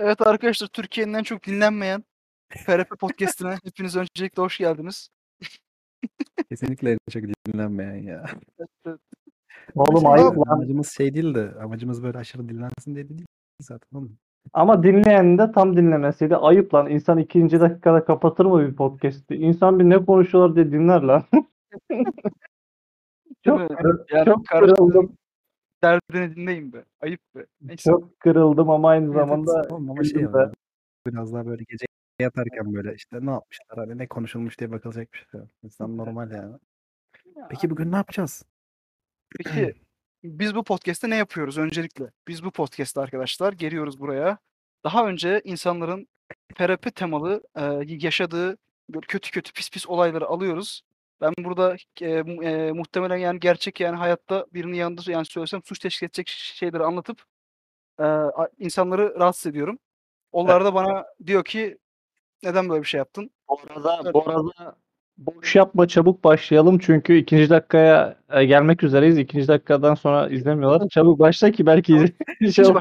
[0.00, 2.04] Evet arkadaşlar Türkiye'nin en çok dinlenmeyen
[2.66, 5.08] FRP Podcast'ine hepiniz öncelikle hoş geldiniz.
[6.50, 8.24] Kesinlikle en çok dinlenmeyen ya.
[8.86, 8.98] Evet.
[9.74, 10.52] Oğlum ayıp lan.
[10.54, 13.26] Amacımız şey değil de amacımız böyle aşırı dinlensin diye değil
[13.60, 14.18] zaten oğlum.
[14.52, 16.90] Ama dinleyen de tam dinlemeseydi ayıp lan.
[16.90, 19.34] İnsan ikinci dakikada kapatır mı bir podcast'i?
[19.34, 21.24] İnsan bir ne konuşuyorlar diye dinler lan.
[23.44, 23.60] çok,
[24.12, 25.16] Yani çok karşı- kırıldım.
[25.82, 26.84] Derdini dinleyin be.
[27.00, 27.46] Ayıp be.
[27.60, 27.90] Neyse.
[27.90, 30.38] Çok kırıldım ama aynı zamanda ama şey güldüm de.
[30.38, 30.52] yani,
[31.06, 31.86] biraz daha böyle gece
[32.18, 35.40] yatarken böyle işte ne yapmışlar hani ne konuşulmuş diye bakılacak bir şey.
[35.40, 35.48] yok.
[35.62, 36.56] İnsan normal yani.
[37.50, 38.44] Peki bugün ne yapacağız?
[39.38, 39.74] Peki
[40.24, 42.10] biz bu podcast'te ne yapıyoruz öncelikle?
[42.28, 44.38] Biz bu podcast'te arkadaşlar geliyoruz buraya.
[44.84, 46.08] Daha önce insanların
[46.54, 48.56] FRP temalı e, yaşadığı
[48.88, 50.82] böyle kötü kötü pis pis olayları alıyoruz.
[51.20, 56.06] Ben burada e, e, muhtemelen yani gerçek yani hayatta birinin yanında yani söylesem suç teşkil
[56.06, 57.22] edecek şeyleri anlatıp
[58.00, 58.04] e,
[58.58, 59.78] insanları rahatsız ediyorum.
[60.32, 61.78] Onlar da bana diyor ki
[62.42, 63.30] neden böyle bir şey yaptın?
[63.48, 64.76] Bu arada, bu arada
[65.18, 69.18] boş yapma çabuk başlayalım çünkü ikinci dakikaya e, gelmek üzereyiz.
[69.18, 70.88] İkinci dakikadan sonra izlemiyorlar.
[70.90, 72.14] Çabuk başla ki belki
[72.52, 72.64] şey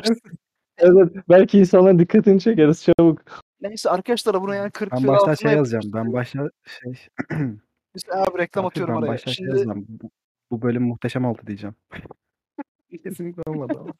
[0.79, 3.21] Evet, belki insanların dikkatini çekeriz çabuk.
[3.61, 5.93] Neyse arkadaşlar bunu yani 40 Ben başta şey yazacağım.
[5.93, 6.93] Ben başta şey
[7.95, 9.17] Biz abi reklam Abi atıyorum ben araya.
[9.17, 9.63] şey Şimdi.
[9.87, 10.09] Bu,
[10.51, 11.75] bu bölüm muhteşem oldu diyeceğim.
[13.03, 13.93] Kesinlikle olmadı ama.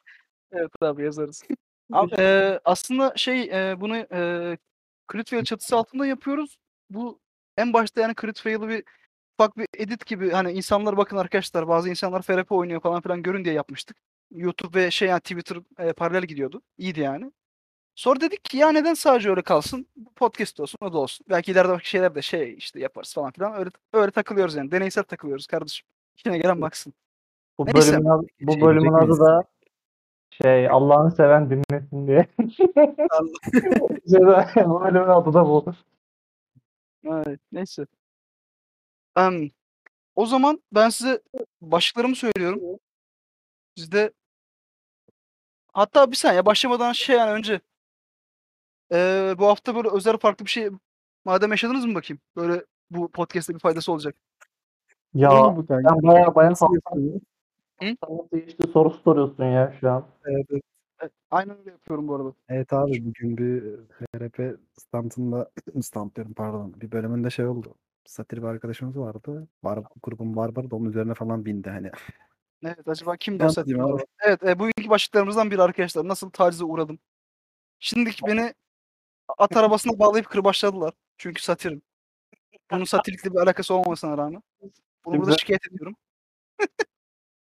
[0.52, 1.42] evet abi yazarız.
[1.92, 4.58] Abi, eee, aslında şey eee, bunu eee
[5.12, 6.58] Crit Fail çatısı altında yapıyoruz.
[6.90, 7.20] Bu
[7.56, 8.84] en başta yani Crit Fail'ı bir
[9.38, 13.44] ufak bir edit gibi hani insanlar bakın arkadaşlar bazı insanlar FRP oynuyor falan filan görün
[13.44, 13.96] diye yapmıştık.
[14.30, 16.62] YouTube ve şey yani Twitter eee, paralel gidiyordu.
[16.78, 17.32] İyiydi yani.
[17.98, 19.86] Sonra dedik ki ya neden sadece öyle kalsın?
[20.16, 21.26] Podcast olsun o da olsun.
[21.30, 23.54] Belki ileride başka şeyler de şey işte yaparız falan filan.
[23.58, 24.70] Öyle öyle takılıyoruz yani.
[24.70, 25.86] Deneysel takılıyoruz kardeşim.
[26.16, 26.94] İşine gelen baksın.
[27.58, 27.92] Bu Neyse.
[27.92, 29.44] bölümün adı, bu Şey bölümün adı da
[30.30, 32.26] şey Allah'ını seven dinlesin diye.
[34.66, 35.64] bu bölümün adı da bu.
[37.04, 37.86] Evet, neyse.
[39.16, 39.50] Em,
[40.16, 41.22] o zaman ben size
[41.60, 42.60] başlıklarımı söylüyorum.
[43.76, 44.12] Siz de
[45.72, 47.60] hatta bir saniye başlamadan şey yani önce
[48.92, 50.68] eee, bu hafta böyle özel farklı bir şey
[51.24, 52.20] madem yaşadınız mı bakayım?
[52.36, 54.14] Böyle bu podcast'te bir faydası olacak.
[55.14, 56.66] Ya sen baya baya nasıl
[58.32, 60.04] geçti soru soruyorsun ya şu an.
[60.24, 60.62] Evet, evet.
[61.00, 62.32] Evet, aynen öyle yapıyorum bu arada.
[62.48, 63.62] Evet abi bugün bir
[64.12, 65.50] FRP standında
[65.82, 67.74] stand diyorum pardon bir bölümünde şey oldu.
[68.04, 69.48] Satir bir arkadaşımız vardı.
[69.64, 71.90] Var, grubun barbarı da onun üzerine falan bindi hani.
[72.62, 73.16] Evet acaba
[73.50, 73.78] satır?
[73.78, 74.02] abi?
[74.20, 76.08] Evet e, bugünkü başlıklarımızdan biri arkadaşlar.
[76.08, 76.98] Nasıl tacize uğradım.
[77.78, 78.54] Şimdiki beni
[79.38, 80.94] at arabasına bağlayıp kırbaçladılar.
[81.18, 81.82] Çünkü satirim.
[82.70, 84.42] Bunun satirlikle bir alakası olmamasına rağmen.
[85.04, 85.96] Bunu burada şikayet ediyorum.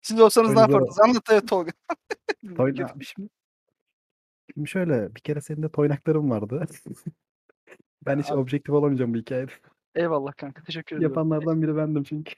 [0.01, 0.99] Siz olsanız ne Öyle yapardınız?
[0.99, 1.71] Anlat evet Tolga.
[2.57, 3.29] Toyna şimdi,
[4.53, 6.65] şimdi şöyle bir kere senin de toynakların vardı.
[8.05, 9.51] ben hiç Abi- objektif olamayacağım bu hikayede.
[9.95, 10.63] Eyvallah kanka.
[10.63, 11.09] Teşekkür ederim.
[11.09, 12.33] Yapanlardan biri bendim çünkü.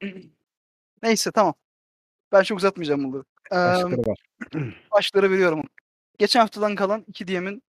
[1.02, 1.54] Neyse tamam.
[2.32, 3.24] Ben çok uzatmayacağım bunları.
[3.52, 4.18] Ee, Başlıkları var.
[4.92, 5.62] başlıkları veriyorum.
[6.18, 7.62] Geçen haftadan kalan iki DM'in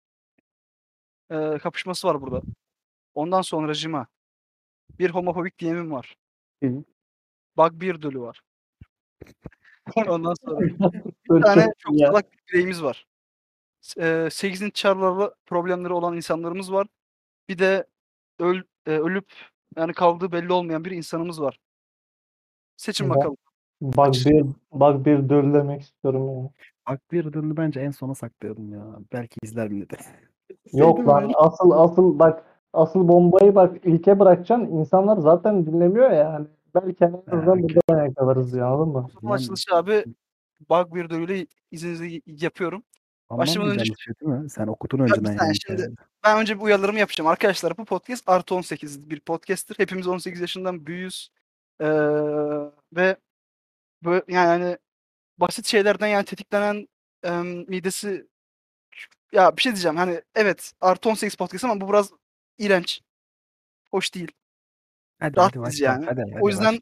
[1.33, 2.41] e, kapışması var burada.
[3.13, 4.07] Ondan sonra Jima.
[4.99, 6.15] Bir homofobik DM'im var.
[6.63, 6.83] Hı.
[7.57, 8.41] Bug bir dölü var.
[10.07, 13.07] Ondan sonra bir Böyle tane çok salak bir bireyimiz var.
[13.97, 16.87] E, 8'in çarlarla problemleri olan insanlarımız var.
[17.49, 17.87] Bir de
[18.39, 19.33] öl, e, ölüp
[19.77, 21.59] yani kaldığı belli olmayan bir insanımız var.
[22.77, 23.37] Seçin bakalım.
[23.81, 26.49] Bak bir bak bir dur demek istiyorum ya.
[26.87, 28.99] Bak bir ödülünü bence en sona saklayalım ya.
[29.13, 29.91] Belki izler millet.
[30.73, 31.33] Yok lan öyle.
[31.35, 32.43] asıl asıl bak
[32.73, 34.67] asıl bombayı bak ilke bırakacaksın.
[34.67, 36.47] İnsanlar zaten dinlemiyor ya yani.
[36.75, 37.75] Belki en azından okey.
[37.89, 39.07] buradan yakalarız ya anladın mı?
[39.21, 40.05] Zaman açılışı abi
[40.69, 42.83] bug bir dölüyle izninizle yapıyorum.
[43.29, 44.49] Başlamadan önce- şey değil mi?
[44.49, 45.55] Sen okutun önceden saniye, yani.
[45.67, 45.95] şimdi-.
[46.23, 47.27] Ben önce bir uyarılarımı yapacağım.
[47.27, 49.79] Arkadaşlar bu podcast artı 18 bir podcast'tir.
[49.79, 51.29] Hepimiz 18 yaşından büyüğüz.
[51.81, 51.87] Ee,
[52.95, 53.15] ve
[54.03, 54.77] böyle yani hani
[55.37, 56.87] basit şeylerden yani tetiklenen
[57.23, 58.27] em, midesi
[59.33, 62.09] ya bir şey diyeceğim hani evet artı 18 podcast ama bu biraz
[62.57, 63.01] iğrenç.
[63.91, 64.31] Hoş değil.
[65.19, 66.05] Hadi rahat hadi yani.
[66.05, 66.79] Hadi, hadi o yüzden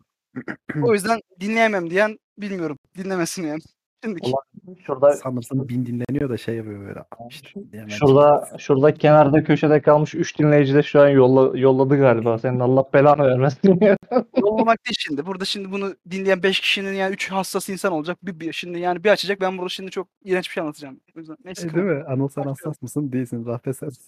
[0.83, 2.77] o yüzden dinleyemem diyen bilmiyorum.
[2.97, 3.61] Dinlemesin yani.
[4.03, 4.29] Şimdiki.
[4.29, 7.03] Ulan Şurada Sanırsın bin dinleniyor da şey yapıyor böyle.
[7.29, 12.37] İşte, hemen şurada şurada kenarda köşede kalmış 3 dinleyici de şu an yolla, yolladı galiba.
[12.37, 13.59] Senin Allah belanı vermesin.
[14.37, 15.25] Yollamak değil şimdi.
[15.25, 18.17] Burada şimdi bunu dinleyen 5 kişinin yani 3 hassas insan olacak.
[18.23, 19.41] Bir, bir şimdi yani bir açacak.
[19.41, 20.99] Ben burada şimdi çok iğrenç bir şey anlatacağım.
[21.15, 21.67] O yüzden neyse.
[21.67, 22.03] E, değil mi?
[22.07, 23.11] Anıl sen hassas mısın?
[23.11, 23.45] Değilsin.
[23.45, 23.89] Rahmet sen.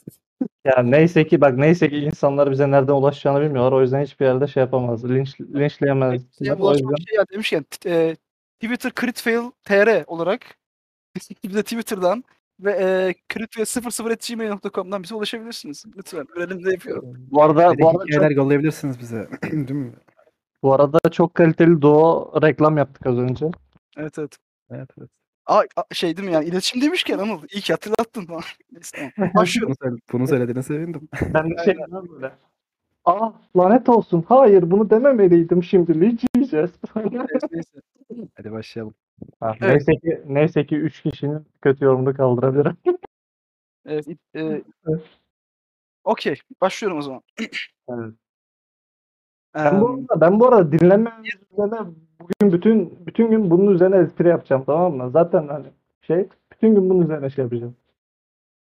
[0.66, 3.72] Yani neyse ki bak neyse ki insanlar bize nereden ulaşacağını bilmiyorlar.
[3.72, 5.10] O yüzden hiçbir yerde şey yapamaz.
[5.10, 6.22] Linç, linçleyemezler.
[6.40, 8.16] Ya, O yüzden şey ya demişken t- e,
[8.64, 10.58] Twitter Critfail TR olarak
[11.44, 12.24] biz de Twitter'dan
[12.60, 15.84] Ve e, critwell00.gmail.com'dan bize ulaşabilirsiniz.
[15.98, 16.26] Lütfen.
[16.36, 17.16] Görelim ne yapıyorum.
[17.32, 19.30] Bu arada de bu arada, çok, yollayabilirsiniz bize.
[19.52, 19.94] Değil mi?
[20.64, 23.46] bu arada çok kaliteli Doğu reklam yaptık az önce.
[23.98, 24.38] Evet evet.
[24.72, 25.10] Evet evet.
[25.46, 28.28] Aa, a- şey değil mi yani iletişim demişken Anıl iyi ki hatırlattın.
[28.72, 29.34] Neyse tamam.
[29.36, 29.76] Başlıyorum.
[29.82, 31.10] Bunu, söyle- bunu söylediğine sevindim.
[31.34, 31.76] Ben de şey
[32.12, 32.32] böyle.
[33.06, 34.26] Aa lanet olsun.
[34.28, 35.92] Hayır bunu dememeliydim şimdi.
[36.36, 36.72] Yiyeceğiz.
[36.96, 37.80] Neyse, neyse.
[38.38, 38.94] Hadi başlayalım.
[39.40, 39.72] Ha, Evet.
[39.88, 42.78] Neyse ki neyse ki 3 kişinin kötü yorumunu kaldırabilirim.
[43.86, 44.62] Evet, it- e,
[46.04, 46.36] Okey.
[46.62, 47.22] Başlıyorum o zaman.
[47.90, 48.14] Evet.
[49.56, 51.80] Eee, Ben bu arada, ben bu arada dinleme üzerine
[52.20, 55.10] bugün bütün bütün gün bunun üzerine espri yapacağım tamam mı?
[55.12, 55.66] Zaten hani
[56.02, 57.76] şey bütün gün bunun üzerine şey yapacağım.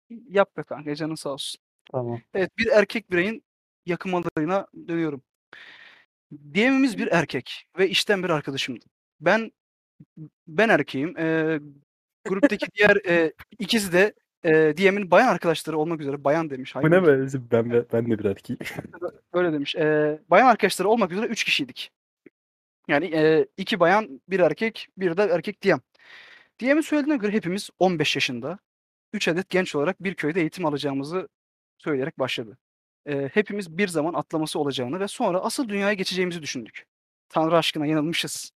[0.10, 1.62] yap be kanka canın sağ olsun.
[1.92, 2.20] Tamam.
[2.34, 3.44] Evet bir erkek bireyin
[3.90, 5.22] yakımalarına dönüyorum.
[6.54, 8.86] Diğerimiz bir erkek ve işten bir arkadaşımdı.
[9.22, 9.52] Ben
[10.48, 11.18] ben erkeğim.
[11.18, 11.60] Eee,
[12.30, 14.14] gruptaki diğer eee, ikisi de
[14.46, 16.76] eee Diyem'in bayan arkadaşları olmak üzere bayan demiş.
[16.76, 17.28] Bu ne be?
[17.52, 18.60] Ben, ben, ben de bir erkeğim.
[19.34, 19.76] Öyle demiş.
[19.76, 21.92] Eee, bayan arkadaşları olmak üzere üç kişiydik.
[22.88, 25.82] Yani eee, iki bayan, bir erkek, bir de erkek Diyem.
[26.60, 28.60] Diyem'in söylediğine göre hepimiz 15 yaşında,
[29.14, 31.30] 3 adet genç olarak bir köyde eğitim alacağımızı
[31.78, 32.58] söyleyerek başladı.
[33.08, 36.86] Eee, hepimiz bir zaman atlaması olacağını ve sonra asıl dünyaya geçeceğimizi düşündük.
[37.30, 38.52] Tanrı aşkına yanılmışız.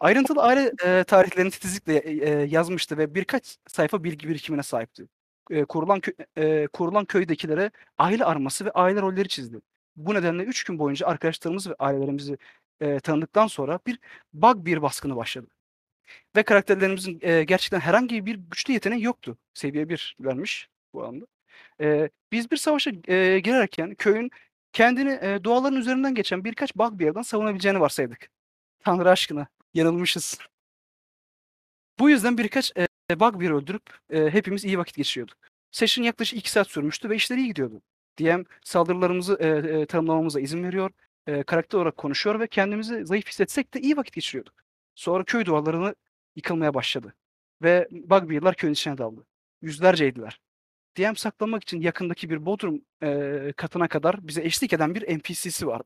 [0.00, 5.08] Ayrıntılı aile eee, tarihlerini titizlikle eee, yazmıştı ve birkaç sayfa bilgi birikimine sahipti.
[5.50, 9.60] Eee, kurulan kö- eee, kurulan köydekilere aile arması ve aile rolleri çizdi.
[9.96, 12.38] Bu nedenle 3 gün boyunca arkadaşlarımız ve ailelerimizi
[12.80, 13.98] eee, tanıdıktan sonra bir
[14.32, 15.46] bug bir baskını başladı.
[16.36, 19.38] Ve karakterlerimizin eee, gerçekten herhangi bir güçlü yeteneği yoktu.
[19.54, 21.26] Seviye 1 vermiş bu anda.
[21.80, 24.30] Eee, biz bir savaşa eee, girerken köyün
[24.72, 28.28] kendini eee, doğaların üzerinden geçen birkaç bug bir yerden savunabileceğini varsaydık.
[28.80, 30.38] Tanrı aşkına yanılmışız.
[31.98, 35.36] Bu yüzden birkaç eee bug bir öldürüp eee, hepimiz iyi vakit geçiriyorduk.
[35.70, 37.82] Session yaklaşık 2 saat sürmüştü ve işler iyi gidiyordu.
[38.18, 39.48] DM saldırılarımızı eee,
[39.78, 40.90] eee, tanımlamamıza izin veriyor,
[41.28, 44.54] eee, karakter olarak konuşuyor ve kendimizi zayıf hissetsek de iyi vakit geçiriyorduk.
[44.94, 45.94] Sonra köy duvarlarını
[46.36, 47.14] yıkılmaya başladı
[47.62, 49.26] ve bugbear'lar köyün içine daldı.
[49.62, 50.40] Yüzlerceydiler.
[50.96, 55.84] DM saklanmak için yakındaki bir bodrum eee, katına kadar bize eşlik eden bir NPC'si vardı.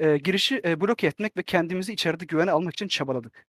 [0.00, 3.46] Eee, girişi eee, bloke etmek ve kendimizi içeride güvene almak için çabaladık.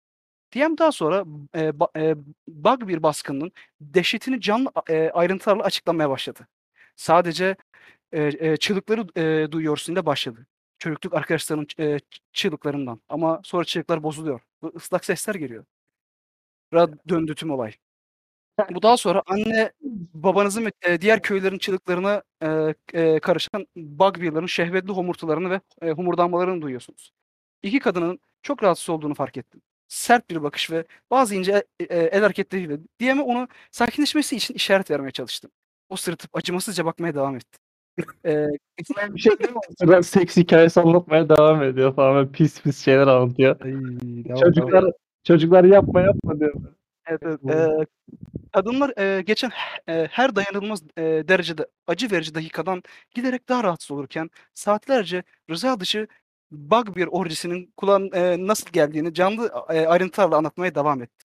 [0.54, 2.14] DM daha sonra eee, ba- eee,
[2.48, 6.48] bug bir baskının dehşetini canlı eee, ayrıntılarla açıklamaya başladı.
[6.96, 7.56] Sadece
[8.14, 10.46] eee, eee, çığlıkları eee, duyuyorsun ile başladı.
[10.78, 12.00] Çocukluk arkadaşlarının ç-
[12.32, 13.00] çığlıklarından.
[13.08, 14.40] Ama sonra çığlıklar bozuluyor.
[14.64, 15.64] Ve ıslak sesler geliyor.
[16.74, 17.72] Ra döndü tüm olay.
[18.74, 19.72] Bu daha sonra anne
[20.14, 26.62] babanızın ve eee, diğer köylerin çığlıklarına eee, eee, karışan bugbear'ların şehvetli homurtularını ve eee, homurdanmalarını
[26.62, 27.12] duyuyorsunuz.
[27.62, 29.60] İki kadının çok rahatsız olduğunu fark ettim.
[29.88, 34.90] Sert bir bakış ve bazı ince e- e- el hareketleriyle DM'e onu sakinleşmesi için işaret
[34.90, 35.50] vermeye çalıştım.
[35.88, 37.58] O sırıtıp acımasızca bakmaya devam etti.
[38.24, 38.46] Eee,
[39.14, 39.32] Bir şey?
[39.82, 42.14] Ben seks hikayesi anlatmaya devam ediyor falan.
[42.14, 43.60] Böyle pis pis şeyler anlatıyor.
[43.60, 43.72] Ay,
[44.24, 44.84] devam, Çocuklar
[45.24, 46.54] çocuklar yapma yapma diyor.
[47.08, 47.68] Evet, Eee,
[48.52, 49.50] kadınlar eee, geçen
[49.88, 52.82] eee, her dayanılmaz eee, derecede acı verici dakikadan
[53.14, 56.08] giderek daha rahatsız olurken saatlerce rıza dışı
[56.52, 61.26] bug bir orjisinin kulağın eee, nasıl geldiğini canlı eee, ayrıntılarla anlatmaya devam etti.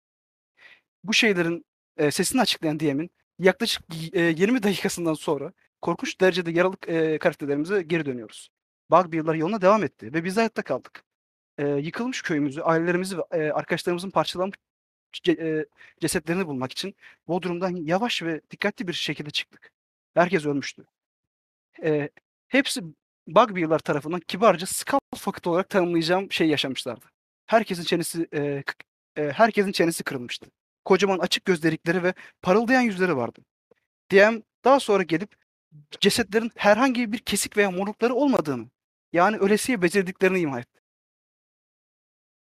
[1.03, 1.65] Bu şeylerin
[1.99, 3.83] eee, sesini açıklayan DM'in yaklaşık
[4.13, 8.49] eee, 20 dakikasından sonra korkunç derecede yaralı eee, karakterlerimize geri dönüyoruz.
[8.91, 11.03] Bugbear'lar yoluna devam etti ve biz hayatta kaldık.
[11.59, 14.57] Eee, yıkılmış köyümüzü, ailelerimizi ve eee, arkadaşlarımızın parçalanmış
[15.27, 15.65] eee,
[16.01, 16.95] cesetlerini bulmak için
[17.27, 19.71] Bodrum'dan yavaş ve dikkatli bir şekilde çıktık.
[20.13, 20.85] Herkes ölmüştü.
[21.83, 22.09] Eee,
[22.47, 22.81] hepsi
[23.27, 27.05] Bugbear'lar tarafından kibarca Skull Fucked olarak tanımlayacağım şey yaşamışlardı.
[27.47, 28.27] Herkesin çenesi
[28.63, 28.73] k-
[29.17, 30.47] eee, herkesin çenesi kırılmıştı.
[30.85, 33.39] Kocaman açık göz delikleri ve parıldayan yüzleri vardı.
[34.11, 35.35] DM daha sonra gelip
[36.01, 38.69] cesetlerin herhangi bir kesik veya morlukları olmadığını,
[39.13, 40.80] yani ölesiye becerdiklerini ima etti.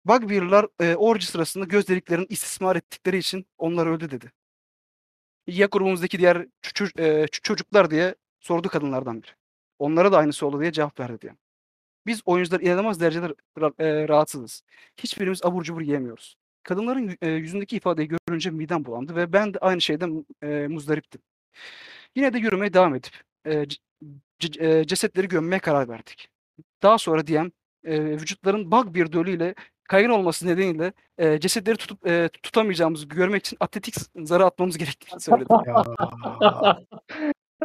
[0.04, 4.32] Bugbear'lar eee, orji sırasında göz deliklerini istismar ettikleri için onlar öldü dedi.
[5.46, 9.30] Ya grubumuzdaki diğer ço- ço- eee, ç- çocuklar diye sordu kadınlardan biri.
[9.78, 11.32] Onlara da aynısı oldu diye cevap verdi diye.
[12.06, 13.34] Biz oyuncular inanılmaz derecede
[13.80, 14.62] eee, rahatsızız.
[14.98, 16.36] Hiçbirimiz abur cubur yiyemiyoruz.
[16.64, 21.22] Kadınların eee, yüzündeki ifadeyi görünce midem bulandı ve ben de aynı şeyden eee, muzdariptim.
[22.16, 23.14] Yine de yürümeye devam edip
[24.40, 26.28] c- eee, cesetleri gömmeye karar verdik.
[26.82, 27.50] Daha sonra DM
[27.84, 29.54] eee, vücutların bug bir dölüyle
[29.92, 35.48] kaygan olması nedeniyle eee, cesetleri tutup eee, tutamayacağımızı görmek için atletik zarı atmamız gerektiğini söyledi.
[35.66, 36.78] Ya.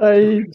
[0.02, 0.46] Ay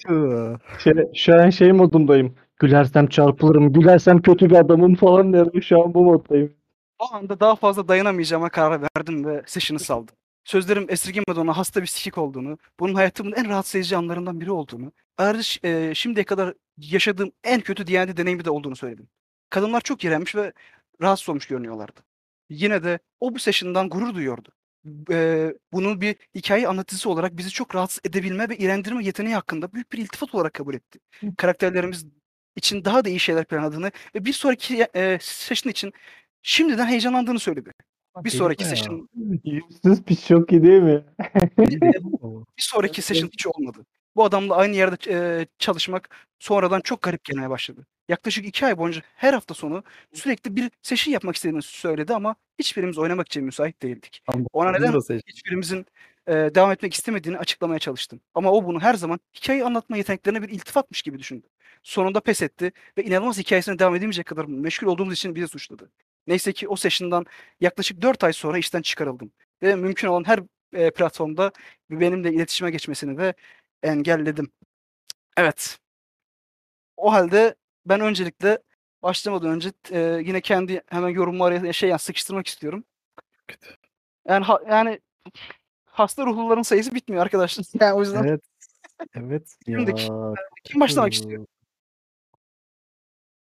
[0.79, 2.35] şey, şu an şey modundayım.
[2.61, 5.63] Gülersem çarpılırım, gülersem kötü bir adamım falan diyorum.
[5.63, 6.53] Şu an bu moddayım.
[6.99, 10.15] O anda daha fazla dayanamayacağıma karar verdim ve session'ı saldım.
[10.45, 14.93] Sözlerim esirgemedi ona hasta bir sikik olduğunu, bunun hayatımın en rahatsız edici anlarından biri olduğunu,
[15.19, 19.09] ayrıca e, şimdiye kadar yaşadığım en kötü D&D deneyimi de olduğunu söyledim.
[19.51, 20.53] Kadınlar çok iğrenmiş ve
[21.03, 22.01] rahatsız olmuş görünüyorlardı.
[22.51, 24.53] Yine de o bu session'dan gurur duyuyordu.
[25.11, 29.93] Eee, bunun bir hikaye anlatıcısı olarak bizi çok rahatsız edebilme ve iğrendirme yeteneği hakkında büyük
[29.93, 30.99] bir iltifat olarak kabul etti.
[31.37, 32.07] Karakterlerimiz
[32.57, 35.93] için daha da iyi şeyler planladığını ve bir sonraki eee session için
[36.43, 37.71] şimdiden heyecanlandığını söyledi.
[38.25, 39.09] Bir sonraki session
[39.45, 41.05] Yüzsüz piç çok iyi değil mi?
[42.57, 43.87] Bir sonraki session hiç olmadı.
[44.17, 47.87] Bu adamla aynı yerde eee, çalışmak sonradan çok garip gelmeye başladı.
[48.09, 52.99] Yaklaşık iki ay boyunca her hafta sonu sürekli bir session yapmak istediğini söyledi ama hiçbirimiz
[52.99, 54.23] oynamak için müsait değildik.
[54.27, 54.93] Tam Ona neden
[55.27, 55.87] hiçbirimizin
[56.29, 58.21] eee, devam etmek istemediğini açıklamaya çalıştım.
[58.35, 61.47] Ama o bunu her zaman hikaye anlatma yeteneklerine bir iltifatmış gibi düşündü.
[61.83, 65.91] Sonunda pes etti ve inanılmaz hikayesine devam edemeyecek kadar meşgul olduğumuz için bizi suçladı.
[66.27, 67.27] Neyse ki o session'dan
[67.61, 69.33] yaklaşık 4 ay sonra işten çıkarıldım.
[69.63, 70.41] Ve mümkün olan her
[70.75, 71.53] eee, platformda
[71.91, 73.35] benimle iletişime geçmesini de
[73.83, 74.51] engelledim.
[75.37, 75.79] Evet.
[76.97, 77.55] O halde
[77.87, 78.59] ben öncelikle
[79.03, 82.85] başlamadan önce eee, yine kendi hemen yorumumu araya şey yani sıkıştırmak istiyorum.
[84.29, 85.01] Yani ha- yani
[85.85, 87.65] hasta ruhluların sayısı bitmiyor arkadaşlar.
[87.81, 88.41] Yani o yüzden Evet.
[89.15, 89.57] Evet.
[89.67, 89.79] Ya.
[89.79, 90.35] Şimdiki-
[90.65, 91.47] kim başlamak istiyor?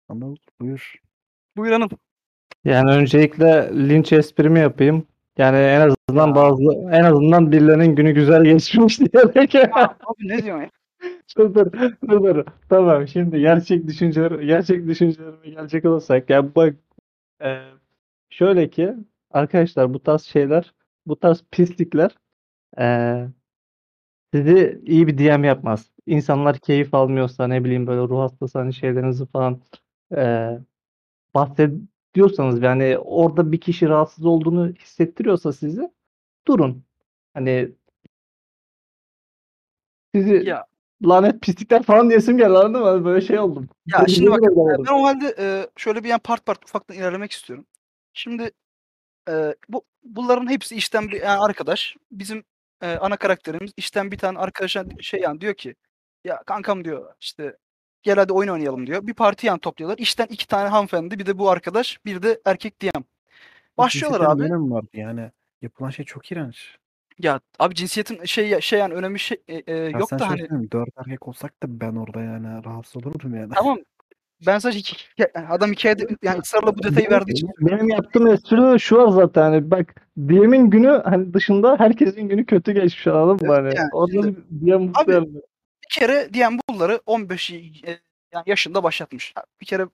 [0.09, 0.95] Anıl buyur.
[1.57, 1.89] Buyur hanım.
[2.65, 5.07] Yani öncelikle linç esprimi yapayım.
[5.37, 9.55] Yani en azından bazı en azından birilerinin günü güzel geçmiş diyerek.
[9.55, 10.69] Abi ne diyorsun ya?
[11.37, 11.71] Dur dur
[12.09, 12.45] dur dur.
[12.69, 16.75] Tamam şimdi gerçek düşünceler gerçek düşüncelerime gelecek olursak ya bak
[17.43, 17.61] e,
[18.29, 18.95] şöyle ki
[19.31, 20.73] arkadaşlar bu tarz şeyler
[21.07, 22.17] bu tarz pislikler
[22.79, 22.83] e,
[24.33, 25.91] sizi iyi bir DM yapmaz.
[26.05, 29.61] İnsanlar keyif almıyorsa ne bileyim böyle ruh hastası hani şeylerinizi falan
[30.17, 30.49] e,
[31.35, 35.91] bahsediyorsanız yani orada bir kişi rahatsız olduğunu hissettiriyorsa sizi
[36.47, 36.85] durun.
[37.33, 37.75] Hani
[40.15, 40.65] sizi Ya
[41.03, 43.05] lanet pislikler falan diyesim geldi anladın mı?
[43.05, 43.69] Böyle şey oldum.
[43.87, 47.65] ya şimdi bak ben o halde eee, şöyle bir yani part part ufaktan ilerlemek istiyorum.
[48.13, 48.51] Şimdi
[49.29, 51.95] eee, bu bunların hepsi işten bir yani arkadaş.
[52.11, 52.43] Bizim
[52.83, 55.75] eee, ana karakterimiz işten bir tane arkadaşa şey yani diyor ki
[56.23, 57.57] ya kankam diyor işte
[58.03, 59.07] gel hadi oyun oynayalım diyor.
[59.07, 59.97] Bir parti yan topluyorlar.
[59.97, 63.03] İşten iki tane hanımefendi bir de bu arkadaş bir de erkek DM.
[63.77, 64.51] Başlıyorlar abi.
[64.51, 65.31] vardı yani?
[65.61, 66.77] Yapılan şey çok iğrenç.
[67.19, 70.39] Ya abi cinsiyetin şey şey yani önemi şey e, e, Ya yok da şöyle hani
[70.39, 73.53] söyleyeyim, dört erkek olsak da ben orada yani rahatsız olurdum yani.
[73.55, 73.77] tamam
[74.47, 78.27] ben sadece iki, iki- adam hikayede yani ısrarla bu detayı verdiği için Benim, benim yaptığım
[78.27, 83.47] espri şu var zaten hani bak DM'in günü hani dışında herkesin günü kötü geçmiş anladın
[83.47, 83.75] mı Evet, hani?
[83.77, 85.27] yani Orada şimdi- bir DM mutlu Abi, yani.
[85.35, 85.41] bir
[85.99, 87.99] kere diyen bunları 15 y- e,
[88.33, 89.31] yani yaşında başlatmış.
[89.35, 89.87] Ha, Bir kere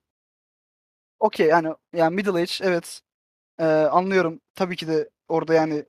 [1.19, 3.01] okey yani yani middle age evet
[3.59, 4.39] e, anlıyorum.
[4.55, 5.85] Tabii ki de orada yani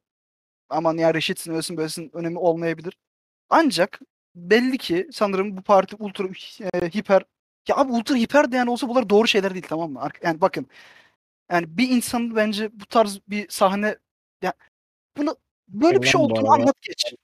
[0.68, 2.98] aman ya reşitsin öylesin böylesin önemi olmayabilir.
[3.50, 4.00] Ancak
[4.34, 6.28] belli ki sanırım bu parti ultra
[6.74, 7.22] e, hiper
[7.68, 10.08] ya abi ultra hiper de yani olsa bunlar doğru şeyler değil tamam mı?
[10.22, 10.66] Yani bakın
[11.50, 13.96] yani bir insan bence bu tarz bir sahne
[14.42, 14.52] ya
[15.16, 15.36] bunu
[15.68, 17.14] böyle bir şey olduğunu anlat geç.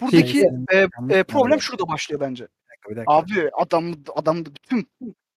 [0.00, 0.42] Buradaki Şey,
[0.72, 2.44] e, e, problem şurada başlıyor bence.
[2.44, 3.12] Bir dakika, bir dakika.
[3.12, 4.90] Abi adam adam bütün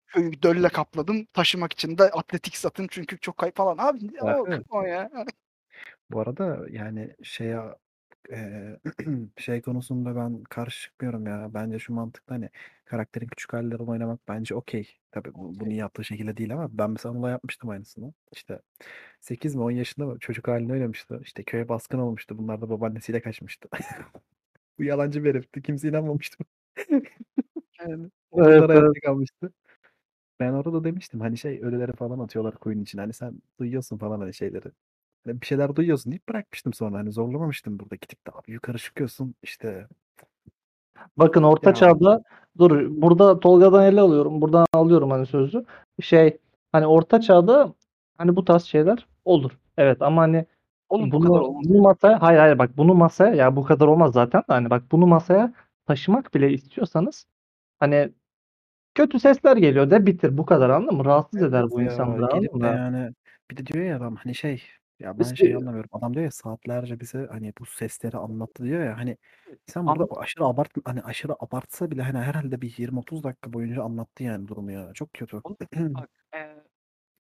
[0.07, 1.27] köyü dölle kapladım.
[1.33, 3.79] Taşımak için de atletik satın çünkü çok kayıp falan.
[3.79, 5.11] Abi o, o ya.
[6.13, 7.59] Bu arada yani şeye
[8.31, 8.79] eee,
[9.39, 11.51] şey konusunda ben karşı çıkmıyorum ya.
[11.55, 12.51] Bence şu mantıklı hani
[12.85, 14.89] karakterin küçük hallerini oynamak bence okey.
[15.13, 18.15] Tabii bu, bunu yaptığı şekilde değil ama ben mesela onunla yapmıştım aynısını.
[18.33, 18.61] İşte
[19.21, 21.21] 8 mi 10 yaşında mı çocuk halini oynamıştı.
[21.25, 22.39] İşte köye baskın olmuştu.
[22.39, 23.69] Bunlar da babaannesiyle kaçmıştı.
[24.79, 25.63] Bu yalancı bir herifti.
[25.63, 26.45] Kimse inanmamıştı.
[27.81, 28.71] Yani, Evet, Bunlar evet.
[28.71, 29.53] hayatta kalmıştı.
[30.41, 32.99] Ben orada demiştim hani şey ölüleri falan atıyorlar koyun için.
[32.99, 34.69] Hani sen duyuyorsun falan hani şeyleri.
[35.27, 36.99] Hani bir şeyler duyuyorsun deyip bırakmıştım sonra.
[36.99, 37.95] Hani zorlamamıştım burada.
[37.97, 39.87] Gidip de abi yukarı çıkıyorsun işte.
[41.17, 41.75] Bakın orta Ya.
[41.75, 42.23] çağda
[42.59, 44.41] dur burada Tolga'dan ele alıyorum.
[44.41, 45.65] Buradan alıyorum hani sözü.
[46.01, 46.39] Şey
[46.73, 47.75] hani orta çağda
[48.19, 49.59] hani bu tarz şeyler olur.
[49.77, 50.47] Evet ama hani
[50.89, 51.65] oğlum bu bunu kadar olmaz.
[51.69, 54.83] bunu masaya hayır hayır bak bunu masaya ya bu kadar olmaz zaten de hani bak
[54.93, 55.53] bunu masaya
[55.87, 57.27] taşımak bile istiyorsanız
[57.81, 58.13] hani
[58.95, 61.05] kötü sesler geliyor de bitir bu kadar anladın mı?
[61.05, 62.77] Rahatsız eder bu ya, insanları gelip anladın de mı?
[62.77, 63.15] yani
[63.51, 64.63] bir de diyor ya adam hani şey
[64.99, 65.91] ya ben Biz şey bir- anlamıyorum.
[65.93, 69.17] Adam diyor ya saatlerce bize hani bu sesleri anlattı diyor ya hani
[69.67, 73.83] sen Anlat- burada aşırı abart hani aşırı abartsa bile hani herhalde bir 20-30 dakika boyunca
[73.83, 74.93] anlattı yani durumu ya.
[74.95, 75.41] Çok kötü.
[75.45, 75.57] Oğlum,
[75.95, 76.11] bak,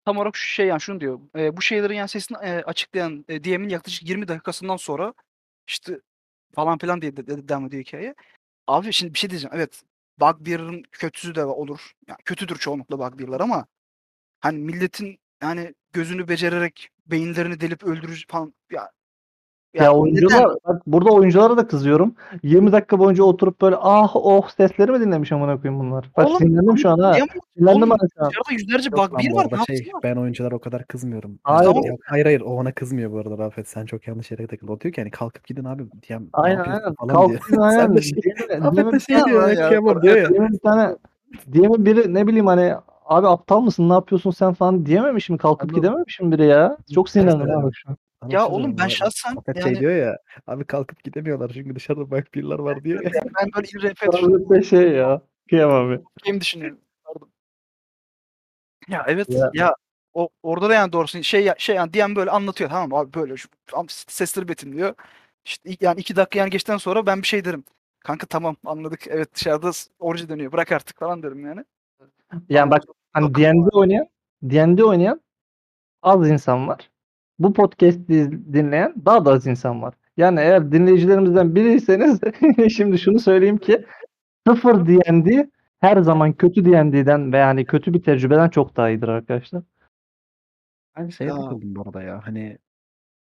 [0.05, 1.21] tam olarak şu şey yani şunu diyor.
[1.37, 5.15] E, bu şeylerin yani sesini e, açıklayan e, DM'in yaklaşık 20 dakikasından sonra
[5.69, 6.01] işte
[6.55, 8.15] falan filan diye de, de- devam ediyor hikaye.
[8.67, 9.55] Abi şimdi bir şey diyeceğim.
[9.57, 9.83] Evet.
[10.21, 11.93] Bugbear'ın kötüsü de olur.
[12.09, 13.67] Yani kötüdür çoğunlukla Bugbear'lar ama
[14.41, 18.91] hani milletin yani gözünü becererek beyinlerini delip öldürücü falan ya
[19.75, 22.15] Ya, Ya oyuncular bak burada oyunculara da kızıyorum.
[22.43, 26.11] 20 dakika boyunca oturup böyle ah oh sesleri mi dinlemiş amına koyayım bunlar?
[26.17, 27.15] Bak Oğlum, sinirlendim şu an ha.
[27.57, 28.31] Sinirlendim bana şu an.
[28.51, 29.47] Yüzlerce bug bir var.
[29.67, 30.01] şey, yapsın?
[30.03, 31.39] ben oyunculara o kadar kızmıyorum.
[31.43, 31.75] Hayır.
[31.85, 33.69] Ya, hayır hayır o ona kızmıyor bu arada Rafet.
[33.69, 34.73] Sen çok yanlış yere takıldın.
[34.73, 36.29] O diyor ki hani kalkıp gidin abi diyem.
[36.33, 36.95] Aynen aynen.
[37.09, 37.97] Kalk Sen aynen.
[37.97, 40.29] de şey- Rafet de şey diyor ya, kıyamam diyor ya.
[40.29, 40.97] diyemin bir tane
[41.53, 45.39] diyemin biri ne bileyim hani abi aptal mısın ne yapıyorsun sen falan diyememiş mi?
[45.39, 46.79] Kalkıp Abi- gidememiş mi biri ya?
[46.95, 47.97] Çok sinirlendim abi şu an.
[48.29, 50.19] Ya şey oğlum ben şahsen Rafet yani şey diyor ya.
[50.47, 53.11] Abi kalkıp gidemiyorlar çünkü dışarıda bak var diyor ya.
[53.41, 55.23] ben böyle Rafet de şey ya.
[55.49, 56.01] Kıyamam abi.
[56.27, 56.81] game düşünüyorum.
[58.89, 59.75] Ya evet ya, Ya-
[60.15, 62.97] o orada da yani doğrusu şey şey yani diyen böyle anlatıyor tamam mı?
[62.97, 63.49] abi böyle şu
[63.89, 64.95] sesleri betimliyor.
[65.45, 67.65] İşte ilk- yani iki dakika yani geçten sonra ben bir şey derim.
[68.01, 71.65] Kanka tamam anladık evet dışarıda orucu dönüyor bırak artık falan derim yani.
[72.49, 74.07] Yani bak hani D&D oynayan
[74.43, 75.21] D&D oynayan
[76.03, 76.91] az insan var.
[77.39, 79.95] Bu podcast'i dinleyen daha da az insan var.
[80.17, 82.21] Yani eğer dinleyicilerimizden biriyseniz
[82.77, 83.87] şimdi şunu söyleyeyim ki
[84.47, 89.63] sıfır D&D her zaman kötü D&D'den ve yani kötü bir tecrübeden çok daha iyidir arkadaşlar.
[90.97, 91.37] Ben şeye Ya.
[91.37, 92.27] takıldım bu arada ya.
[92.27, 92.59] Hani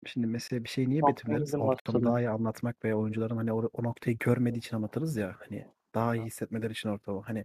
[0.07, 1.55] şimdi mesela bir şey niye betimleriz?
[1.55, 5.37] Ortamı daha iyi anlatmak veya oyuncuların hani o, o noktayı görmediği için anlatırız ya.
[5.39, 7.21] Hani daha iyi hissetmeleri için ortamı.
[7.21, 7.45] Hani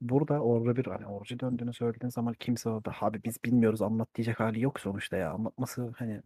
[0.00, 4.40] burada orada bir hani orucu döndüğünü söylediğin zaman kimse orada abi biz bilmiyoruz anlat diyecek
[4.40, 5.30] hali yok sonuçta ya.
[5.32, 6.22] Anlatması hani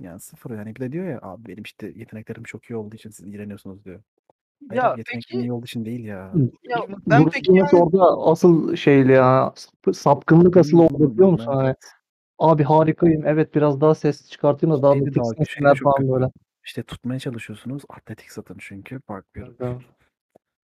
[0.00, 3.10] yani sıfır yani bir de diyor ya abi benim işte yeteneklerim çok iyi olduğu için
[3.10, 4.00] siz iğreniyorsunuz diyor.
[4.68, 6.32] Hayır Ya peki iyi olduğu için değil ya.
[6.62, 11.28] ya ben peki Willis yani orada asıl şeyli ya sap- sapkınlık asıl Bilmiyorum orada biliyor
[11.30, 11.46] musun?
[11.48, 11.74] ben- Hani
[12.38, 15.24] abi harikayım evet biraz daha ses çıkartayım da daha da Şeydi çok
[15.84, 16.08] falan kötü.
[16.12, 16.30] böyle.
[16.64, 17.82] İşte tutmaya çalışıyorsunuz.
[17.88, 19.00] Atletik satın çünkü.
[19.08, 19.80] Bak bir Evet.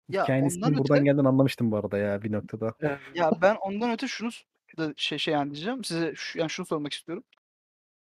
[0.08, 2.74] Ya hikayenin ondan ismini buradan öte- geldiğini anlamıştım bu arada ya bir noktada.
[3.14, 4.44] ya ben ondan öte şunu s-
[4.78, 7.24] da şey şey yani diyeceğim size şu, yani şunu sormak istiyorum.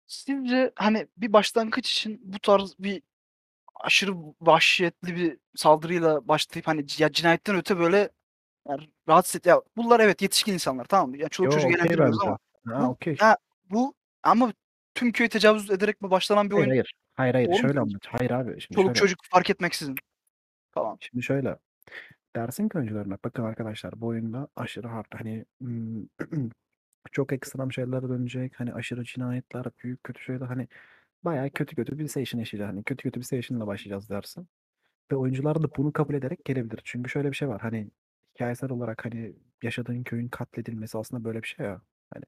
[0.06, 3.02] Sizce hani bir başlangıç için bu tarz bir
[3.74, 8.08] aşırı vahşetli bir saldırıyla başlayıp hani ya cinayetten öte böyle
[8.68, 11.16] yani rahatsız et ya bunlar evet yetişkin insanlar tamam mı?
[11.18, 12.28] Yani çoluk çocuk okey eğlendirmiyoruz bence.
[12.28, 12.38] ama
[12.78, 13.16] Ha bu- okey.
[13.20, 13.36] ya
[13.70, 14.52] bu ama
[14.94, 16.70] tüm köyü tecavüz ederek mi başlanan bir Hayır oyun?
[16.70, 16.94] hayır.
[17.14, 17.46] Hayır hayır.
[17.48, 17.80] Doğru mu Şöyle sence?
[17.80, 18.02] anlat.
[18.06, 18.60] Hayır abi.
[18.60, 19.00] Şimdi Çoluk şöyle.
[19.00, 19.94] çocuk fark etmeksizin
[20.70, 20.96] falan.
[21.00, 21.56] Şimdi şöyle.
[22.36, 25.44] Dersin ki oyuncularına bakın arkadaşlar bu oyunda aşırı hard hani
[27.12, 28.60] çok ekstrem şeyler dönecek.
[28.60, 30.68] Hani aşırı cinayetler, büyük kötü şeyler hani
[31.24, 32.70] bayağı kötü kötü bir session yaşayacağız.
[32.72, 34.48] Hani kötü kötü bir session'la başlayacağız dersin.
[35.12, 36.80] Ve oyuncular da bunu kabul ederek gelebilir.
[36.84, 37.60] Çünkü şöyle bir şey var.
[37.60, 37.90] Hani
[38.34, 41.80] hikayesel olarak hani yaşadığın köyün katledilmesi aslında böyle bir şey ya.
[42.14, 42.24] Hani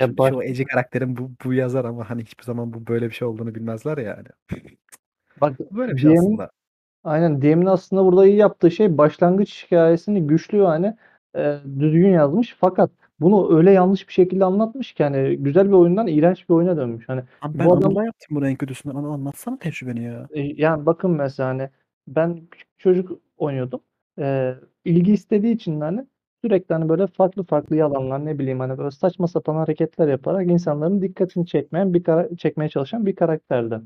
[0.00, 3.14] Ya baş- çoğu Ece karakterin bu, bu yazar ama hani hiçbir zaman bu böyle bir
[3.14, 4.28] şey olduğunu bilmezler ya yani.
[5.40, 6.50] Bak Böyle bir şey aslında.
[7.04, 10.96] Aynen DM'in aslında burada iyi yaptığı şey başlangıç hikayesini güçlü hani
[11.36, 16.06] e, düzgün yazmış fakat bunu öyle yanlış bir şekilde anlatmış ki hani güzel bir oyundan
[16.06, 17.08] iğrenç bir oyuna dönmüş.
[17.08, 18.94] Hani Abi bu ben adam- Anıl'da yaptım bunu en kötüsünden.
[18.94, 20.26] Anıl anlatsana tecrübeni ya.
[20.30, 21.70] e, yani bakın mesela hani
[22.08, 23.80] ben küçük çocuk oynuyordum.
[24.18, 26.06] E, ilgi istediği için hani
[26.44, 31.02] sürekli hani böyle farklı farklı yalanlar ne bileyim hani böyle saçma sapan hareketler yaparak insanların
[31.02, 33.80] dikkatini çekmeyen bir kara- çekmeye çalışan bir karakterdi.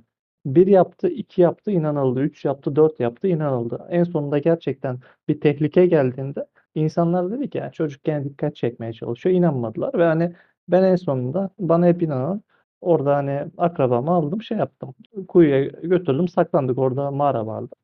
[0.46, 2.20] Bir yaptı, iki yaptı, inanıldı.
[2.20, 3.86] Üç yaptı, dört yaptı, inanıldı.
[3.90, 9.34] En sonunda gerçekten bir tehlike geldiğinde insanlar dedi ki yani çocuk gene dikkat çekmeye çalışıyor.
[9.36, 10.34] İnanmadılar ve hani
[10.68, 12.42] ben en sonunda bana hep inanan
[12.80, 14.94] orada hani akrabamı aldım şey yaptım.
[15.28, 17.74] Kuyuya götürdüm saklandık orada mağara vardı.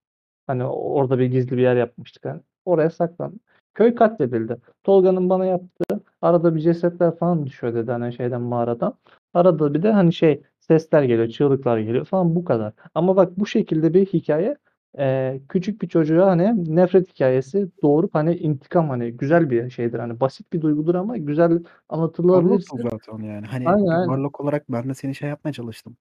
[0.47, 2.41] Hani orada bir gizli bir yer yapmıştık hani.
[2.65, 3.41] Oraya saklandım.
[3.75, 4.57] Köy katledildi.
[4.85, 8.95] Tolga'nın bana yaptığı arada bir cesetler falan düşüyor dedi hani şeyden mağaradan.
[9.35, 12.73] Arada bir de hani şey sesler geliyor, çığlıklar geliyor falan bu kadar.
[12.95, 14.57] Ama bak bu şekilde bir hikaye
[14.99, 19.99] e, küçük bir çocuğa hani nefret hikayesi doğurup hani intikam hani güzel bir şeydir.
[19.99, 23.47] Hani basit bir duygudur ama güzel anlatılabilirse Warlock'tu zaten yani.
[23.47, 24.05] Hani Aynen.
[24.07, 25.97] Warlock olarak ben de seni şey yapmaya çalıştım.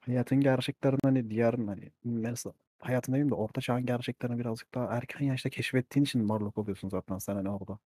[0.00, 5.26] Hayatın gerçeklerini hani diğer hani mesela hayatın demeyeyim de orta çağın gerçeklerini birazcık daha erken
[5.26, 7.78] yaşta keşfettiğin için Warlock oluyorsun zaten sen hani orada.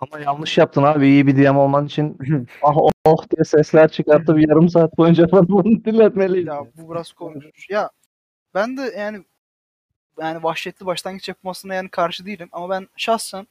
[0.00, 2.18] Ama yanlış yaptın abi iyi bir DM olman için
[2.62, 6.46] ah oh, oh diye sesler çıkartıp yarım saat boyunca falan bunu dinletmeliyiz.
[6.46, 7.70] Ya bu biraz korkunç.
[7.70, 7.90] Ya
[8.54, 9.24] ben de yani
[10.20, 13.46] yani vahşetli başlangıç yapmasına yani karşı değilim ama ben şahsen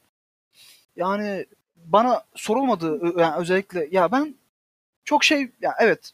[0.96, 4.36] yani bana sorulmadı yani özellikle ya ben
[5.04, 6.12] çok şey ya evet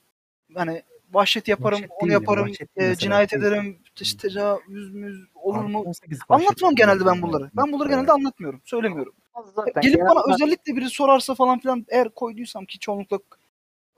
[0.56, 5.28] hani vahşet yaparım, Vahşet onu ya, yaparım, e, mesela, cinayet şey- ederim, işte tecavüz müz
[5.36, 5.80] olur mu?
[5.80, 7.52] 18 vahşet Anlatmam genelde ben bunları.
[7.58, 9.13] Ben bunları genelde anlatmıyorum, söylemiyorum.
[9.43, 13.19] Zaten Gelip genel bana olarak- özellikle biri sorarsa falan filan eğer koyduysam ki çoğunlukla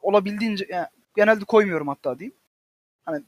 [0.02, 2.36] olabildiğince yani genelde koymuyorum hatta diyeyim.
[3.06, 3.23] Hani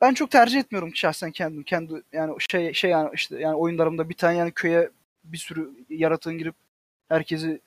[0.00, 4.14] ben çok tercih etmiyorum şahsen kendim kendi yani şey şey yani işte yani oyunlarımda bir
[4.14, 4.90] tane yani köye
[5.24, 6.54] bir sürü yaratığın girip
[7.08, 7.60] herkesi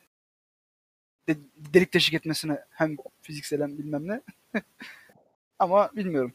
[1.27, 1.37] de,
[1.73, 4.21] delik deşik etmesine hem fiziksel hem bilmem ne.
[5.59, 6.33] Ama bilmiyorum.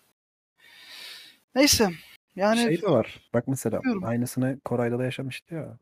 [1.55, 1.91] Neyse.
[2.37, 3.21] Yani Şey de var.
[3.35, 4.05] Bak mesela Bilmiyorum.
[4.05, 5.79] aynısını Koray'da da yaşamıştı ya.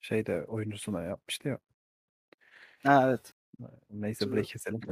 [0.00, 1.58] Aa, Şeyde oyuncusuna yapmıştı ya.
[2.82, 3.34] ha, evet.
[3.90, 4.80] Neyse burayı keselim.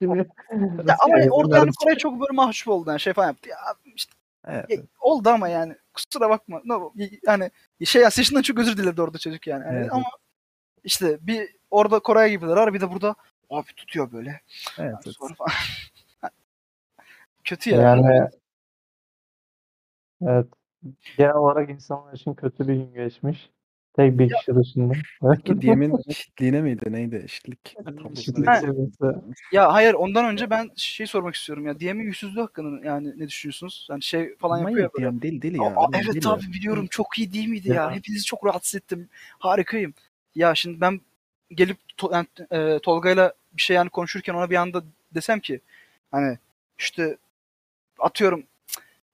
[0.00, 3.48] Ya ama Yani orada bunlar- hani Koray çok böyle mahcup oldu yani şey falan yaptı.
[3.48, 3.56] Ya
[3.96, 4.12] işte
[4.44, 4.70] Evet.
[4.70, 6.60] ya, oldu ama yani kusura bakma.
[6.64, 6.92] No,
[7.26, 7.50] yani
[7.84, 9.64] şey ya sesinden çok özür diledi orada çocuk yani.
[9.66, 9.92] Yani Evet.
[9.92, 10.04] Ama
[10.84, 13.14] işte bir orada Koray gibiler var bir de burada
[13.50, 14.40] abi tutuyor böyle.
[14.78, 14.94] Evet.
[15.04, 15.14] evet.
[15.18, 15.50] Sonra falan.
[17.44, 17.80] Kötü ya.
[17.82, 18.28] Yani
[20.22, 20.46] evet.
[21.18, 23.50] Genel olarak insanlar için kötü bir gün geçmiş.
[23.96, 24.92] Tek bir kişi dışında.
[25.44, 26.92] Ki Diyemin eşitliğine miydi?
[26.92, 27.20] Neydi?
[27.24, 27.76] Eşitlik.
[27.84, 28.52] tablosuna Eşitlik Ha.
[28.54, 28.66] geçti.
[28.66, 29.20] seviyesi.
[29.52, 31.80] Ya hayır ondan önce ben şey sormak istiyorum ya.
[31.80, 33.86] DM'in yüzsüzlüğü hakkında yani ne düşünüyorsunuz?
[33.90, 35.22] Yani şey falan yapıyor ya Manyak böyle.
[35.22, 35.64] deli deli ya.
[35.64, 36.28] Aa, adam evet deli.
[36.28, 37.74] abi biliyorum çok iyi değil miydi ya?
[37.74, 37.90] Ya.
[37.90, 39.08] Hepinizi çok rahatsız ettim.
[39.38, 39.94] Harikayım.
[40.34, 41.00] Ya şimdi ben
[41.50, 44.82] gelip to- yani, e, Tolga'yla bir şey yani konuşurken ona bir anda
[45.14, 45.60] desem ki
[46.10, 46.38] hani
[46.78, 47.16] işte
[47.98, 48.42] atıyorum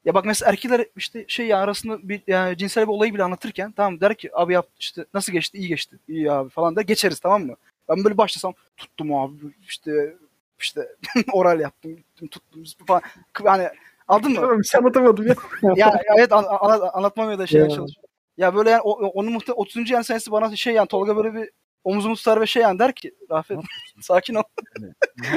[0.06, 3.72] ya bak mesela erkekler işte şey ya arasında bir yani cinsel bir olayı bile anlatırken
[3.72, 7.20] tamam der ki abi yap işte nasıl geçti iyi geçti iyi abi falan der geçeriz
[7.20, 7.56] tamam mı?
[7.88, 9.34] Ben böyle başlasam tuttum abi
[9.68, 10.16] işte
[10.60, 10.88] işte
[11.32, 13.02] oral yaptım gittim tuttum falan
[13.44, 13.68] hani
[14.08, 14.40] aldın mı?
[14.40, 15.34] Tamam, şey anlatamadım ya.
[15.62, 17.68] ya ya evet an, an- anlatmam ya da şey Ya.
[17.68, 18.06] çalışıyor.
[18.36, 19.90] Ya böyle yani onun muhtemelen 30.
[19.90, 21.50] yani senesi bana şey yani Tolga böyle bir
[21.84, 23.58] omuzumu tutar ve şey yani der ki Rafet
[24.00, 24.42] sakin ol.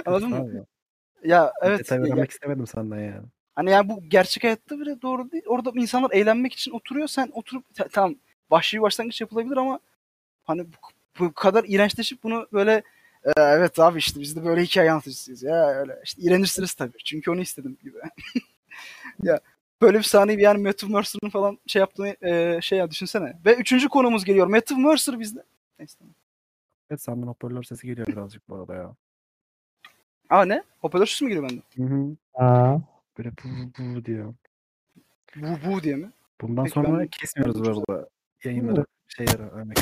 [0.05, 0.65] Anladın mı?
[1.23, 1.79] Ya evet.
[1.79, 3.25] Detay ya- öğrenmek istemedim senden yani.
[3.59, 5.43] Hani yani bu gerçek hayatta bile doğru değil.
[5.47, 7.07] Orada insanlar eğlenmek için oturuyor.
[7.07, 8.15] Sen oturup ta- tamam
[8.51, 9.79] vahşi bir başlangıç yapılabilir ama
[10.43, 10.77] hani bu,
[11.19, 12.83] bu kadar iğrençleşip bunu böyle
[13.23, 16.97] "E, evet abi işte biz de böyle hikaye anlatıcısıyız ya öyle işte iğrenirsiniz tabii.
[17.05, 17.97] Çünkü onu istedim gibi.
[19.23, 19.39] ya
[19.81, 23.33] böyle bir sahneyi yani Matthew Mercer'ın falan şey yaptığını e, şey ya düşünsene.
[23.45, 24.47] Ve üçüncü konumuz geliyor.
[24.47, 25.43] Matthew Mercer bizde.
[25.79, 25.95] Neyse.
[25.99, 26.13] tamam.
[26.89, 28.95] Evet senden hoparlör sesi geliyor birazcık bu arada ya.
[30.29, 30.63] Aa ne?
[30.81, 31.61] Hoparlör sesi mi geliyor bende?
[31.75, 32.15] Hı hı.
[32.33, 32.81] Ha.
[33.19, 34.33] Böyle bu bu diyor.
[35.35, 36.11] Bu bu diye mi?
[36.41, 38.09] Bundan Peki sonra ben- kesmiyoruz bu arada.
[38.43, 39.77] Yayınları, şeyleri, örnek.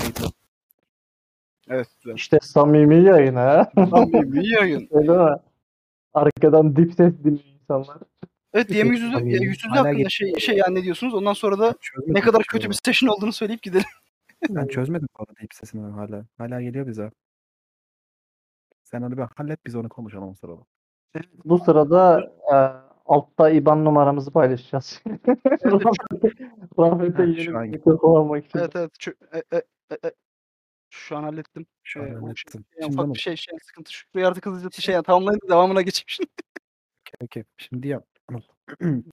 [1.70, 1.88] Evet.
[2.04, 2.16] güzel.
[2.16, 3.72] İşte samimi yayın ha.
[3.76, 4.88] Samimi yayın.
[4.92, 5.36] Öyle mi?
[6.14, 7.98] Arkadan dip ses dinliyor insanlar.
[8.54, 11.14] Evet DM yüzsüzlüğü Hala hakkında şey, şey yani ne diyorsunuz?
[11.14, 13.86] Ondan sonra da Çözmedim ne kadar kötü bir session olduğunu söyleyip gidelim.
[14.50, 16.26] Ben çözmedim bu arada deyip sesini hala.
[16.38, 17.12] Hala geliyor bize.
[18.84, 20.62] Sen onu bir hallet biz onu konuşalım o sırada.
[21.46, 25.02] Bu sırada e, altta IBAN numaramızı paylaşacağız.
[26.80, 28.60] Rahmet'e Ha, yeni şu an- bir mikrofon almak için.
[28.60, 28.92] Evet evet.
[29.00, 30.12] Şu, e, e, e, e.
[30.90, 31.66] Şu an hallettim.
[31.84, 32.66] Şu an Ee, o hallettim.
[32.76, 33.94] Yani Şimdi ufak onu bir şey şey sıkıntı.
[33.94, 36.30] Şurayı artık hızlıca şey yani tamamlayın da devamına geçeyim şimdi.
[37.22, 37.44] Okey.
[37.58, 38.00] Şimdi.
[38.30, 38.42] Anıl.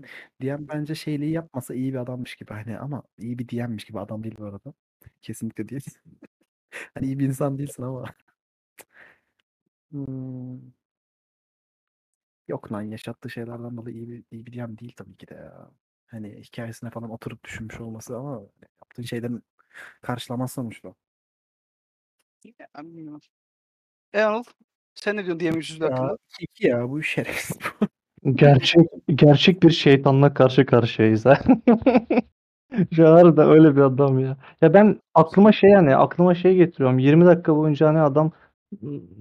[0.41, 4.25] Diyem bence şeyliği yapmasa iyi bir adammış gibi hani ama iyi bir Diyem'miş gibi adam
[4.25, 4.73] değil bu arada.
[5.23, 5.85] Kesinlikle değil.
[6.95, 8.05] hani iyi bir insan değilsin ama.
[9.91, 10.59] Hmm.
[12.49, 15.71] Yok lan yaşattığı şeylerden dolayı iyi bir, iyi bir Diyem değil tabii ki de ya.
[16.07, 18.43] Hani hikayesine falan oturup düşünmüş olması ama
[18.81, 19.43] yaptığı şeylerin
[20.03, 20.95] karşılamaz sonuçta.
[22.45, 23.21] Ya, bilmiyorum.
[24.13, 24.45] E Anıl
[24.95, 26.11] sen ne diyorsun DM yüzsüzlüğü hakkında?
[26.11, 27.87] Ya, iki ya bu şerefsiz bu.
[28.35, 31.39] Gerçek gerçek bir şeytanla karşı karşıyayız ha.
[32.97, 34.37] Çağrı da öyle bir adam ya.
[34.61, 36.99] Ya ben aklıma şey yani aklıma şey getiriyorum.
[36.99, 38.33] 20 dakika boyunca hani adam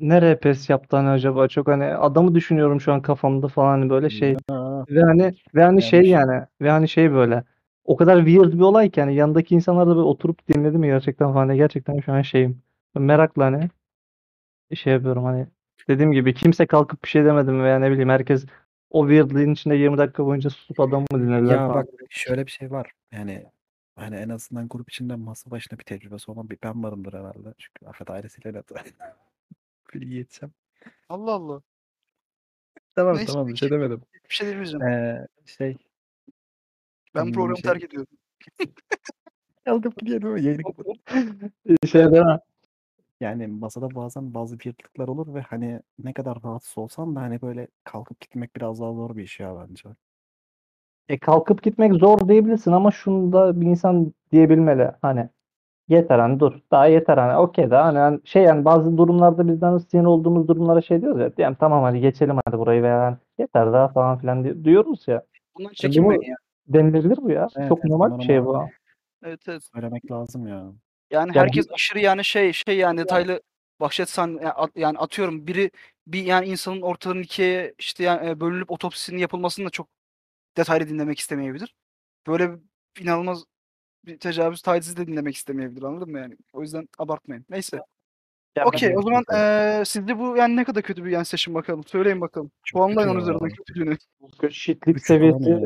[0.01, 4.10] ne RPS yaptı hani acaba çok hani adamı düşünüyorum şu an kafamda falan hani böyle
[4.10, 6.29] şey Aa, ve hani ve hani şey Yanlış.
[6.29, 7.43] yani ve hani şey böyle
[7.86, 11.27] o kadar weird bir olay ki hani yanındaki insanlar da böyle oturup dinledi mi gerçekten
[11.34, 12.62] falan Hani gerçekten şu an şeyim
[12.95, 13.69] merakla hani
[14.75, 15.47] şey yapıyorum hani
[15.88, 18.45] dediğim gibi kimse kalkıp bir şey demedim veya ne bileyim herkes
[18.89, 21.73] o weirdliğin içinde 20 dakika boyunca susup adamı mı dinlediler Ya falan.
[21.75, 22.91] bak şöyle bir şey var.
[23.12, 23.45] Yani
[23.95, 27.53] hani en azından grup içinde masa başına bir tecrübesi olan bir ben varımdır herhalde.
[27.58, 28.63] Çünkü Afet ailesiyle de
[29.93, 30.53] bilgi yeteceğim.
[31.10, 31.62] Allah Allah.
[32.95, 34.01] Tamam Neyse, tamam bir şey demedim.
[34.29, 34.88] Bir şey demeyeceğim.
[34.88, 35.77] Ee, şey
[37.15, 38.08] ben hmm, programı şey- terk ediyorum.
[39.67, 40.86] aldım gidiyorum ama yayını kapat.
[41.88, 42.39] Şey değil mi?
[43.19, 47.67] Yani masada bazen bazı weirdlikler olur ve hani ne kadar rahatsız olsan da hani böyle
[47.84, 49.89] kalkıp gitmek biraz daha zor bir iş ya bence.
[51.10, 54.91] E kalkıp gitmek zor diyebilirsin ama şunu da bir insan diyebilmeli.
[55.01, 55.29] Hani
[55.88, 56.54] yeter hani dur.
[56.72, 60.82] Daha yeter hani okey daha hani, hani şey yani bazı durumlarda bizden sinir olduğumuz durumlara
[60.82, 61.32] şey diyoruz ya.
[61.38, 65.24] Yani tamam hadi geçelim hadi burayı veya hani yeter daha falan filan di- diyoruz ya.
[65.58, 66.36] Bundan çekinmeyin ya.
[66.67, 67.48] Denilebilir bu ya.
[67.56, 68.69] Evet, Çok evet, normal bir şey bu.
[69.26, 69.63] Evet evet.
[69.74, 70.63] Söylemek lazım ya.
[71.12, 73.41] Yani Ya herkes aşırı yani şey şey yani detaylı
[73.80, 75.72] bahşetsen yani, at- yani atıyorum biri
[76.08, 79.88] bir yani insanın ortadan ikiye işte yani e, bölünüp otopsisinin yapılmasını da çok
[80.58, 81.76] detaylı dinlemek istemeyebilir.
[82.28, 82.52] Böyle
[82.98, 83.43] bir inanılmaz
[84.05, 86.35] bir tecavüz tacizi de dinlemek istemeyebilir anladın mı yani?
[86.53, 87.45] O yüzden abartmayın.
[87.49, 87.79] Neyse.
[88.57, 91.83] Ya Okey o zaman eee sizce bu yani ne kadar kötü bir yan session bakalım.
[91.83, 92.51] Söyleyin bakalım.
[92.73, 93.97] Puanlayın onun üzerinden kötülüğünü.
[94.85, 95.61] falan seviyesi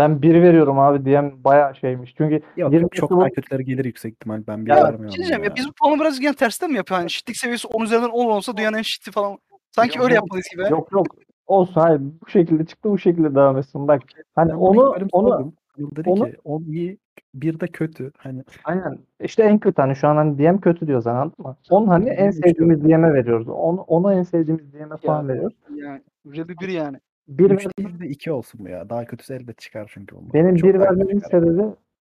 [0.00, 2.14] ben 1 veriyorum abi diyem bayağı şeymiş.
[2.16, 4.42] Çünkü Yok 20 yok çok daha kötüleri gelir yüksek ihtimal.
[4.46, 5.10] Ben bir Ya, Ya vermiyorum.
[5.10, 5.48] şey diyeceğim ya.
[5.50, 5.56] ya.
[5.56, 7.00] biz bu puanı biraz yani tersten mi yapıyor?
[7.00, 9.38] Yani şitlik seviyesi 10 üzerinden 10 olsa dünyanın en şitti falan.
[9.70, 10.22] Sanki Yok, öyle yok.
[10.22, 10.62] yapmalıyız gibi.
[10.62, 11.06] Yok yok.
[11.46, 13.88] Olsun hayır bu şekilde çıktı bu şekilde devam etsin.
[13.88, 14.02] Bak
[14.34, 15.52] hani onu onu
[15.96, 16.98] dedi onu- ki 10 iyi,
[17.34, 18.12] bir de kötü.
[18.18, 21.56] Hani aynen işte en kötü hani şu an hani DM kötü diyoruz anladın mı?
[21.70, 22.84] Onu hani en Üç sevdiğimiz.
[22.84, 23.48] DM'e veriyoruz.
[23.48, 25.56] Onu, onu en sevdiğimiz DM'e falan veriyoruz.
[25.74, 27.00] Yani really bir yani.
[27.28, 28.90] Bir 3 ver- değil de 2 olsun bu ya.
[28.90, 30.32] Daha kötüsü elbet çıkar çünkü ondan.
[30.32, 31.62] benim Çok bir vermemin sebebi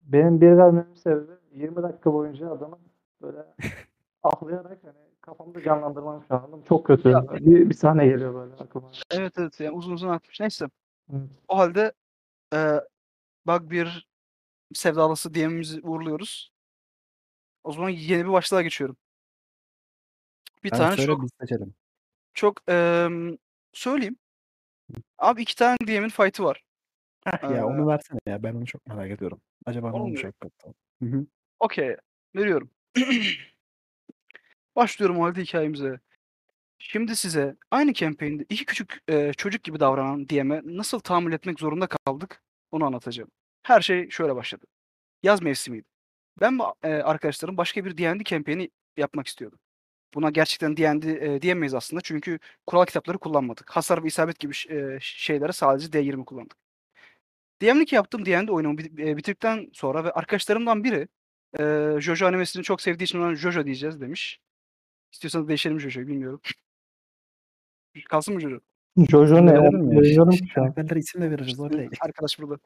[0.04, 2.80] benim bir vermemin sebebi 20 dakika boyunca adamın
[3.22, 3.38] böyle
[4.24, 6.50] ağlayarak hani kafamda canlandırmam şu an.
[6.70, 7.10] Çok kötü.
[7.10, 8.92] Ya- Bir, bir sahne geliyor böyle aklıma.
[9.12, 10.40] Evet evet yani uzun uzun atmış.
[10.40, 10.66] Neyse.
[11.12, 11.22] Evet.
[11.48, 11.92] O halde
[12.54, 12.82] eee
[13.48, 14.08] bak bir
[14.74, 16.52] sevdalısı DM'imizi uğurluyoruz.
[17.64, 18.98] O zaman yeni bir başlığa geçiyorum.
[20.64, 21.74] Bir Sen tane söyle çok seçelim.
[22.34, 23.38] çok emm,
[23.74, 24.18] söyleyeyim.
[25.18, 26.64] Abi iki tane DM'in fight'ı var.
[27.26, 28.44] Heh, Ee, ya onu versene ya.
[28.44, 29.42] Ben onu çok merak ediyorum.
[29.66, 29.98] Acaba ne
[31.10, 31.26] hı.
[31.60, 31.98] Okey.
[32.36, 32.70] Veriyorum.
[34.76, 36.00] Başlıyorum o halde hikayemize.
[36.80, 41.88] Şimdi size aynı campaign'de iki küçük e, çocuk gibi davranan DM'e nasıl tahammül etmek zorunda
[41.88, 43.32] kaldık onu anlatacağım.
[43.64, 44.66] Her şey şöyle başladı.
[45.24, 45.86] Yaz mevsimiydi.
[46.42, 49.60] Ben ve e, arkadaşlarım başka bir D&D campaign'i yapmak istiyordum.
[50.14, 53.70] Buna gerçekten D&D e, diyemeyiz aslında çünkü kural kitapları kullanmadık.
[53.72, 56.58] Hasar ve isabet gibi e, şeylere sadece D20 kullandık.
[57.62, 61.08] DM'lik yaptığım D&D oyunumu bit- bitirdikten sonra ve arkadaşlarımdan biri
[61.60, 64.40] e, Jojo animesini çok sevdiği için ona Jojo diyeceğiz demiş.
[65.12, 66.42] İstiyorsanız değişelim Jojo'yu bilmiyorum.
[68.10, 68.60] Kalsın mı Jojo?
[69.10, 69.52] Jojo ne?
[70.32, 70.74] ki şu an.
[70.74, 71.90] Karakterlere isim de veririz oraya.
[72.02, 72.58] arkadaş burada.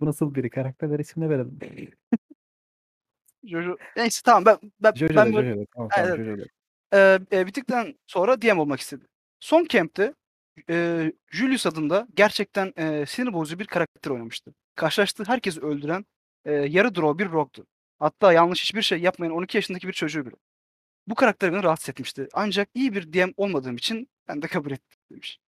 [0.00, 0.50] Bu nasıl biri?
[0.50, 1.58] Karakterlere isim de verelim.
[3.44, 3.76] Jojo.
[3.96, 5.66] Neyse tamam ben ben, Jojo ben böyle- Jojo.
[5.74, 6.38] Tamam Evet, tamam.
[6.92, 9.04] Eee, eee, bittikten sonra DM olmak istedi.
[9.40, 10.14] Son camp'te
[10.68, 14.54] eee, Julius adında gerçekten eee, sinir bozucu bir karakter oynamıştı.
[14.74, 16.04] Karşılaştığı herkesi öldüren
[16.46, 17.66] eee, yarı draw bir rogue'du.
[17.98, 20.34] Hatta yanlış hiçbir şey yapmayan 12 yaşındaki bir çocuğu bile.
[21.06, 22.28] Bu karakter beni rahatsız etmişti.
[22.32, 25.38] Ancak iyi bir DM olmadığım için ben de kabul ettim demiş.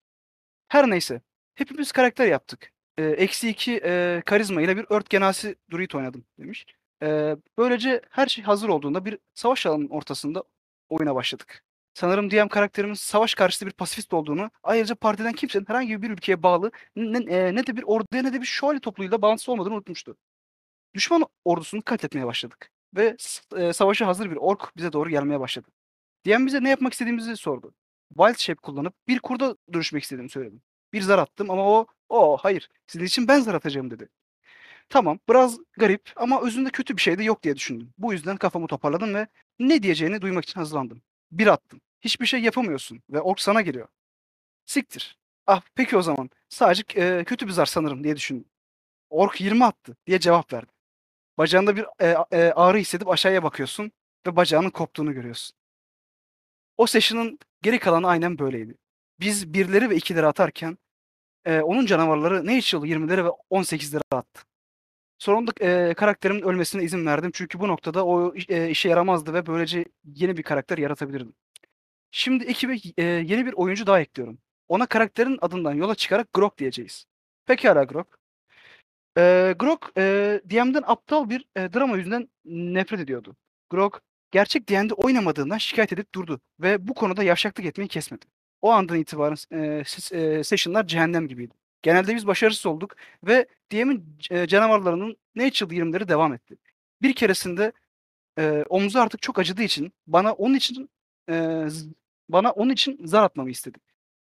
[0.68, 1.20] Her neyse.
[1.54, 2.72] Hepimiz karakter yaptık.
[2.98, 6.66] Eee, Eksi 2 eee, karizma ile bir ört genasi druid oynadım demiş.
[7.02, 10.44] Eee, böylece her şey hazır olduğunda bir savaş alanının ortasında
[10.88, 11.64] oyuna başladık.
[11.94, 16.70] Sanırım DM karakterimin savaş karşıtı bir pasifist olduğunu, ayrıca partiden kimsenin herhangi bir ülkeye bağlı
[16.96, 20.16] ne, e, ne de bir orduya ne de bir şövalye topluluğuyla bağlantısı olmadığını unutmuştu.
[20.94, 23.16] Düşman ordusunu katletmeye başladık ve
[23.56, 25.68] e, savaşa hazır bir ork bize doğru gelmeye başladı.
[26.26, 27.74] DM bize ne yapmak istediğimizi sordu.
[28.18, 30.62] Wild Shape kullanıp bir kurda dönüşmek istediğimi söyledim.
[30.92, 34.08] Bir zar attım ama o, o hayır sizin için ben zar atacağım dedi.
[34.88, 37.94] Tamam biraz garip ama özünde kötü bir şey de yok diye düşündüm.
[37.98, 39.26] Bu yüzden kafamı toparladım ve
[39.58, 41.02] ne diyeceğini duymak için hazırlandım.
[41.32, 41.80] Bir attım.
[42.00, 43.88] Hiçbir şey yapamıyorsun ve ork sana geliyor.
[44.66, 45.18] Siktir.
[45.46, 46.30] Ah peki o zaman.
[46.48, 48.44] Sadece e, kötü bir zar sanırım diye düşündüm.
[49.10, 50.72] Ork 20 attı diye cevap verdi.
[51.38, 53.92] Bacağında bir e, e, ağrı hissedip aşağıya bakıyorsun
[54.26, 55.56] ve bacağının koptuğunu görüyorsun.
[56.76, 58.74] O session'ın geri kalanı aynen böyleydi.
[59.20, 60.78] Biz birleri ve ikileri atarken
[61.44, 64.42] e, onun canavarları Natural 20'leri ve 18'leri attı.
[65.18, 69.84] Sonunda e, karakterimin ölmesine izin verdim çünkü bu noktada o e, işe yaramazdı ve böylece
[70.04, 71.34] yeni bir karakter yaratabilirdim.
[72.10, 74.38] Şimdi ekibe e, yeni bir oyuncu daha ekliyorum.
[74.68, 77.06] Ona karakterin adından yola çıkarak Grok diyeceğiz.
[77.46, 78.18] Pekala Grok.
[79.18, 80.02] E, Grok e,
[80.50, 83.36] DM'den aptal bir e, drama yüzünden nefret ediyordu.
[83.70, 88.26] Grok gerçek DM'de oynamadığından şikayet edip durdu ve bu konuda yavşaklık etmeyi kesmedi.
[88.64, 91.54] O andan itibaren e, ses- session'lar cehennem gibiydi.
[91.82, 96.56] Genelde biz başarısız olduk ve DM'in e, canavarlarının Natural 20'leri devam etti.
[97.02, 97.72] Bir keresinde
[98.38, 100.90] e, omzu artık çok acıdığı için bana onun için
[101.30, 101.66] e,
[102.28, 103.78] bana onun için zar atmamı istedi.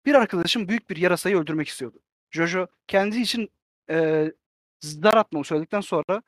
[0.05, 1.99] Bir arkadaşım büyük bir yarasayı öldürmek istiyordu.
[2.31, 3.49] Jojo kendi için
[3.89, 4.31] e,
[4.81, 6.21] zar atmamı söyledikten sonra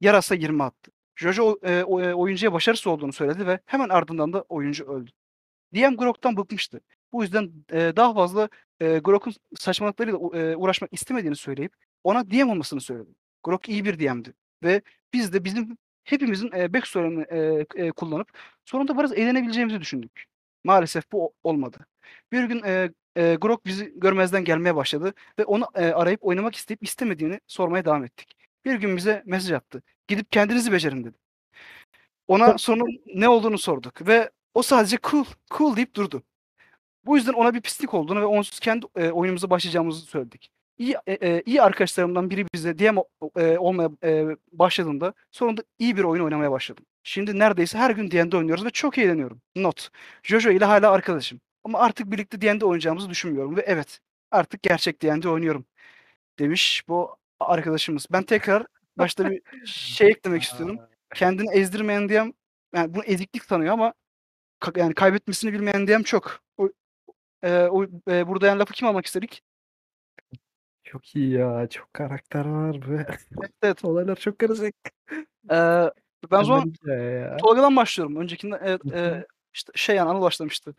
[0.00, 0.90] yarasa 20 attı.
[1.16, 1.82] Jojo e,
[2.14, 5.10] oyuncuya başarısız olduğunu söyledi ve hemen ardından da oyuncu öldü.
[5.74, 6.80] DM Grok'tan bıkmıştı.
[7.12, 8.48] Bu yüzden e, daha fazla
[8.80, 11.72] e, Grok'un saçmalıklarıyla e, uğraşmak istemediğini söyleyip
[12.04, 13.10] ona DM olmasını söyledi.
[13.42, 18.28] Grok iyi bir DM'di ve biz de bizim hepimizin e, backstory'ini e, e, kullanıp
[18.64, 20.24] sonunda biraz eğlenebileceğimizi düşündük.
[20.64, 21.86] Maalesef bu olmadı.
[22.32, 26.82] Bir gün e, e, Grok bizi görmezden gelmeye başladı ve onu e, arayıp oynamak isteyip
[26.82, 28.36] istemediğini sormaya devam ettik.
[28.64, 29.82] Bir gün bize mesaj attı.
[30.08, 31.16] Gidip kendinizi becerin dedi.
[32.28, 36.22] Ona sorunun ne olduğunu sorduk ve o sadece cool, cool deyip durdu.
[37.06, 40.50] Bu yüzden ona bir pislik olduğunu ve onsuz kendi e, oyunumuza başlayacağımızı söyledik.
[40.78, 42.98] iyi e, e, iyi arkadaşlarımdan biri bize DM
[43.36, 46.84] e, olmaya e, başladığında sonunda iyi bir oyun oynamaya başladım.
[47.02, 49.42] Şimdi neredeyse her gün D&D oynuyoruz ve çok eğleniyorum.
[49.56, 49.88] Not.
[50.22, 51.40] Jojo ile hala arkadaşım.
[51.64, 55.64] Ama artık birlikte D&D oynayacağımızı düşünmüyorum ve evet artık gerçek D&D oynuyorum
[56.38, 58.06] demiş bu arkadaşımız.
[58.12, 58.66] Ben tekrar
[58.98, 60.78] başta bir şey eklemek istiyorum.
[61.14, 62.32] Kendini ezdirmeyen DM
[62.74, 63.94] yani bunu eziklik sanıyor ama
[64.76, 66.40] yani kaybetmesini bilmeyen DM çok.
[66.58, 66.68] O,
[67.42, 69.42] e, o, e, burada yani lafı kim almak istedik?
[70.84, 71.66] Çok iyi ya.
[71.70, 73.84] Çok karakter var ve Evet, evet.
[73.84, 74.74] olaylar çok karışık.
[75.50, 75.90] Ee,
[76.30, 76.72] ben o zaman.
[77.42, 78.16] Tolga'dan başlıyorum.
[78.16, 79.26] Öncekinde evet, Hı e, hı.
[79.54, 80.74] işte şey yani Anıl başlamıştı.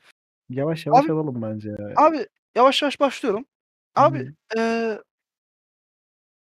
[0.49, 1.93] Yavaş yavaş Abi- alalım bence ya.
[1.95, 3.45] Abi yavaş yavaş başlıyorum.
[3.95, 4.59] Abi Hı.
[4.59, 4.61] e,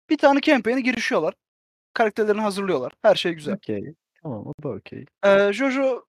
[0.10, 1.34] bir tane campaign'e girişiyorlar.
[1.94, 2.94] Karakterlerini hazırlıyorlar.
[3.02, 3.56] Her şey güzel.
[3.56, 3.94] Okey.
[4.24, 5.06] Tamam o da okey.
[5.26, 6.06] Ee, Jojo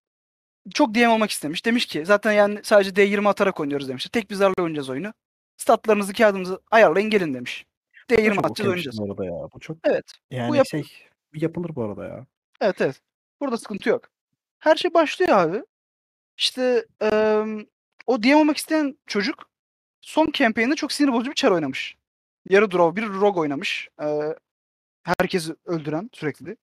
[0.74, 1.64] çok DM olmak istemiş.
[1.66, 4.10] Demiş ki zaten yani sadece D20 atarak oynuyoruz demişti.
[4.10, 5.12] Tek bir zarla oynayacağız oyunu.
[5.56, 7.66] Statlarınızı kağıdınızı ayarlayın gelin demiş.
[8.10, 8.98] Bu D20 çok atacağız oynayacağız.
[8.98, 9.32] bu arada ya.
[9.54, 10.12] Bu çok Evet.
[10.30, 10.84] yani yap- şey
[11.34, 12.26] yapılır bu arada ya.
[12.60, 13.00] Evet evet.
[13.40, 14.08] Burada sıkıntı yok.
[14.58, 15.62] Her şey başlıyor abi.
[16.36, 17.66] İşte eee,
[18.06, 19.50] o DM olmak isteyen çocuk
[20.00, 21.96] son campaign'de çok sinir bozucu bir çar oynamış.
[22.50, 23.88] Yarı draw bir rogue oynamış.
[24.00, 24.36] Eee
[25.02, 26.56] herkesi öldüren sürekli.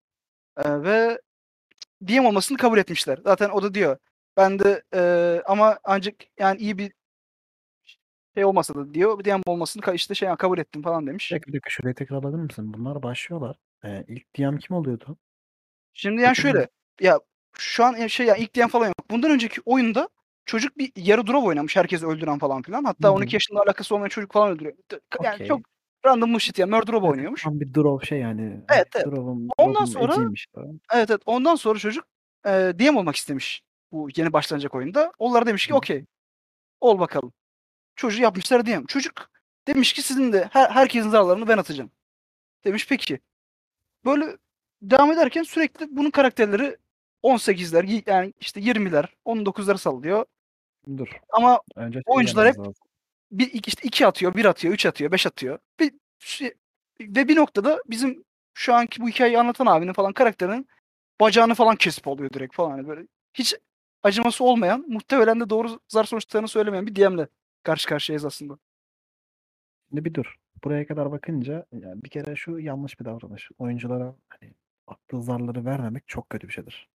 [0.65, 1.21] Eee, ve
[2.01, 3.19] DM olmasını kabul etmişler.
[3.23, 3.97] Zaten o da diyor.
[4.37, 6.93] Ben de eee, ama ancak yani iyi bir
[8.35, 9.23] şey olmasa da diyor.
[9.25, 11.31] DM olmasını işte şey kabul ettim falan demiş.
[11.31, 12.73] Bir dakika, şurayı tekrar alabilir misin?
[12.73, 13.55] Bunlar başlıyorlar.
[13.85, 15.17] Ee, ilk DM kim oluyordu?
[15.93, 16.67] Şimdi yani şöyle
[17.01, 17.19] ya
[17.57, 19.11] şu an ya şey ya ilk diyen falan yok.
[19.11, 20.09] Bundan önceki oyunda
[20.45, 21.75] çocuk bir yarı drop oynamış.
[21.75, 22.83] Herkesi öldüren falan filan.
[22.83, 23.15] Hatta Hı hı.
[23.15, 24.75] 12 yaşında alakası olmayan çocuk falan öldürüyor.
[25.23, 25.47] Yani Okey.
[25.47, 25.61] çok
[26.05, 26.67] random bullshit ya.
[26.67, 27.43] Murder Evet, oynuyormuş.
[27.43, 28.61] Tam bir draw şey yani.
[28.69, 29.05] Evet, evet.
[29.05, 30.31] Draw'un, Ondan sonra-.
[30.93, 31.21] Evet evet.
[31.25, 32.05] Ondan sonra çocuk
[32.45, 33.63] e, DM olmak istemiş.
[33.91, 35.11] Bu yeni başlanacak oyunda.
[35.19, 36.05] Onlar demiş ki okey.
[36.81, 37.33] Ol bakalım.
[37.95, 38.85] Çocuğu yapmışlar DM.
[38.85, 39.29] Çocuk
[39.67, 41.91] demiş ki sizin de her, herkesin zarlarını ben atacağım.
[42.65, 43.19] Demiş peki.
[44.05, 44.37] Böyle
[44.81, 46.77] devam ederken sürekli bunun karakterleri
[47.23, 50.25] 18'ler y- yani işte 20'ler 19'ları sallıyor.
[50.97, 51.07] Dur.
[51.29, 52.73] Ama Önce şey Oyuncular hep- lazım.
[53.31, 55.59] Bir işte iki atıyor, bir atıyor, üç atıyor, beş atıyor.
[55.79, 55.93] Bir,
[57.01, 60.67] ve bir noktada bizim şu anki bu hikayeyi anlatan abinin falan karakterinin
[61.21, 63.55] bacağını falan kesip oluyor direkt falan hani böyle hiç
[64.03, 67.27] acıması olmayan, muhtemelen de doğru zar sonuçlarını söylemeyen bir DM'le
[67.63, 68.57] karşı karşıyayız aslında.
[69.89, 70.35] Şimdi bir dur.
[70.63, 73.49] Buraya kadar bakınca yani bir kere şu yanlış bir davranış.
[73.57, 74.53] Oyunculara hani
[74.87, 76.89] attığı zarları vermemek çok kötü bir şeydir.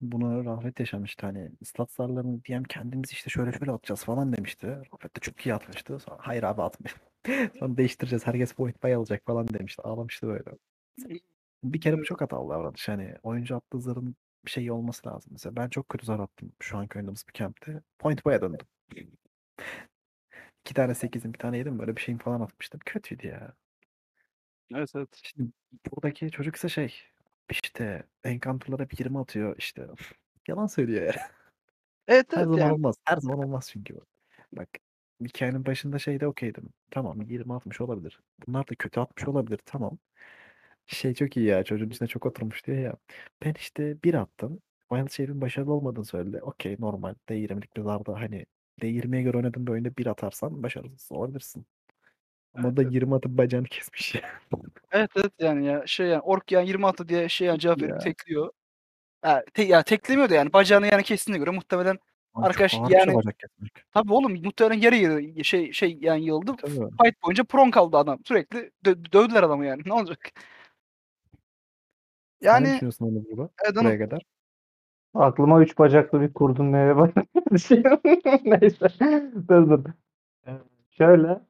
[0.00, 4.66] Bunu Rafet yaşamıştı hani stat zarlarını diyelim kendimiz işte şöyle şöyle atacağız falan demişti.
[4.66, 5.98] Rafet de çok iyi atmıştı.
[5.98, 6.98] Sonra hayır abi atmayın.
[7.58, 9.82] Sonra değiştireceğiz herkes point buy alacak falan demişti.
[9.82, 10.50] Ağlamıştı böyle.
[11.64, 12.88] Bir kere bu çok hatalı davranış.
[12.88, 15.32] Hani oyuncu attığı zarın bir şey olması lazım.
[15.32, 17.82] Mesela ben çok kötü zar attım şu anki oynadığımız bir camp'te.
[17.98, 18.66] Point buy'a döndüm.
[20.64, 22.80] İki tane sekizim bir tane yedim böyle bir şeyim falan atmıştım.
[22.84, 23.52] Kötüydü ya.
[24.74, 25.20] Evet evet.
[25.22, 25.50] Şimdi
[25.90, 26.94] buradaki çocuk ise şey
[27.50, 29.86] işte Encanto'lara bir 20 atıyor işte.
[30.48, 31.14] Yalan söylüyor ya.
[32.08, 32.72] Evet Her evet zaman yani.
[32.72, 32.96] olmaz.
[33.04, 34.00] Her zaman olmaz çünkü bu.
[34.52, 34.68] Bak
[35.24, 36.68] hikayenin başında şeyde okeydim.
[36.90, 38.20] Tamam 20 atmış olabilir.
[38.46, 39.60] Bunlar da kötü atmış olabilir.
[39.66, 39.98] Tamam.
[40.86, 41.64] Şey çok iyi ya.
[41.64, 42.96] Çocuğun içine çok oturmuş diyor ya.
[43.44, 44.60] Ben işte bir attım.
[44.92, 46.42] Wild Shape'in başarılı olmadığını söyledi.
[46.42, 47.14] Okey normal.
[47.28, 48.46] D20'lik bir zarda hani
[48.82, 51.66] D20'ye göre oynadığın bir oyunda bir atarsan başarısız olabilirsin.
[52.56, 52.92] Ama Evet, da evet.
[52.92, 54.20] 20 atıp bacağını kesmiş ya.
[54.92, 57.90] Evet evet yani ya şey yani ork yani 20 attı diye şey yani cevap verip
[57.90, 57.98] Ya.
[57.98, 58.50] tekliyor.
[59.22, 61.98] Ha, te, ya teklemiyor da yani bacağını yani kestiğine göre muhtemelen
[62.34, 63.72] çok Arkadaş, ağır bir şey yani- bacak kesmek.
[63.92, 66.54] tabii oğlum muhtemelen yarı yarı şey şey yani yıldı.
[66.60, 66.74] Tabii.
[66.74, 68.18] Fight boyunca prone kaldı adam.
[68.24, 69.82] Sürekli dö- dövdüler adamı yani.
[69.86, 70.18] Ne olacak?
[72.42, 73.50] Sen ne Yani düşünüyorsun onu burada?
[73.64, 74.22] evet, Buraya kadar.
[75.14, 77.14] Aklıma üç bacaklı bir kurdun neye bak.
[78.44, 78.88] Neyse.
[79.48, 79.84] Dur dur.
[80.46, 80.50] Ee,
[80.90, 81.40] Şöyle.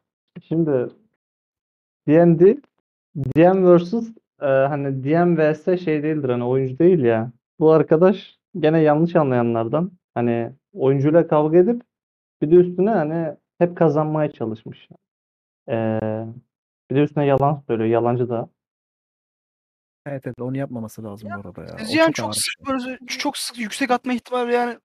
[0.43, 0.89] Şimdi
[2.09, 2.57] D&D
[3.17, 7.33] DM vs e, hani DM vs şey değildir hani oyuncu değil ya.
[7.61, 9.93] Bu arkadaş gene yanlış anlayanlardan.
[10.15, 11.83] Hani oyuncuyla kavga edip
[12.43, 14.89] bir de üstüne hani hep kazanmaya çalışmış.
[15.69, 16.01] Ee,
[16.91, 17.89] bir de üstüne yalan söylüyor.
[17.89, 18.49] Yalancı da.
[20.07, 21.79] Evet evet onu yapmaması lazım bu arada ya.
[21.79, 22.67] siz O yani çok sık şey.
[22.67, 24.79] böyle çok sık yüksek atma ihtimali yani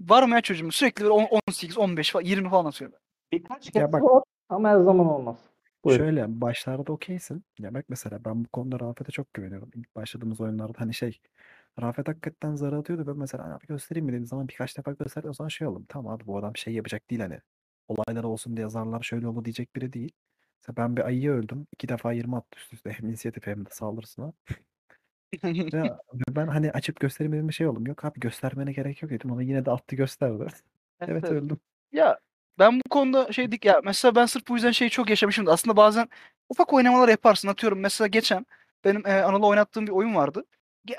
[0.00, 0.72] var mı ya çocuğum?
[0.72, 2.92] Sürekli böyle on- 18, 15 falan 20 falan atıyor.
[3.32, 5.36] Birkaç Ya kez bak- var ama her zaman olmaz.
[5.84, 5.98] Buyur.
[5.98, 7.44] Şöyle başlarda okeysin.
[7.58, 9.70] Ya bak mesela ben bu konuda Rafet'e çok güveniyorum.
[9.74, 11.20] İlk başladığımız oyunlarda hani şey
[11.82, 13.06] Rafet hakikaten zar atıyordu.
[13.06, 15.28] Ben mesela abi göstereyim mi dediğim zaman birkaç defa gösterdi.
[15.28, 15.86] O zaman şey oldum.
[15.88, 17.40] Tamam abi bu adam şey yapacak değil hani.
[17.88, 20.12] Olaylar olsun diye zarlar şöyle oldu diyecek biri değil.
[20.62, 21.66] Mesela ben bir ayıya öldüm.
[21.72, 22.90] iki defa 20 attı üst üste.
[22.90, 24.32] Hem inisiyatif hem de saldırısına.
[25.44, 25.96] Ve
[26.28, 27.86] ben hani açıp göstereyim bir şey oldum.
[27.86, 30.46] Yok abi göstermene gerek yok dedim ama yine de attı gösterdi.
[31.00, 31.24] evet evet.
[31.24, 31.58] öldüm.
[31.92, 32.18] Ya
[32.58, 35.52] ben bu konuda şey dik ya mesela ben sırf bu yüzden şeyi çok yaşamışım da
[35.52, 36.08] aslında bazen
[36.48, 37.48] ufak oynamalar yaparsın.
[37.48, 38.46] Atıyorum mesela geçen
[38.84, 40.44] benim e, Anıl'la oynattığım bir oyun vardı.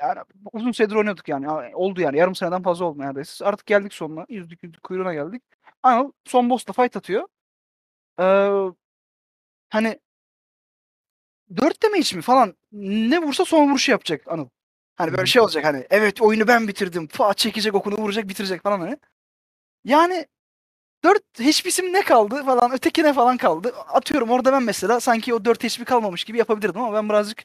[0.02, 0.20] Yani
[0.52, 1.44] uzun süredir oynuyorduk yani.
[1.46, 2.18] Ya, Oldu yani.
[2.18, 3.44] Yarım seneden fazla oldu neredeyse.
[3.44, 4.26] Artık geldik sonuna.
[4.28, 5.42] Yüzdük yüzdük kuyruğuna geldik.
[5.82, 7.28] Anıl son boss'la fight atıyor.
[8.20, 8.24] Ee,
[9.70, 9.98] hani
[11.56, 14.48] 4 damage mi falan ne vursa son vuruşu yapacak Anıl.
[14.96, 17.06] Hani böyle şey olacak hani evet oyunu ben bitirdim.
[17.08, 18.98] Fa çekecek okunu vuracak bitirecek falan hani.
[19.84, 20.26] Yani
[21.04, 23.72] 4 HP'sim ne kaldı falan ötekine falan kaldı.
[23.88, 27.44] Atıyorum orada ben mesela sanki o 4 HP kalmamış gibi yapabilirdim ama ben birazcık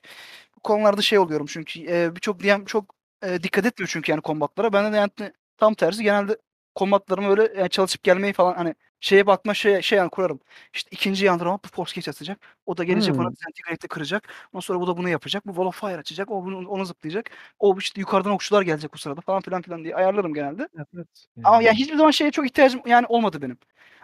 [0.58, 4.74] bu konularda şey oluyorum çünkü e, birçok DM çok e, dikkat etmiyor çünkü yani kombatlara.
[4.74, 5.12] Ben de yani
[5.58, 6.38] tam tersi genelde
[6.76, 10.40] kombatlarımı öyle yani çalışıp gelmeyi falan hani şeye bakma şey, şey yani kurarım.
[10.74, 12.40] İşte ikinci yandırma bu force catch atacak.
[12.66, 13.36] O da gelecek bana Hmm.
[13.36, 14.28] disintegrate'de kıracak.
[14.54, 15.48] Ondan sonra bu da bunu yapacak.
[15.48, 16.32] Bu wall of fire açacak.
[16.32, 17.30] O bunu, onu zıplayacak.
[17.60, 20.68] O işte yukarıdan okçular gelecek bu sırada falan filan filan diye ayarlarım genelde.
[20.78, 21.08] Evet, evet.
[21.44, 23.58] Ama Yani yani hiçbir zaman şeye çok ihtiyacım yani olmadı benim.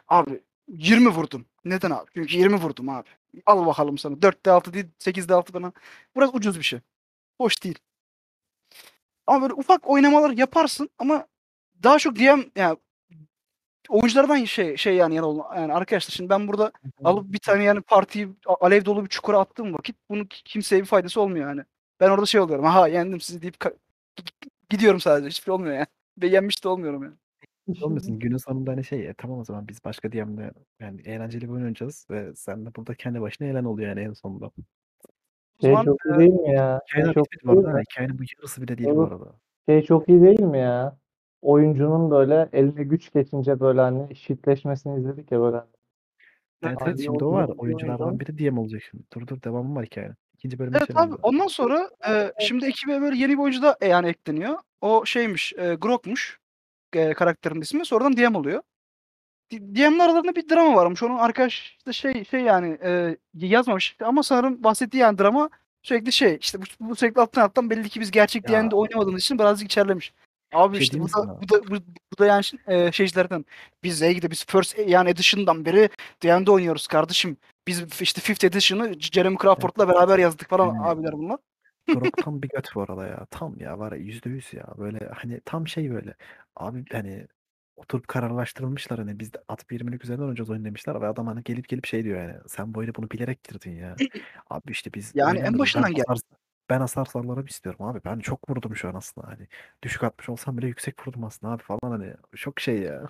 [0.07, 1.45] Abi 20 vurdum.
[1.65, 2.05] Neden abi?
[2.13, 3.09] Çünkü 20 vurdum abi.
[3.45, 4.21] Al bakalım sana.
[4.21, 5.73] 4'te 6 değil 8'de 6 falan.
[6.15, 6.79] Biraz ucuz bir şey.
[7.37, 7.79] Hoş değil.
[9.27, 11.27] Ama böyle ufak oynamalar yaparsın ama
[11.83, 12.77] daha çok DM yani
[13.89, 16.71] oyunculardan şey şey yani yani, yani arkadaşlar şimdi ben burada
[17.03, 20.85] alıp bir tane yani partiyi alev dolu bir çukura attığım vakit bunun ki- kimseye bir
[20.85, 21.61] faydası olmuyor yani.
[21.99, 22.65] Ben orada şey oluyorum.
[22.65, 23.55] Aha yendim sizi deyip
[24.69, 25.29] gidiyorum sadece.
[25.29, 25.85] Hiçbir şey olmuyor yani.
[26.21, 27.83] Ve yenmiş de olmuyorum yani.
[27.83, 31.47] olmasın günün sonunda hani şey e, tamam o zaman biz başka DM'de yani eğlenceli bir
[31.49, 34.51] oyun oynayacağız ve sen de burada kendi başına eğlen oluyor yani en sonunda.
[35.61, 36.81] Şey zaman çok iyi değil mi ya?
[36.87, 37.83] Şey Hikayeler çok iyi bu değil mi?
[37.91, 39.11] Hikayenin bu yarısı bile değil bu Evet.
[39.11, 39.33] arada.
[39.69, 40.97] Şey çok iyi değil mi ya?
[41.41, 45.57] Oyuncunun böyle eline güç geçince böyle hani şitleşmesini izledik ya böyle.
[46.63, 47.43] Evet Evet, şimdi o var.
[47.43, 49.03] oyuncu- Oyunculardan biri DM olacak şimdi.
[49.15, 50.15] Dur dur devamı var hikayenin.
[50.33, 51.19] İkinci bölüme Evet geçelim abi de.
[51.23, 54.55] ondan sonra e, şimdi ekibe böyle yeni bir oyuncu da e, yani ekleniyor.
[54.81, 56.39] O şeymiş e, Grok'muş
[56.93, 57.85] e, karakterin ismi.
[57.85, 58.61] Sonradan DM oluyor.
[59.51, 61.03] DM'ler aralarında bir drama varmış.
[61.03, 65.49] Onun arkadaş işte şey şey yani e, yazmamış ama sanırım bahsettiği yani drama
[65.81, 68.47] sürekli şey işte bu, bu sürekli alttan alttan belli ki biz gerçek.
[68.47, 70.13] DM'de oynamadığımız için birazcık içerlemiş.
[70.53, 71.75] Abi şey işte bu da, bu da, bu,
[72.13, 73.45] bu da yani e, şeycilerden
[73.83, 75.89] biz Zeyg'de biz First yani Edition'dan beri
[76.23, 77.37] DM'de oynuyoruz kardeşim.
[77.67, 81.37] Biz işte Fifth Edition'ı Jeremy Crawford'la beraber yazdık falan Yani- abiler bunlar.
[81.87, 83.25] Grok tam bir göt bu arada ya.
[83.31, 84.65] Tam ya var ya yüzde yüz ya.
[84.77, 86.15] Böyle hani tam şey böyle.
[86.55, 87.27] Abi hani
[87.75, 91.67] oturup kararlaştırılmışlar hani biz de at 20'lik üzerinden oynayacağız oyun demişler ve adam hani gelip
[91.69, 93.95] gelip şey diyor yani sen bu oyunu bunu bilerek girdin ya.
[94.49, 95.59] Abi işte biz Yani en oynamıyoruz.
[95.59, 96.05] başından ben gel.
[96.07, 96.38] hasar,
[96.69, 97.99] ben hasar sallarım istiyorum abi.
[98.05, 99.47] Ben çok vurdum şu an aslında hani.
[99.83, 102.13] Düşük atmış olsam bile yüksek vurdum aslında abi falan hani.
[102.35, 103.07] Çok şey ya.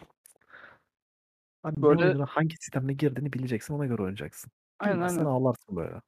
[1.64, 4.52] Abi Böyle- oyununa hangi sistemle girdiğini bileceksin ona göre oynayacaksın.
[4.80, 5.30] Aynen Bilmezsen aynen.
[5.30, 6.02] ağlarsın böyle.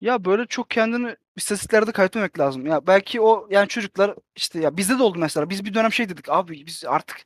[0.00, 2.66] Ya böyle çok kendini istatistiklerde kaybetmemek lazım.
[2.66, 5.50] Ya belki o yani çocuklar işte ya bizde de oldu mesela.
[5.50, 7.16] Biz bir dönem şey dedik abi biz artık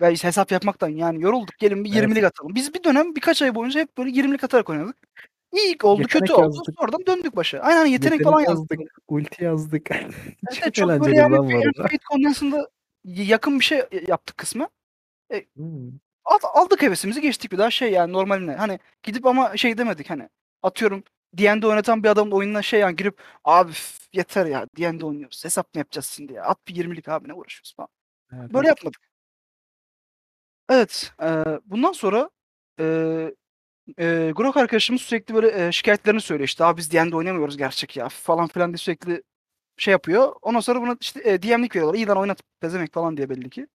[0.00, 2.02] ya işte hesap yapmaktan yani yorulduk gelin bir Evet.
[2.02, 2.54] 20'lik atalım.
[2.54, 4.96] Biz bir dönem birkaç ay boyunca hep böyle 20'lik atarak oynadık.
[5.52, 7.58] İyi oldu Yetenek kötü oldu sonradan döndük başa.
[7.58, 8.80] Aynen aynen, yetenek, falan yazdık.
[8.80, 9.90] yazdık, ulti yazdık.
[10.52, 11.72] Evet, Çok çok böyle yani.
[11.76, 12.68] Fate Condensed'da
[13.04, 14.68] yakın bir şey yaptık kısmı.
[15.54, 15.90] Hmm.
[16.24, 18.54] Al- aldık hevesimizi geçtik bir daha şey yani normaline.
[18.54, 20.28] Hani gidip ama şey demedik hani
[20.62, 23.72] atıyorum D&D oynatan bir adamın oyununa şey yani girip abi
[24.12, 27.74] yeter ya D&D oynuyoruz hesap mı yapacağız şimdi ya at bir 20'lik abi ne uğraşıyoruz
[27.76, 27.88] falan.
[28.32, 28.78] Evet, Böyle evet.
[28.78, 29.00] yapmadık.
[30.70, 32.30] Evet eee, bundan sonra
[32.80, 33.34] eee
[33.98, 38.08] eee Grok arkadaşımız sürekli böyle eee, şikayetlerini söylüyor işte abi biz D&D oynamıyoruz gerçek ya
[38.08, 39.22] falan filan diye sürekli
[39.76, 40.32] şey yapıyor.
[40.42, 41.98] Ondan sonra buna işte eee, DM'lik veriyorlar.
[41.98, 43.66] İyi lan oynat pezemek falan diye belli ki.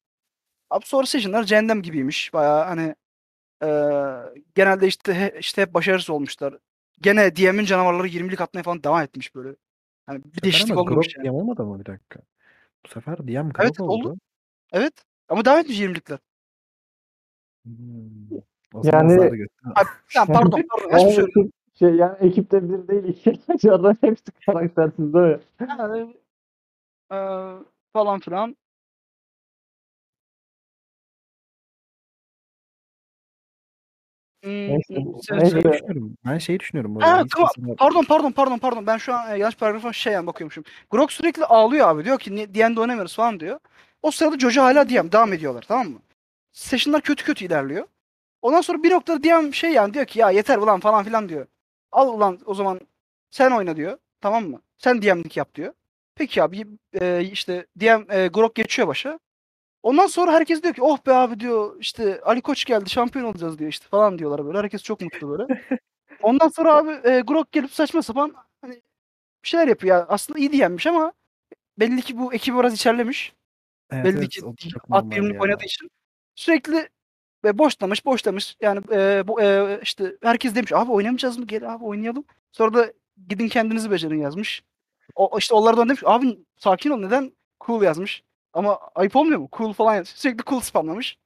[0.70, 2.34] Abi sonra session'lar cehennem gibiymiş.
[2.34, 2.96] Bayağı hani
[3.64, 6.58] eee, genelde işte he- işte hep başarısız olmuşlar.
[7.02, 9.56] Gene DM'in canavarları 20'lik atmaya falan devam etmiş böyle.
[10.08, 11.26] Hani bir Bu sefer değişiklik olmamış yani.
[11.28, 12.20] DM olmadı mı bir dakika?
[12.86, 14.10] Bu sefer DM Evet Grok oldu.
[14.10, 14.18] oldu.
[14.74, 14.94] Evet.
[15.30, 16.20] Ama devam etmiş 20'likler.
[17.66, 18.40] Hmm.
[18.84, 19.12] Yani-
[20.16, 21.32] ya pardon pardon söylüyorum?
[21.38, 25.40] ekip, şey yani ekipte bir değil iki oyunculardan hepsi karaktersiz değil mi?
[25.80, 26.16] Yani,
[27.12, 27.54] eee,
[27.94, 28.56] falan filan.
[34.44, 35.62] Hmm, Neyse, hmm, sen- neyse.
[35.62, 36.18] Şey düşünüyorum.
[36.26, 37.76] Ben şey düşünüyorum bu Ha, tamam.
[37.78, 38.88] Pardon pardon pardon pardon.
[38.88, 40.64] Ben şu an e, yanlış paragrafa şey yani bakıyormuşum.
[40.92, 42.06] Grok sürekli ağlıyor abi.
[42.06, 43.60] Diyor ki "Ni- D&D oynamıyoruz falan diyor.
[44.02, 46.00] O sırada Jojo hala DM devam ediyorlar tamam mı?
[46.54, 47.86] Session'lar kötü kötü ilerliyor.
[48.46, 51.48] Ondan sonra bir noktada DM şey yani diyor ki ya yeter ulan falan filan diyor.
[51.92, 52.80] Al ulan o zaman
[53.32, 53.98] sen oyna diyor.
[54.22, 54.62] Tamam mı?
[54.78, 55.74] Sen DM'lik yap diyor.
[56.16, 56.68] Peki abi
[57.02, 59.20] e, işte DM e, Grok geçiyor başa.
[59.84, 63.60] Ondan sonra herkes diyor ki oh be abi diyor işte Ali Koç geldi şampiyon olacağız
[63.60, 64.58] diyor işte falan diyorlar böyle.
[64.58, 65.64] Herkes çok mutlu böyle.
[66.22, 68.74] Ondan sonra abi e, Grok gelip saçma sapan hani
[69.44, 69.98] bir şeyler yapıyor.
[69.98, 71.14] Yani aslında iyi diyenmiş ama
[71.80, 73.34] belli ki bu ekibi biraz içerlemiş.
[73.92, 75.90] Evet, belli evet, ki at birimlik oynadığı için
[76.36, 76.90] sürekli
[77.46, 78.58] Ve boşlamış boşlamış.
[78.62, 81.46] Yani e, bu e, işte herkes demiş abi oynamayacağız mı?
[81.46, 82.24] Gel abi oynayalım.
[82.52, 82.94] Sonra da
[83.28, 84.64] gidin kendinizi becerin yazmış.
[85.16, 87.32] O işte onlardan demiş abi sakin ol neden
[87.66, 88.24] cool yazmış.
[88.54, 89.50] Ama ayıp olmuyor mu?
[89.58, 90.08] Cool falan yaz.
[90.08, 91.18] Sürekli cool spamlamış.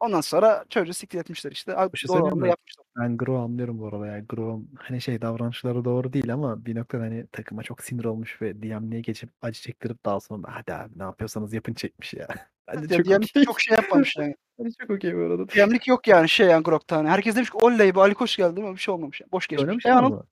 [0.00, 1.76] Ondan sonra çocuğu siktir etmişler işte.
[1.76, 2.84] Abi, Bir şey doğru yapmışlar.
[2.98, 4.20] Ben Gro anlıyorum bu arada ya.
[4.20, 8.62] Gro hani şey davranışları doğru değil ama bir noktada hani takıma çok sinir olmuş ve
[8.62, 12.28] DM'liğe geçip acı çektirip daha sonra hadi abi ne yapıyorsanız yapın çekmiş ya.
[12.76, 13.44] Bence Ya, çok DM'lik okey.
[13.44, 14.34] çok şey yapmamış yani.
[14.58, 15.48] Bence çok okey bu arada.
[15.48, 17.08] DM'lik yok yani şey yani Grok'ta hani.
[17.08, 19.20] Herkes demiş ki oley be Ali Koç geldi ama bir şey olmamış.
[19.20, 19.32] Yani.
[19.32, 19.64] Boş geçmiş.
[19.68, 20.24] Oynamışlar E, Anıl- mı?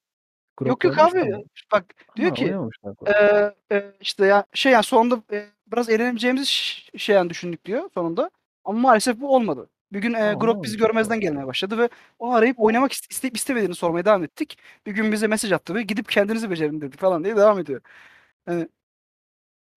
[0.65, 1.25] Yok yok abi.
[1.25, 1.43] mı?
[1.73, 1.85] Bak
[2.17, 2.71] diyor Ha, ki bu.
[3.07, 7.91] Eee, eee, işte ya şey yani sonunda eee, biraz eğleneceğimizi ş- şey yani düşündük diyor
[7.95, 8.31] sonunda.
[8.65, 9.69] Ama maalesef bu olmadı.
[9.93, 13.75] Bir gün Ha, Grok bizi görmezden gelmeye başladı ve onu arayıp oynamak iste- isteyip istemediğini
[13.75, 14.59] sormaya devam ettik.
[14.87, 17.81] Bir gün bize mesaj attı ve gidip kendinizi becerin dedi falan diye devam ediyor.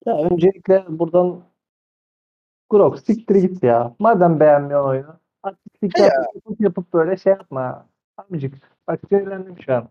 [0.05, 1.43] Ya öncelikle buradan
[2.71, 3.95] Grok siktir git ya.
[3.99, 5.15] Madem beğenmiyorsun oyunu.
[5.43, 6.09] Artistlik He ya.
[6.35, 7.85] yapıp, yapıp böyle şey yapma.
[8.17, 8.53] Amcık.
[8.87, 9.89] Bak sinirlendim şu an.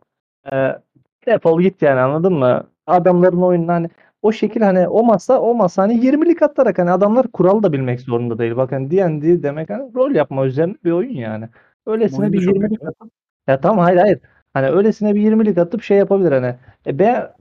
[0.53, 0.79] Ee,
[1.27, 2.67] defol git yani anladın mı?
[2.87, 3.89] Adamların oyununu hani
[4.23, 8.01] o şekil hani o masa o masa hani 20'lik atarak hani adamlar kural da bilmek
[8.01, 8.57] zorunda değil.
[8.57, 11.49] Bak hani D&D demek hani rol yapma üzerine bir oyun yani.
[11.87, 12.87] Öylesine Oyun bir çok 20'lik kötü.
[12.91, 13.11] atıp
[13.49, 14.21] ya tamam hayır hayır.
[14.55, 16.55] Hani öylesine bir 20'lik atıp şey yapabilir hani.
[16.87, 17.35] E be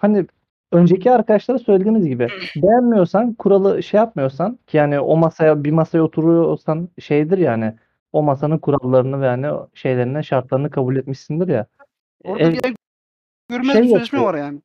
[0.00, 0.26] hani
[0.72, 6.88] önceki arkadaşlara söylediğimiz gibi beğenmiyorsan kuralı şey yapmıyorsan ki yani o masaya bir masaya oturuyorsan
[6.98, 7.74] şeydir yani
[8.12, 11.66] o masanın kurallarını ve yani şeylerini şartlarını kabul etmişsindir ya.
[12.24, 12.74] Orada E, bir
[13.48, 14.22] görünmez şey bir sözleşme yapıyor.
[14.34, 14.60] var yani.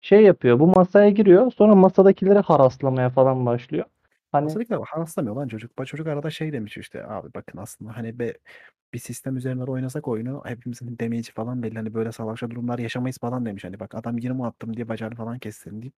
[0.00, 0.60] şey yapıyor.
[0.60, 1.52] Bu masaya giriyor.
[1.52, 3.84] Sonra masadakileri haraslamaya falan başlıyor.
[4.32, 5.78] Hani Kesinlikle haraslamıyor lan çocuk.
[5.78, 8.32] Bak Çocuk arada şey demiş işte abi bakın aslında hani be,
[8.94, 11.74] bir sistem üzerinden oynasak oyunu hepimizin damage'i falan belli.
[11.76, 13.64] Hani böyle savaşta durumlar yaşamayız falan demiş.
[13.64, 15.94] Hani bak adam 20 attım diye bacağını falan kestin deyip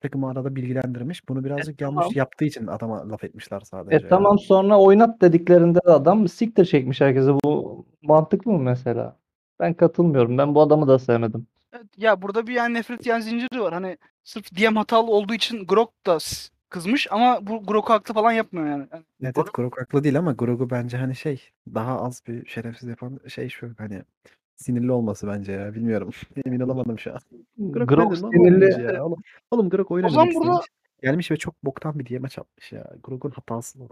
[0.00, 1.28] takımı arada bilgilendirmiş.
[1.28, 2.12] Bunu birazcık yanlış tamam.
[2.14, 4.06] yaptığı için adama laf etmişler sadece.
[4.06, 7.30] e tamam sonra oynat dediklerinde de adam siktir çekmiş herkese.
[7.44, 9.16] Bu mantıklı mı mesela?
[9.60, 10.38] Ben katılmıyorum.
[10.38, 11.46] Ben bu adamı da sevmedim.
[11.72, 13.72] Evet, ya burada bir yani nefret yani zinciri var.
[13.72, 18.32] Hani sırf DM hatalı olduğu için Grok da s- kızmış ama bu Grok'u haklı falan
[18.32, 18.86] yapmıyor yani.
[18.92, 22.88] Yani Evet, evet Grog haklı değil ama Grog'u bence hani şey daha az bir şerefsiz
[22.88, 24.02] yapan şey şu hani
[24.56, 26.10] sinirli olması bence ya bilmiyorum.
[26.46, 27.20] Emin olamadım şu an.
[27.58, 28.74] Grok, Grok nedir lan sinirli.
[28.76, 29.04] oğlum ya?
[29.04, 29.18] Oğlum,
[29.50, 30.66] oğlum Grok oynamak zaman burada- istemiş.
[31.02, 32.90] Gelmiş ve çok boktan bir DM'e çarpmış ya.
[33.02, 33.88] Grog'un hatası bu.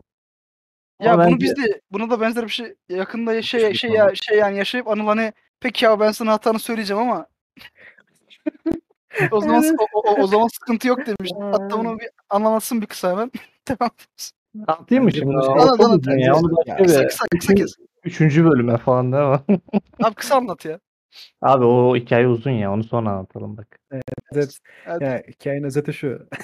[1.03, 3.91] Ya Ama bunu bence- biz de buna da benzer bir şey yakında şey şey şey
[3.91, 4.09] falan.
[4.09, 7.27] ya şey yani yaşayıp Anıl hani peki ya ben sana hatanı söyleyeceğim ama
[9.31, 11.31] o zaman o, o, o zaman sıkıntı yok demiş.
[11.41, 13.31] Hatta bunu bir anlatsın bir kısa hemen.
[13.65, 13.91] tamam.
[14.67, 15.45] Anlatayım mı şimdi?
[15.45, 16.35] şey- Anlat, anlat, ya.
[16.35, 17.75] Onu başka Kısa bir kısa kısa kes.
[18.05, 19.41] üçüncü bölüme falan değil mi?
[20.03, 20.81] Abi kısa anlat ya.
[21.43, 22.73] Abi o hikaye uzun ya.
[22.73, 23.79] Onu sonra anlatalım bak.
[23.91, 24.59] Evet.
[24.87, 25.03] Evet.
[25.03, 26.29] Ya hikayenin özeti şu.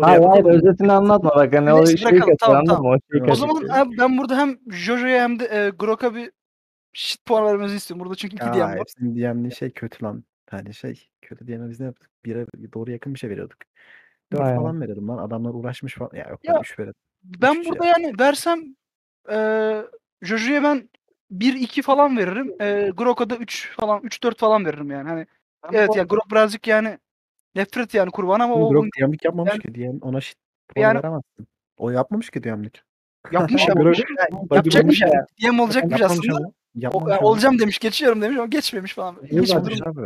[0.00, 2.18] Hayır hayır özetini anlatma bak hani o şey bırakalım.
[2.20, 2.92] kaçıyor Tamam, anladın tamam.
[2.92, 6.30] O şey O zaman abi ben burada hem Jojo'ya hem de e, Grok'a bir
[6.92, 8.04] shit puan vermenizi istiyorum.
[8.04, 8.86] Burada çünkü iki DM var.
[9.00, 10.24] DM'li şey kötü lan.
[10.50, 12.10] Hani şey kötü DM'e biz ne yaptık?
[12.24, 13.58] Bire doğru yakın bir şey veriyorduk.
[14.32, 14.56] 4 Aynen.
[14.56, 15.18] falan verirdim lan.
[15.18, 16.10] Adamlar uğraşmış falan.
[16.14, 16.94] Ya yok Ya, lan 3 verirdim.
[17.24, 18.76] Ben Hiçbir şey burada yani versem
[19.30, 19.36] e,
[20.22, 20.88] Jojo'ya ben
[21.30, 22.54] 1-2 falan veririm.
[22.60, 25.08] E, Grok'a da 3 falan 3-4 falan veririm yani.
[25.08, 25.26] Hani
[25.72, 26.98] evet ya Grok birazcık yani
[27.54, 29.74] nefret yani kurban ama o Grok DM'lik yapmamış yani- ki.
[29.74, 30.36] DM ona shit
[30.68, 31.46] puan Yani- veremezsin.
[31.76, 32.82] O yapmış ki DM'lik.
[33.32, 33.98] yapmış Grok- yapmış.
[34.00, 35.52] Grok- Yani yapacakmış Grok- yani.
[35.54, 36.36] DM olacakmış Yapmamış aslında.
[36.36, 36.52] ama.
[36.76, 37.28] O, Yapmamış ama.
[37.28, 39.16] olacağım demiş geçiyorum demiş ama geçmemiş falan.
[39.30, 40.00] Yapmamış abi.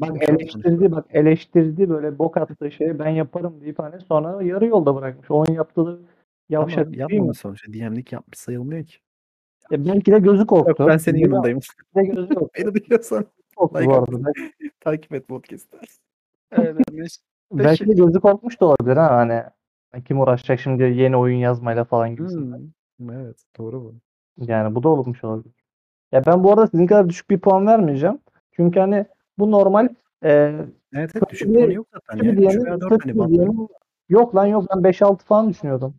[0.00, 4.94] Bak eleştirdi bak eleştirdi böyle bok attığı şeyi ben yaparım deyip hani sonra yarı yolda
[4.96, 5.30] bırakmış.
[5.30, 6.00] Onun yaptığı
[6.48, 7.34] yavşak değil mi?
[7.34, 7.72] sonuçta.
[7.72, 8.94] DM'lik yapmış sayılmıyor ki.
[9.70, 10.82] Ya belki de gözü korktu.
[10.82, 11.60] Yok ben senin Belki yanındayım.
[11.96, 12.50] de gözü yok.
[12.58, 13.24] Beni duyuyorsan
[13.56, 14.32] korktu like bu arada.
[14.80, 15.78] takip et podcast'ı.
[16.52, 16.76] Evet.
[17.52, 19.42] Belki de gözü korkmuş da olabilir ha hani.
[20.04, 22.70] Kim uğraşacak şimdi yeni oyun yazmayla falan gibisinden.
[22.98, 23.10] Hmm.
[23.12, 23.94] Evet doğru bu.
[24.46, 25.54] Yani bu da olmuş olabilir.
[26.12, 28.18] Ya ben bu arada sizin kadar düşük bir puan vermeyeceğim.
[28.52, 29.06] Çünkü hani
[29.38, 29.88] bu normal
[30.24, 30.30] e,
[30.92, 32.32] Evet evet düşük bir- puanı yok zaten kötü ya.
[32.32, 33.68] bir 3 diyenin, veya 4 kötü hani bir diyenin
[34.08, 35.94] yok lan yok ben 5-6 falan düşünüyordum.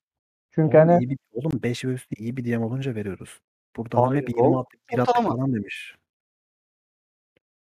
[0.52, 3.40] Çünkü Oğlum, hani bir, oğlum 5 ve üstü iyi bir DM olunca veriyoruz.
[3.78, 5.36] Burada Hayır hep oğlum, 20 attı, 1 attık ortalama.
[5.36, 5.96] falan demiş.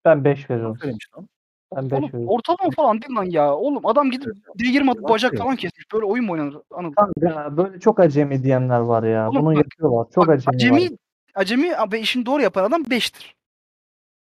[0.06, 0.78] ben 5 veriyorum.
[0.82, 1.28] Söylemiş lan?
[1.76, 2.28] Ben 5 Oğlum veriyorum.
[2.30, 3.56] ortalama falan değil lan ya.
[3.56, 4.30] Oğlum adam gidip
[4.60, 5.86] D20 atıp bacak falan kesmiş.
[5.94, 6.58] Böyle oyun mu oynanır?
[6.72, 6.94] Anıl.
[6.94, 9.30] Kanka böyle çok acemi diyenler var ya.
[9.30, 10.08] Oğlum Bunu bak- yapıyorlar.
[10.16, 10.98] Çok Bak, acemi, acemi, var.
[11.36, 13.34] Acemi abi işini doğru yapan adam 5'tir.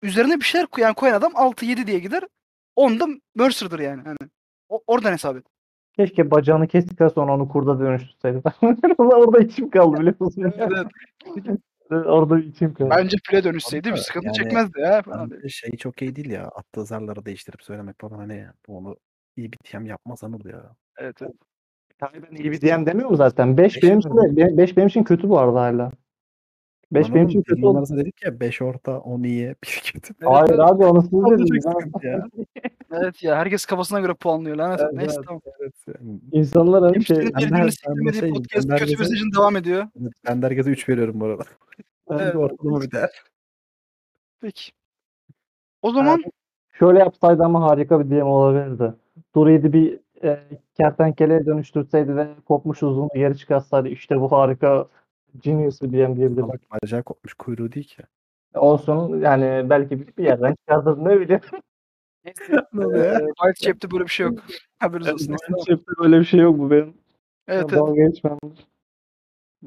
[0.01, 2.23] Üzerine bir şeyler koyan, koyan adam 6-7 diye gider.
[2.75, 4.01] 10 da Mercer'dır yani.
[4.01, 4.17] Hani.
[4.69, 5.43] O, oradan hesap et.
[5.95, 8.41] Keşke bacağını kestikten sonra onu kurda dönüştürseydi.
[8.97, 10.53] Orada içim kaldı biliyor musun?
[10.57, 10.87] Evet.
[11.91, 12.89] Orada içim kaldı.
[12.97, 15.01] Bence file dönüşseydi bir sıkıntı yani çekmezdi ya.
[15.01, 15.47] Falan.
[15.47, 16.43] Şey çok iyi değil ya.
[16.43, 18.97] Attığı zarları değiştirip söylemek falan hani onu
[19.37, 20.75] iyi bir DM yapmaz Anıl ya.
[20.97, 21.33] Evet, evet.
[21.97, 23.57] Tabii ben iyi bir DM demiyorum zaten.
[23.57, 25.91] 5 Beş benim için de 5 benim için kötü bu arada hala.
[26.93, 27.97] 5 Lan benim için kötü oldu.
[27.97, 30.13] dedik ya 5 orta 10 iyi bir kötü.
[30.23, 30.59] Hayır evet.
[30.59, 31.65] abi onu siz dediniz.
[31.65, 32.27] Ben- ya.
[32.95, 34.79] Evet ya herkes kafasına göre puanlıyor lanet.
[34.81, 35.27] Evet, Neyse evet.
[35.27, 35.41] tamam.
[35.59, 35.73] Evet.
[35.87, 39.87] yani İnsanlar hani şey ben ben siklemediği şey- podcast ben kötü mesajın devam ediyor.
[40.27, 41.43] Ben de herkese 3 veriyorum bu arada.
[42.09, 42.33] Evet.
[42.33, 43.23] Bir ortalama bir değer.
[44.41, 44.71] Peki.
[45.81, 46.23] O zaman
[46.71, 48.93] şöyle yapsaydı ama harika bir DM olabilirdi.
[49.35, 50.39] Duri'yi bir e,
[50.77, 54.87] kertenkeleye dönüştürseydi ve kopmuş uzun geri çıkarsaydı işte bu harika
[55.39, 56.47] genius bir DM diyebilirim.
[56.49, 58.03] Bak bacağı kopmuş kuyruğu değil ki.
[58.53, 61.41] Olsun yani belki bir bir yerden çıkartır ne bileyim.
[62.73, 64.39] Ne oluyor White Chap'te böyle bir şey yok.
[64.79, 65.35] Haberiniz olsun.
[65.47, 65.63] Tamam.
[65.65, 66.93] Çift'te böyle bir şey yok bu benim.
[67.47, 67.71] Evet evet.
[67.71, 68.37] Dalga geçmem.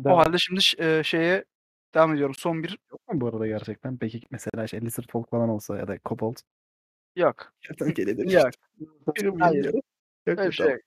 [0.04, 1.44] O halde şimdi e, şeye
[1.94, 2.34] devam ediyorum.
[2.34, 3.96] Son bir Yok mu bu arada gerçekten?
[3.96, 6.40] Peki mesela işte Elixir Folk falan olsa ya da Cobalt.
[7.16, 7.52] yok.
[7.60, 8.30] Kertenkeledir.
[8.30, 8.50] Yok.
[9.16, 9.40] Bilmiyorum.
[9.40, 9.64] Hayır.
[9.64, 9.84] Yok
[10.26, 10.46] Öyle mu?
[10.48, 10.80] bir şey yok.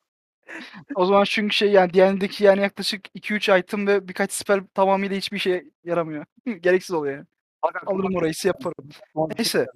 [0.96, 5.38] O zaman çünkü şey yani diğerindeki yani yaklaşık 2-3 item ve birkaç spell tamamıyla hiçbir
[5.38, 6.26] şey yaramıyor.
[6.62, 7.26] Gereksiz oluyor yani.
[7.86, 8.90] Alırım orayı yaparım.
[9.38, 9.68] Neyse.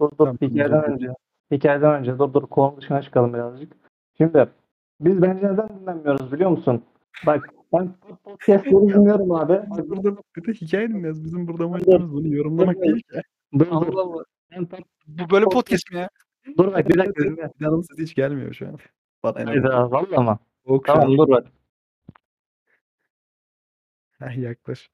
[0.00, 1.08] Dur dur hikayeden önce.
[1.52, 3.72] Hikayeden önce dur dur konu dışına çıkalım birazcık.
[4.16, 4.48] Şimdi
[5.00, 6.84] biz bence neden dinlenmiyoruz biliyor musun?
[7.26, 7.94] Bak ben
[8.24, 9.60] podcastleri dinliyorum abi.
[9.70, 11.24] Biz burada bir de hikaye dinliyoruz.
[11.24, 13.20] Bizim burada amacımız bunu yorumlamak değil ki.
[13.58, 13.66] Dur dur.
[13.70, 14.24] Allah Allah.
[14.50, 16.08] Ben tam- Bu böyle podcast mi ya?
[16.58, 17.50] Dur bak bir dakika.
[17.60, 18.78] Canım sesi hiç gelmiyor şu an.
[19.22, 20.38] Bana en Hayda valla mı?
[20.86, 21.46] Tamam dur bak.
[24.18, 24.90] Heh, yaklaş.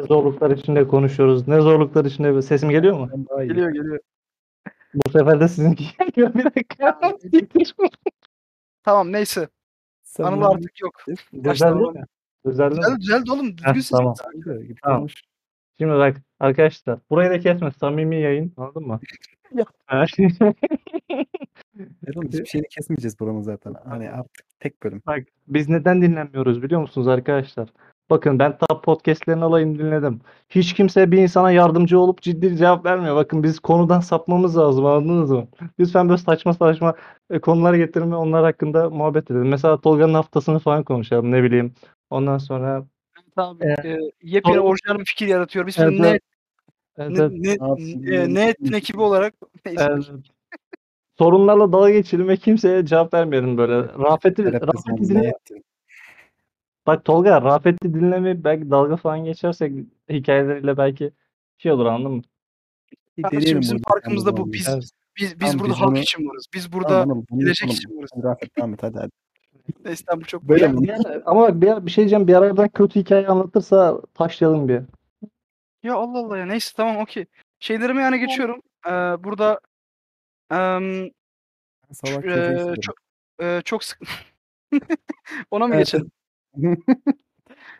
[0.00, 1.48] Ne zorluklar içinde konuşuyoruz.
[1.48, 2.42] Ne zorluklar içinde.
[2.42, 3.08] Sesim geliyor mu?
[3.12, 3.48] Ben daha iyi.
[3.48, 3.98] Geliyor geliyor.
[4.94, 6.34] Bu sefer de sizinki geliyor.
[6.34, 7.00] Bir dakika.
[8.82, 9.48] Tamam neyse.
[10.02, 10.94] Sen Anıl bana- artık yok.
[11.44, 12.04] Düzeldi mi?
[12.46, 12.80] Düzeldi mi?
[12.80, 13.46] Güzel, güzeldi oğlum.
[13.58, 13.90] Düzgün Heh, ses.
[13.90, 14.14] tamam.
[14.68, 14.98] Git Tamam.
[14.98, 15.14] konuş.
[15.78, 19.00] Şimdi bak arkadaşlar burayı da kesme samimi yayın anladın mı?
[19.54, 19.72] Yok.
[21.78, 23.74] Evet oğlum, hiçbir şeyini kesmeyeceğiz buranın zaten.
[23.84, 25.02] Hani artık tek bölüm.
[25.06, 27.68] bak biz neden dinlenmiyoruz biliyor musunuz arkadaşlar?
[28.10, 30.20] Bakın ben ta podcastlerin alayını dinledim.
[30.48, 33.16] Hiç kimse bir insana yardımcı olup ciddi cevap vermiyor.
[33.16, 35.48] Bakın biz konudan sapmamız lazım anladınız mı?
[35.78, 36.94] Lütfen böyle saçma saçma
[37.30, 39.48] e, konulara getirin ve onlar hakkında muhabbet edelim.
[39.48, 41.74] Mesela Tolga'nın haftasını falan konuşalım ne bileyim.
[42.10, 42.86] Ondan sonra
[43.36, 43.58] Tamam.
[43.60, 43.84] Evet.
[43.84, 45.66] E, yepyeni orijinal bir fikir yaratıyor.
[45.66, 46.22] Biz Evet, ne, evet.
[46.98, 47.32] Ne, evet.
[47.32, 49.34] ne, Abi, e, ne ettin ekibi olarak.
[49.64, 50.10] Evet.
[51.18, 53.74] Sorunlarla dalga geçelim ve kimseye cevap vermeyelim böyle.
[53.76, 55.32] Rafet'i, Rafet'i sen dinle.
[56.86, 59.72] Bak Tolga, Rafet'i dinlemeyip belki dalga falan geçersek
[60.10, 61.10] hikayeleriyle belki
[61.58, 62.22] şey olur anladın mı?
[63.18, 64.52] Bir Kardeşim bizim burada farkımız da bu.
[64.52, 64.68] Biz
[65.16, 66.46] biz biz Tamam, burada biz halk bunu- için varız.
[66.54, 67.06] Biz burada
[67.36, 68.10] gelecek için varız.
[68.24, 69.10] Rafet devam et hadi hadi.
[69.84, 70.82] Neyse bu çok Böyle mi?
[70.82, 72.28] bir ara- ama bak bir, bir şey diyeceğim.
[72.28, 74.80] Bir aradan kötü hikaye anlatırsa taşlayalım bir.
[75.82, 77.24] Ya Allah Allah ya neyse tamam okey.
[77.60, 78.60] Şeylerime yani geçiyorum.
[78.86, 79.60] Ee, burada
[80.50, 81.10] em,
[81.88, 82.82] Ben Salak çocuğu istiyorum.
[82.82, 82.96] çok
[83.40, 84.00] eee, çok sık
[85.50, 86.10] Ona mı Evet, geçelim?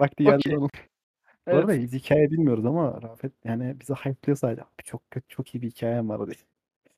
[0.01, 0.57] Vakti geldi Okey.
[0.57, 0.71] oğlum.
[1.51, 1.59] Bu Evet.
[1.59, 4.63] arada biz hikaye bilmiyoruz ama Rafet yani bizi hype'lıyor sadece.
[4.63, 6.37] Abi çok kötü, çok iyi bir hikayem var diye.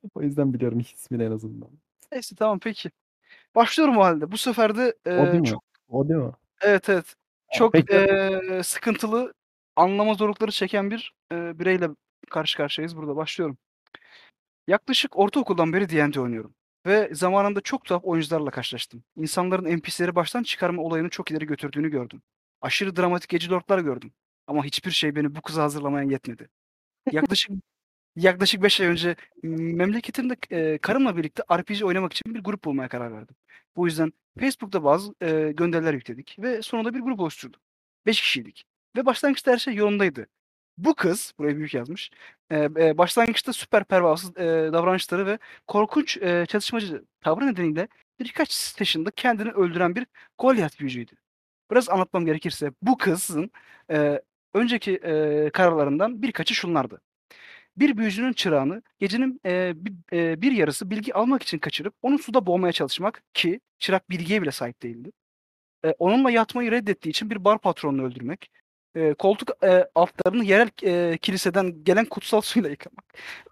[0.14, 1.70] O yüzden biliyorum ismini en azından.
[2.12, 2.90] Neyse tamam peki.
[3.56, 4.32] Başlıyorum o halde.
[4.32, 5.54] Bu sefer de O eee, değil mi?
[5.54, 6.32] çok O değil mi?
[6.62, 7.16] evet evet.
[7.50, 7.88] Çok peki.
[7.90, 9.34] eee, sıkıntılı
[9.76, 11.88] anlama zorlukları çeken bir eee, bireyle
[12.30, 12.96] karşı karşıyayız.
[12.96, 13.58] Burada başlıyorum.
[14.68, 16.54] Yaklaşık ortaokuldan beri D&D oynuyorum.
[16.86, 19.04] Ve zamanında çok tuhaf oyuncularla karşılaştım.
[19.16, 22.22] İnsanların NPC'leri baştan çıkarma olayını çok ileri götürdüğünü gördüm.
[22.60, 24.12] Aşırı dramatik gece lordlar gördüm.
[24.46, 26.48] Ama hiçbir şey beni bu kıza hazırlamaya yetmedi.
[27.12, 27.50] Yaklaşık
[28.16, 33.12] yaklaşık 5 ay önce memleketimde e, karımla birlikte RPG oynamak için bir grup bulmaya karar
[33.12, 33.36] verdim.
[33.76, 37.62] Bu yüzden Facebook'ta bazı e, gönderiler yükledik ve sonunda bir grup oluşturduk.
[38.06, 38.64] 5 kişiydik.
[38.96, 40.26] Ve başlangıçta her şey yolundaydı.
[40.78, 42.10] Bu kız, buraya büyük yazmış,
[42.52, 47.88] e, başlangıçta süper pervasız e, davranışları ve korkunç e, çatışmacı tavrı nedeniyle
[48.20, 50.06] birkaç session'da kendini öldüren bir
[50.38, 51.12] Goliath büyücüydü.
[51.70, 53.50] Biraz anlatmam gerekirse bu kızın
[53.90, 54.22] e,
[54.54, 57.00] önceki e, kararlarından birkaçı şunlardı.
[57.76, 62.46] Bir büyücünün çırağını gecenin e, bir, e, bir yarısı bilgi almak için kaçırıp onu suda
[62.46, 65.12] boğmaya çalışmak ki çırak bilgiye bile sahip değildi.
[65.84, 68.50] E, onunla yatmayı reddettiği için bir bar patronunu öldürmek.
[68.98, 73.04] E, koltuk e, altlarını yerel e, kiliseden gelen kutsal suyla yıkamak.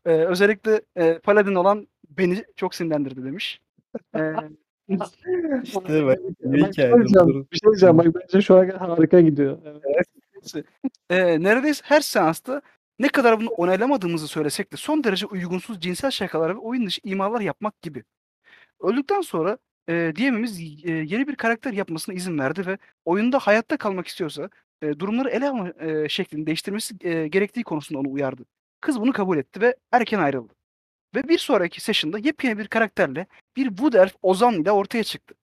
[0.06, 3.60] E, özellikle e, paladin olan beni çok sinirlendirdi demiş.
[4.16, 4.20] E,
[5.62, 6.92] İşte bak bir şey hikaye.
[6.94, 7.98] bir şey diyeceğim.
[7.98, 9.58] Bak bence şu an harika gidiyor.
[9.64, 10.66] Evet.
[11.10, 12.62] e, neredeyse her seansta
[12.98, 17.40] ne kadar bunu onaylamadığımızı söylesek de son derece uygunsuz cinsel şakalar ve oyun dışı imalar
[17.40, 18.04] yapmak gibi.
[18.80, 24.06] Öldükten sonra e, DM'imiz e, yeni bir karakter yapmasına izin verdi ve oyunda hayatta kalmak
[24.06, 24.50] istiyorsa
[24.82, 28.44] e, durumları ele alma e, şeklini değiştirmesi e, gerektiği konusunda onu uyardı.
[28.80, 30.52] Kız bunu kabul etti ve erken ayrıldı.
[31.14, 35.34] Ve bir sonraki session'da yepyeni bir karakterle bir Wood Elf Ozan ile ortaya çıktı.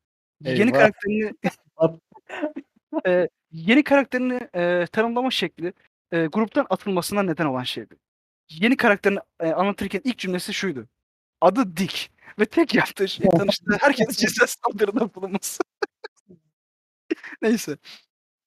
[0.42, 0.74] Yeni Eyvah.
[0.74, 1.32] karakterini
[3.08, 5.74] e, yeni karakterini e, tanımlama şekli
[6.14, 7.96] eee, gruptan atılmasına neden olan şeydi.
[8.50, 10.88] Yeni karakterini, eee, anlatırken ilk cümlesi şuydu:
[11.42, 15.64] Adı Dick ve tek yaptığı şey tanıştığı herkese cinsel saldırıda bulunması.
[17.42, 17.78] Neyse.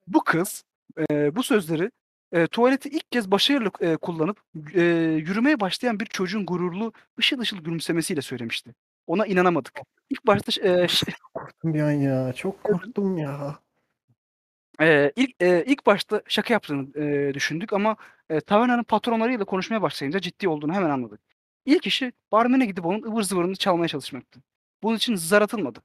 [0.06, 0.64] Bu kız,
[1.10, 1.90] eee, bu sözleri,
[2.34, 4.40] eee, tuvaleti ilk kez başarıyla, eee, kullanıp,
[4.74, 4.82] eee,
[5.26, 8.74] yürümeye başlayan bir çocuğun gururlu, ışıl ışıl gülümsemesiyle söylemişti.
[9.06, 9.80] Ona inanamadık.
[10.10, 10.62] İlk başta ş
[11.34, 12.32] Korktum bir an ya.
[12.32, 13.58] Çok korktum ya.
[14.80, 17.96] Eee, ilk, eee, ilk başta şaka yaptığını, eee, düşündük ama,
[18.30, 21.20] eee, tavernanın patronlarıyla konuşmaya başlayınca ciddi olduğunu hemen anladık.
[21.66, 24.40] İlk işi barmene gidip onun ıvır zıvırını çalmaya çalışmaktı.
[24.82, 25.82] Bunun için zar atılmadı.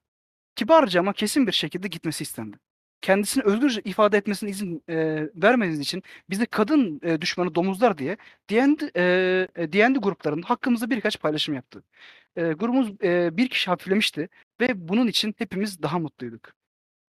[0.55, 2.57] Kibarca ama kesin bir şekilde gitmesi istendi.
[3.01, 8.17] Kendisini özgürce ifade etmesine izin, eee, vermediğiniz için bizi kadın, eee, düşmanı domuzlar diye
[8.49, 11.83] D&D, eee, D&D gruplarında hakkımızda birkaç paylaşım yaptı.
[12.37, 14.29] Eee, grubumuz, eee, bir kişi hafiflemişti
[14.61, 16.41] ve bunun için hepimiz daha mutluyduk.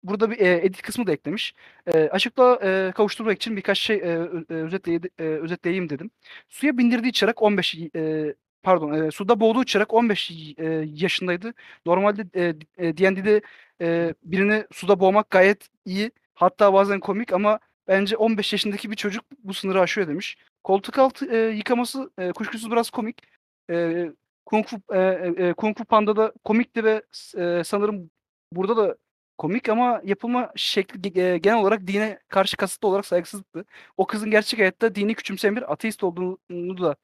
[0.05, 1.55] Burada bir, eee, edit kısmı da eklemiş.
[1.95, 6.11] Eee, açıklığa, eee, kavuşturmak için birkaç şey, eee, ö eee, özetleyedi eee, özetleyeyim dedim.
[6.49, 11.55] Suya bindirdiği çırak 15 y eee, pardon, eee, suda boğduğu çırak 15 y eee, yaşındaydı.
[11.87, 13.43] Normalde, eee, D&D'de,
[13.83, 19.25] eee, birini suda boğmak gayet iyi, hatta bazen komik ama bence 15 yaşındaki bir çocuk
[19.45, 20.37] bu sınırı aşıyor demiş.
[20.65, 23.23] Koltuk altı, eee, yıkaması, eee, kuşkusuz biraz komik.
[23.71, 24.13] Eee,
[24.47, 27.03] Kung Fu, eee, eee, Kung Fu Panda'da komikti ve
[27.39, 28.11] eee, sanırım
[28.53, 28.97] burada da
[29.39, 33.65] komik ama yapılma şekli eee, genel olarak dine karşı kasıtlı olarak saygısızlıktı.
[33.97, 36.97] O kızın gerçek hayatta dini küçümseyen bir ateist olduğunu da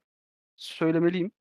[0.57, 1.33] söylemeliyim.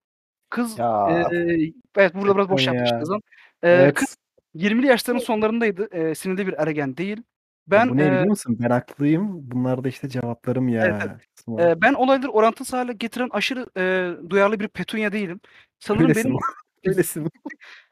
[0.51, 1.29] Kız, Ya.
[1.31, 2.99] eee, evet, burada biraz boş yapmış ya.
[2.99, 3.21] kızım.
[3.63, 3.95] Eee, Evet.
[3.95, 4.17] kız
[4.57, 5.89] 20'li yaşlarının sonlarındaydı.
[5.93, 7.17] Eee, sinirli bir ergen değil.
[7.17, 7.23] Ya,
[7.67, 8.57] Ben, bu ne eee biliyor musun?
[8.59, 9.51] Ben haklıyım.
[9.51, 11.01] Bunlar da işte cevaplarım Evet, evet.
[11.11, 11.17] ya.
[11.35, 11.69] kısmı var.
[11.69, 15.39] Eee, ben olayları orantısız hâle getiren aşırı, eee, duyarlı bir petunia değilim.
[15.79, 16.39] Sanırım Öylesin benim.
[16.85, 17.29] Öylesin.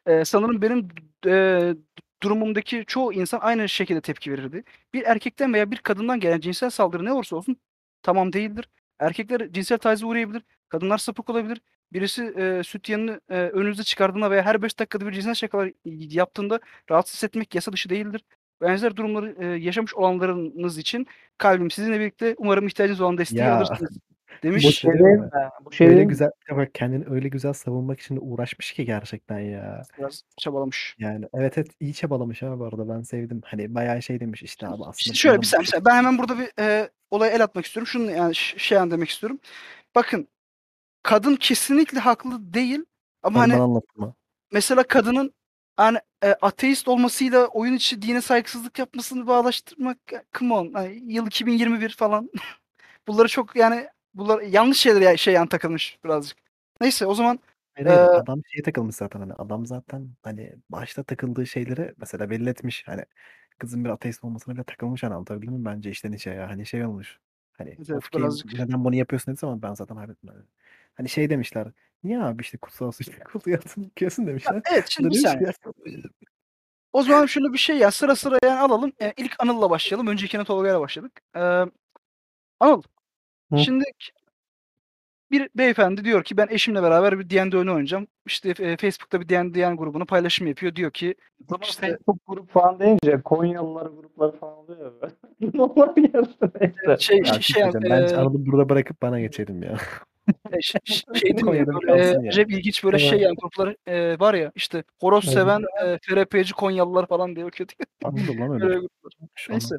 [0.08, 0.88] eee, sanırım benim
[1.26, 1.76] eee,
[2.24, 4.64] durumumdaki çoğu insan aynı şekilde tepki verirdi.
[4.94, 7.58] Bir erkekten veya bir kadından gelen cinsel saldırı ne olursa olsun
[8.04, 8.70] tamam değildir.
[9.00, 11.62] Erkekler cinsel tacize uğrayabilir, kadınlar sapık olabilir.
[11.96, 16.60] Birisi, eee, süt yanını, eee, önünüze çıkardığında veya her 5 dakikada bir cinsel şakalar yaptığında
[16.92, 18.24] rahatsız etmek yasa dışı değildir.
[18.62, 22.36] Benzer durumları, eee, yaşamış olanlarınız için kalbim sizinle birlikte.
[22.38, 23.56] Umarım ihtiyacınız olan desteği Ya.
[23.56, 23.98] alırsınız
[24.44, 24.80] Bu demiş.
[24.80, 25.30] şey değil mi?
[25.66, 29.82] Bu şey Öyle güzel bak kendini öyle güzel savunmak için de uğraşmış ki gerçekten ya.
[29.98, 30.96] Biraz çabalamış.
[31.00, 33.42] Yani evet, evet iyi çabalamış ha bu arada ben sevdim.
[33.46, 35.86] Hani bayağı şey demiş işte abi aslında İşte şöyle bir saniye.
[35.86, 37.88] Ben hemen burada bir, eee, olaya el atmak istiyorum.
[37.88, 39.40] Şunu yani şey an demek istiyorum.
[39.96, 40.28] Bakın,
[41.06, 42.86] kadın kesinlikle haklı değil
[43.24, 44.16] ama Hadi hani anlatma.
[44.52, 45.34] mesela kadının
[45.78, 50.74] hani, eee, ateist olmasıyla oyun içi dine saygısızlık yapmasını bağdaştırmak ya come on.
[50.74, 52.30] Hani yıl 2021 falan.
[53.08, 56.38] Bunları çok yani bunlar yanlış şeyler ya şey yan takılmış birazcık.
[56.82, 57.40] Neyse o zaman,
[57.76, 58.02] Hayır, hayır.
[58.02, 62.84] eee Adam şeye takılmış zaten hani adam zaten hani başta takıldığı şeyleri mesela belli etmiş.
[62.88, 63.06] Hani
[63.60, 65.66] kızın bir ateist olmasına bile takılmış hani anlatabildim mi?
[65.66, 66.50] Bence içten içe ya.
[66.50, 67.20] Hani şey olmuş.
[67.58, 68.54] Hani Evet, evet, birazcık.
[68.54, 70.44] neden bunu yapıyorsun dediği zaman ben zaten hallettim hani.
[70.96, 71.68] Hani şey demişler.
[72.04, 74.62] Niye abi işte kutsal su yıkıyorsun yıkıyorsun Ya, demişler.
[74.72, 75.52] evet, O şimdi bir saniye.
[76.94, 78.92] O zaman şöyle bir şey ya sıra sıra yani alalım.
[79.02, 80.08] Eee, ilk Anıl'la başlayalım.
[80.08, 81.22] Öncekine Tolga'yla başladık.
[81.36, 81.66] Eee,
[82.60, 82.82] Anıl,
[83.52, 83.58] Hı.
[83.58, 83.84] şimdi
[85.32, 88.08] bir beyefendi diyor ki ben eşimle beraber bir D&D oyunu oynayacağım.
[88.26, 90.76] İşte, eee, Facebook'ta bir D&D yani grubuna paylaşım yapıyor.
[90.76, 91.16] Diyor ki
[91.50, 95.10] Ama işte Facebook grup falan deyince Konyalılar grupları falan oluyor ya.
[95.64, 96.52] Onlar gelsin.
[96.84, 97.82] Evet, şey Ya şey şey şey.
[97.90, 99.78] Bence eee Anıl'ı burada bırakıp bana geçelim ya.
[100.28, 101.92] Eee, ş ş şey değil mi böyle,
[102.30, 103.22] acayip ilginç böyle şey Evet.
[103.22, 105.34] yani gruplar, eee, var ya işte horoz Evet.
[105.34, 107.76] seven, eee, FRP'ci Konyalılar falan diye bakıyorduk.
[108.04, 108.88] Vardır lan öyle.
[109.50, 109.76] Neyse.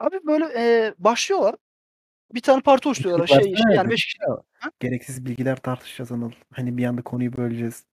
[0.00, 1.54] Abi böyle, eee, başlıyorlar.
[2.34, 3.26] Bir tane parti oluşturuyorlar.
[3.26, 4.18] Şey şey yani 5 dedik kişi.
[4.80, 6.30] Gereksiz bilgiler tartışacağız Anıl.
[6.54, 7.84] Hani bir anda konuyu böleceğiz.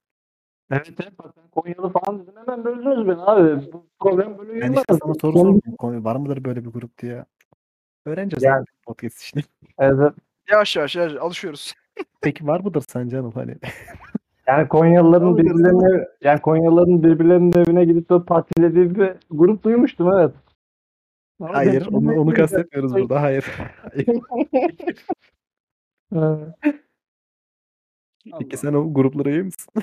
[0.72, 3.74] Evet, evet bak ben Konyalı falan dedim hemen böldünüz beni abi.
[3.74, 4.78] Bu program böyle yürümez.
[4.78, 6.06] işte sana soru sordum.
[6.06, 7.26] Var mıdır böyle bir grup diye.
[8.06, 8.66] Öğreneceğiz Yani.
[8.86, 9.42] podcast işte.
[9.80, 10.14] Evet.
[10.52, 11.74] Yavaş yavaş yavaş alışıyoruz.
[12.22, 13.56] Peki var mıdır sence Anıl hani?
[14.48, 20.32] Yani Konyalıların birbirlerine yani Konyalıların birbirlerinin evine gidip de partilediği bir grup duymuştum evet.
[21.40, 23.22] Ama Hayır, onu onu kastetmiyoruz burada.
[23.22, 23.46] Hayır.
[26.14, 26.54] Hayır.
[28.40, 29.74] Peki sen o gruplara üye misin?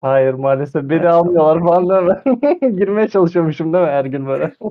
[0.00, 2.76] Hayır maalesef beni almıyorlar falan değil mi?
[2.78, 4.52] Girmeye çalışıyormuşum değil mi her gün böyle?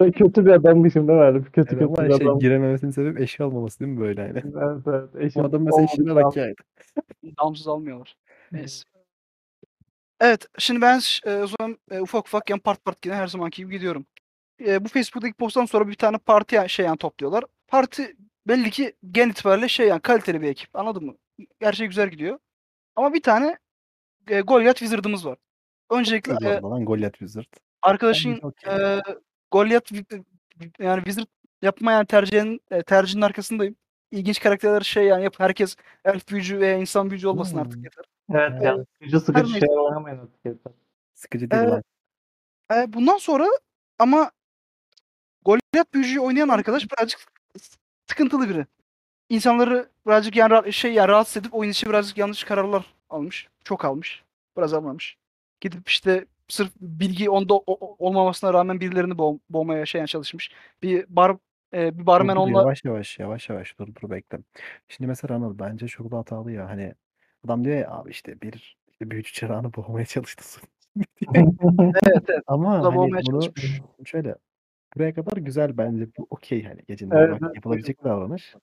[0.00, 1.24] Ben kötü bir adammışım değil mi?
[1.24, 2.38] Öyle Kötü Evet, kötü ama bir şey adam.
[2.38, 4.38] girememesinin sebebi eşya olmaması değil mi böyle hani?
[4.38, 5.14] Evet evet.
[5.14, 6.54] Bu Eşim adam mesela eşine olmadı bak ya.
[7.40, 8.16] Damsız almıyorlar.
[8.52, 8.84] Neyse.
[10.20, 13.26] Evet, şimdi ben ş eee, o zaman, eee, ufak ufak yani part part yine her
[13.26, 14.06] zamanki gibi gidiyorum.
[14.58, 17.44] Eee, bu Facebook'taki posttan sonra bir tane parti ya şey yani topluyorlar.
[17.68, 18.16] Parti
[18.48, 20.76] belli ki genel itibariyle şey yani kaliteli bir ekip.
[20.76, 21.14] Anladın mı?
[21.60, 22.38] Her şey güzel gidiyor.
[22.96, 23.58] Ama bir tane,
[24.30, 25.38] eee, Goliath Wizard'ımız var.
[25.90, 27.44] Öncelikle, lan Goliath Wizard?
[27.82, 29.02] arkadaşın, eee,
[29.50, 29.92] Goliath
[30.78, 31.26] yani Wizard
[31.62, 33.76] yapma yani tercihin tercihinin arkasındayım.
[34.10, 37.60] ilginç karakterler şey yani yap herkes elf büyücü veya insan büyücü olmasın Hmm.
[37.60, 38.04] artık yeter.
[38.30, 38.76] Evet ya.
[38.92, 40.72] Sıkıcı sıkıcı şeyler oynamayın artık yeter.
[41.14, 41.82] Sıkıcı değil Ee, lan.
[42.74, 43.46] E, bundan sonra
[43.98, 44.30] ama
[45.44, 47.20] Goliath büyücüyü oynayan arkadaş birazcık
[48.06, 48.66] sıkıntılı biri.
[49.28, 53.48] İnsanları birazcık yani şey ya rahatsız edip oyun içi birazcık yanlış kararlar almış.
[53.64, 54.24] Çok almış.
[54.56, 55.16] Biraz almamış.
[55.60, 57.54] Gidip işte sırf bilgi onda
[57.98, 60.50] olmamasına rağmen birilerini boğ- boğmaya şey çalışmış.
[60.82, 61.36] Bir bar
[61.74, 64.38] e, bir barmen Dur, dur, onunla Yavaş yavaş yavaş yavaş dur dur bekle.
[64.88, 66.94] Şimdi mesela Anıl bence şurada hatalı ya hani
[67.44, 70.60] adam diyor ya abi işte bir işte büyücü çırağını boğmaya çalıştı.
[72.04, 73.80] evet evet Ama da hani boğmaya bunu çalışmış.
[74.04, 74.34] şöyle
[74.96, 78.54] buraya kadar güzel bence bu okey hani gecenin Evet, evet, yapılabilecek bir davranış.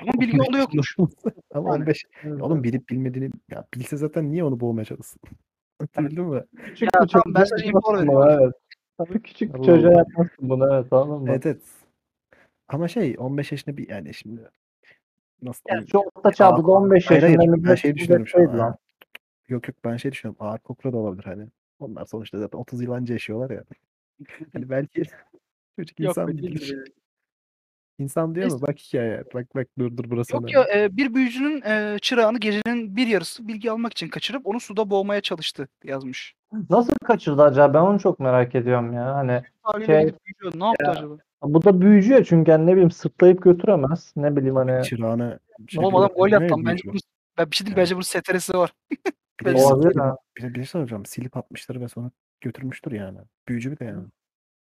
[0.00, 0.96] Ama bilgi onda yokmuş.
[1.54, 1.82] Ama Yani.
[1.82, 2.04] 15
[2.40, 5.20] oğlum bilip bilmediğini ya bilse zaten niye onu boğmaya çalışsın?
[5.96, 6.44] Anladın mı?
[6.56, 8.40] Küçük Ya tamam, ben info bunu, veriyorum.
[8.44, 8.54] Evet.
[8.98, 9.98] Tabii küçük bir Allah çocuğa Allah.
[9.98, 11.30] yapmazsın bunu evet anladın mı?
[11.30, 11.62] Evet evet.
[12.68, 14.50] Ama şey 15 yaşında bir yani şimdi
[15.42, 18.58] nasıl Yani şu orta çağda da 15 Hayır hayır yaşında ben şey düşünüyorum şu an.
[18.58, 18.76] lan.
[19.48, 20.46] Yok yok ben şey düşünüyorum.
[20.46, 21.46] Ağır kokra da olabilir hani.
[21.78, 23.64] Onlar sonuçta zaten 30 yıl önce yaşıyorlar ya.
[24.52, 25.02] Hani belki
[25.76, 26.84] çocuk insan bilir.
[27.98, 28.04] Yani.
[28.04, 28.52] İnsan diyor mu?
[28.52, 28.66] Neyse.
[28.66, 29.24] Bak hikaye.
[29.34, 30.56] Bak bak dur dur burası Yok önemli.
[30.56, 34.90] ya e, bir büyücünün e, çırağını gecenin bir yarısı bilgi almak için kaçırıp onu suda
[34.90, 36.34] boğmaya çalıştı yazmış.
[36.70, 37.74] Nasıl kaçırdı acaba?
[37.74, 39.14] Ben onu çok merak ediyorum ya.
[39.14, 41.14] Hani Haliyle Şey- gidip büyücü ne yaptı acaba?
[41.42, 44.12] bu da büyücü ya çünkü hani ne bileyim sırtlayıp götüremez.
[44.16, 45.38] Ne bileyim hani Çırağını
[45.68, 46.66] şey Oğlum adam gol diyor attı ya lan.
[46.66, 47.00] Bence bunun,
[47.38, 47.82] ben bir şey diyeyim Ya.
[47.82, 48.72] bence bunun STR'si var.
[49.40, 50.16] Bir de, Bence olabilir silip, ha.
[50.36, 51.06] bir şey soracağım.
[51.06, 53.18] Silip atmıştır ve sonra götürmüştür yani.
[53.48, 54.04] Büyücü bir de yani.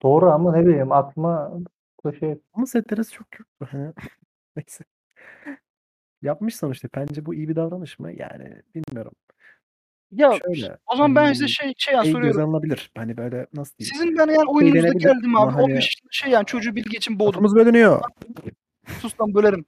[0.02, 1.64] Doğru ama ne bileyim aklıma bu
[2.12, 3.48] şey Ama setleresi çok yok.
[3.70, 3.92] Hani
[4.56, 4.84] Neyse.
[6.22, 6.88] Yapmış sonuçta.
[6.96, 8.12] Bence bu iyi bir davranış mı?
[8.12, 9.12] Yani bilmiyorum.
[10.10, 10.78] Ya Şöyle.
[10.86, 12.32] o zaman ben hmm, size şey şey yani şey soruyorum.
[12.32, 12.90] göze alınabilir.
[12.96, 13.94] Hani böyle nasıl diyeyim?
[13.94, 15.52] Sizin ben yani oyununuzda denebilir geldim ama abi.
[15.52, 17.32] hani- 15 yaşında şey yani çocuğu bilgi için boğdum.
[17.32, 18.00] Kafamız bölünüyor.
[19.00, 19.64] Sus lan bölerim.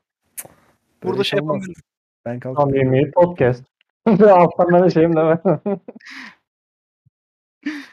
[1.03, 1.55] Böyle Burada şey olmaz.
[1.55, 1.83] yapamıyorum.
[2.25, 3.65] Ben kalkıp samimi podcast.
[4.07, 5.41] Alttan ben de şeyim deme.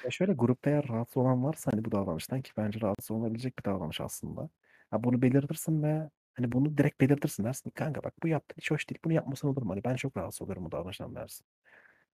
[0.04, 3.64] Ya şöyle grupta eğer rahatsız olan varsa hani bu davranıştan ki bence rahatsız olabilecek bir
[3.64, 4.49] davranış aslında.
[4.91, 8.72] Ha bunu belirtirsin ve hani bunu direkt belirtirsin dersin ki, kanka bak bu yaptığın hiç
[8.72, 9.72] hoş değil bunu yapmasan olur mu?
[9.72, 11.45] Hani ben çok rahatsız oluyorum bu davranıştan dersin.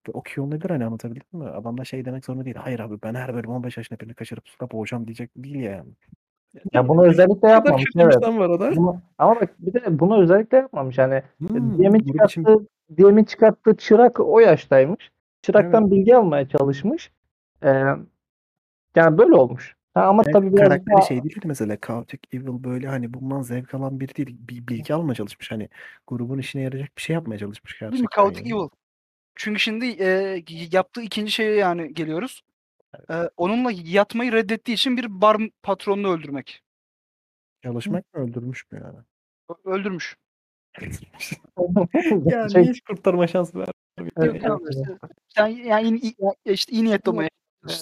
[0.08, 1.44] Ve okey olabilir hani anlatabildim mi?
[1.44, 2.56] Adam da şey demek zorunda değil.
[2.56, 5.90] Hayır abi ben her bölüm 15 yaşında birini kaçırıp suda boğacağım diyecek değil yani.
[6.72, 8.14] ya bunu özellikle yapmamış kötü evet.
[8.14, 8.76] insan var o da.
[8.76, 10.98] Bunu, ama bak bir de bunu özellikle yapmamış.
[10.98, 15.10] Hani Hmm, Diyemin grup için- çıkarttığı, çıkarttığı çırak o yaştaymış.
[15.42, 17.12] Çıraktan bilgi almaya çalışmış.
[17.62, 17.68] Ee,
[18.96, 19.76] yani böyle olmuş.
[19.94, 23.42] Ha, ama Evet, tabii biraz karakteri daha- şey değil mesela Chaotic Evil böyle hani bundan
[23.42, 24.36] zevk alan biri değil.
[24.40, 25.50] Bir bilgi almaya çalışmış.
[25.50, 25.68] Hani
[26.06, 27.96] grubun işine yarayacak bir şey yapmaya çalışmış Değil mi?
[27.98, 28.22] gerçekten.
[28.22, 28.60] Chaotic yani.
[28.60, 28.68] Evil.
[29.34, 30.42] Çünkü şimdi e,
[30.72, 32.42] yaptığı ikinci şeye yani geliyoruz.
[33.10, 36.62] E, onunla yatmayı reddettiği için bir bar patronunu öldürmek.
[37.62, 38.98] Çalışmak mı öldürmüş mü yani?
[39.50, 40.16] Ö- Öldürmüş.
[42.52, 43.68] Şey- niye hiç kurtarma şansı ver?
[43.98, 44.42] Evet, evet.
[45.28, 47.28] Sen yani iyi, iyi- işte iyi niyetli olmaya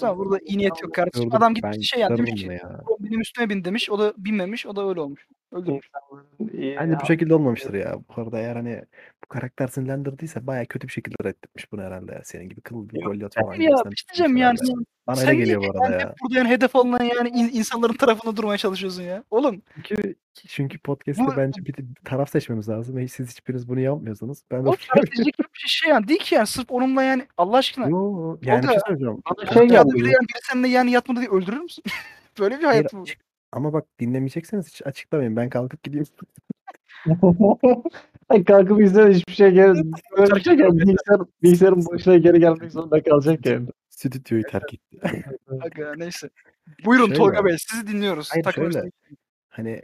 [0.02, 1.34] ama burada iyi niyet yok kardeşim.
[1.34, 2.80] Adam gitmiş şey yani demiş kurtarırım ki bunu ya.
[2.86, 3.90] "Oğlum benim üstüme bin demiş.
[3.90, 4.66] O da binmemiş.
[4.66, 5.26] O da öyle olmuş.
[5.56, 5.90] Öldürmüş.
[6.40, 7.98] Bence bu şekilde olmamıştır ya.
[8.08, 8.84] Bu arada eğer hani
[9.24, 12.20] bu karakter sinirlendirdiyse baya kötü bir şekilde reddetmiş bunu herhalde ya.
[12.24, 13.54] Senin gibi kıl bir gol falan.
[13.54, 14.58] ya bir şey diyeceğim yani.
[14.62, 14.84] herhalde.
[15.06, 16.14] Bana öyle geliyor bu arada yani ya.
[16.22, 19.24] burada yani hedef alınan yani in- insanların tarafında durmaya çalışıyorsun ya.
[19.30, 20.14] Oğlum Çünkü,
[20.48, 22.96] çünkü podcast'te Bu- bence bir taraf seçmemiz lazım.
[22.96, 24.38] Ve siz hiçbiriniz bunu yapmıyorsunuz.
[24.50, 27.56] Ben de o tartışacak bir şey, şey yani değil ki yani sırf onunla yani Allah
[27.56, 27.88] aşkına.
[27.88, 29.22] Yo, yani bir da- şey söyleyeceğim.
[29.30, 31.84] Bana Şey geldi biri yani biri seninle yani yatmadı diye öldürür müsün?
[32.40, 33.04] Böyle bir hayat mı?
[33.56, 35.36] Ama bak dinlemeyecekseniz hiç açıklamayın.
[35.36, 36.06] Ben kalkıp gideyim.
[38.28, 39.74] Ay kalkıp izle hiçbir şey gel
[40.18, 43.68] böyle bir şey gel bilgisayar, bilgisayarın başına geri gelmek zorunda kalacak yani.
[43.88, 45.24] Stüdyoyu terk etti.
[45.60, 46.30] Aga, neyse.
[46.84, 47.18] Buyurun Şöyle.
[47.18, 48.28] Tolga Bey sizi dinliyoruz.
[48.32, 48.78] Hayır, Takım şöyle.
[48.78, 49.16] üstüne-
[49.48, 49.82] hani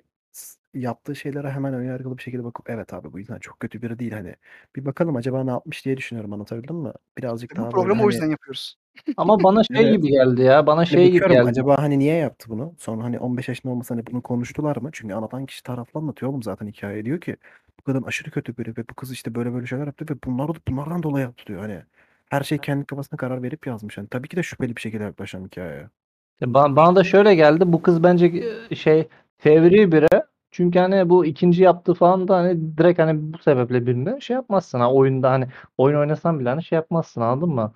[0.75, 4.12] yaptığı şeylere hemen önyargılı bir şekilde bakıp evet abi bu insan çok kötü biri değil
[4.12, 4.35] hani
[4.77, 6.93] bir bakalım acaba ne yapmış diye düşünüyorum anlatabildim mi?
[7.18, 8.79] Birazcık daha Bu böyle programı o hani, yüzden yapıyoruz.
[9.16, 9.97] Ama bana şey Evet.
[9.97, 10.66] gibi geldi ya.
[10.66, 11.51] Bana hani şey gibi bakıyorum geldi.
[11.51, 12.75] acaba hani niye yaptı bunu?
[12.79, 14.91] Sonra hani 15 yaşında olmasa hani bunu konuştular mı?
[14.93, 17.37] Çünkü anlatan kişi taraflı anlatıyor oğlum zaten hikaye diyor ki
[17.81, 20.51] bu kadın aşırı kötü biri ve bu kız işte böyle böyle şeyler yaptı ve bunlar
[20.68, 21.83] bunlardan dolayı yaptı diyor hani.
[22.31, 23.97] Her şey kendi kafasına karar verip yazmış.
[23.97, 25.89] Yani tabii ki de şüpheli bir şekilde yaklaşan hikayeye.
[26.43, 27.64] Ba- Bana da şöyle geldi.
[27.66, 28.33] Bu kız bence
[28.70, 29.09] e, şey
[29.39, 30.09] fevri biri.
[30.53, 34.80] Çünkü hani bu ikinci yaptığı falan da hani direkt hani bu sebeple birine şey yapmazsın
[34.80, 35.48] ha oyunda hani
[35.78, 37.72] oyun oynasan bile hani şey yapmazsın anladın mı?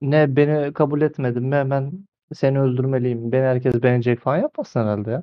[0.00, 1.92] Ne beni kabul etmedin mi hemen
[2.34, 3.32] seni öldürmeliyim.
[3.32, 5.22] Beni herkes beğenecek falan yapmazsın herhalde ya.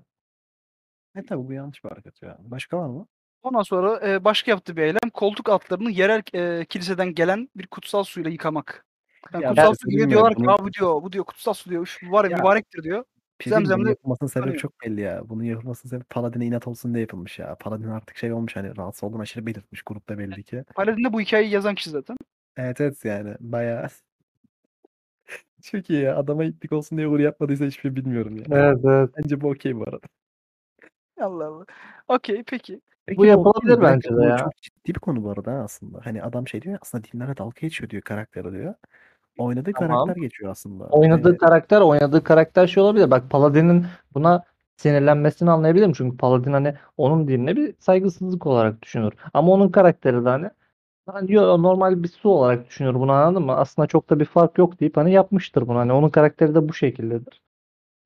[1.15, 2.37] E tabii bu yanlış bir hareket ya.
[2.41, 3.07] Başka var mı?
[3.43, 8.03] Ondan sonra e, başka yaptığı bir eylem koltuk altlarını yerel e, kiliseden gelen bir kutsal
[8.03, 8.85] suyla yıkamak.
[9.33, 11.69] Yani Ya kutsal ben su diyorlar ki Bunu- "Aa, bu diyor bu diyor kutsal su
[11.69, 13.03] diyor üf, bu var ya Ya- mübarektir diyor.
[13.45, 15.21] Bunun Zemzem'le yapılmasının sebebi çok belli ya.
[15.29, 17.55] Bunun yapılmasının sebebi Paladin'e inat olsun diye yapılmış ya.
[17.55, 20.63] Paladin artık şey olmuş hani rahatsız olduğunu aşırı belirtmiş grupta belli ki.
[20.75, 22.17] Paladin'de bu hikayeyi yazan kişi zaten.
[22.57, 23.87] Evet evet yani bayağı
[25.63, 26.17] çok iyi ya.
[26.17, 28.43] Adama itlik olsun diye uğur yapmadıysa hiçbir şey bilmiyorum ya.
[28.51, 29.09] Evet evet.
[29.17, 30.07] Bence bu okey bu arada.
[31.21, 31.65] Allah Allah.
[32.07, 32.81] Okey peki.
[33.05, 33.83] Peki Bu yapılabilir mi?
[33.83, 34.37] bence de bu ya.
[34.37, 35.99] çok ciddi bir konu bu arada aslında.
[36.03, 38.73] Hani adam şey diyor ya aslında dinlere dalga geçiyor diyor karakteri diyor.
[39.41, 40.05] Oynadığı Tamam.
[40.05, 40.83] karakter geçiyor aslında.
[40.83, 43.11] Oynadığı Hani karakter, oynadığı karakter şey olabilir.
[43.11, 44.43] Bak Paladin'in buna
[44.77, 45.93] sinirlenmesini anlayabilirim.
[45.93, 49.13] Çünkü Paladin hani onun dinine bir saygısızlık olarak düşünür.
[49.33, 50.49] Ama onun karakteri de hani
[51.05, 53.55] hani diyor normal bir su olarak düşünür bunu anladın mı?
[53.55, 55.77] Aslında çok da bir fark yok deyip hani yapmıştır bunu.
[55.77, 57.41] Hani onun karakteri de bu şekildedir.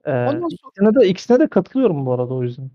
[0.06, 2.72] Ee, Ondan sonra, ikisine de ikisine de katılıyorum bu arada o yüzden.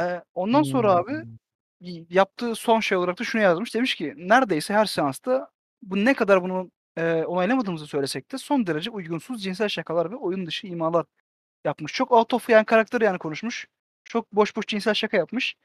[0.00, 1.36] e, ondan sonra abi Hmm.
[1.80, 3.74] y- yaptığı son şey olarak da şunu yazmış.
[3.74, 5.48] Demiş ki neredeyse her seansta
[5.82, 10.46] bu ne kadar bunu e, onaylamadığımızı söylesek de son derece uygunsuz cinsel şakalar ve oyun
[10.46, 11.06] dışı imalar
[11.64, 11.92] yapmış.
[11.92, 13.68] Çok out of yani karakter yani konuşmuş.
[14.04, 15.56] Çok boş boş cinsel şaka yapmış.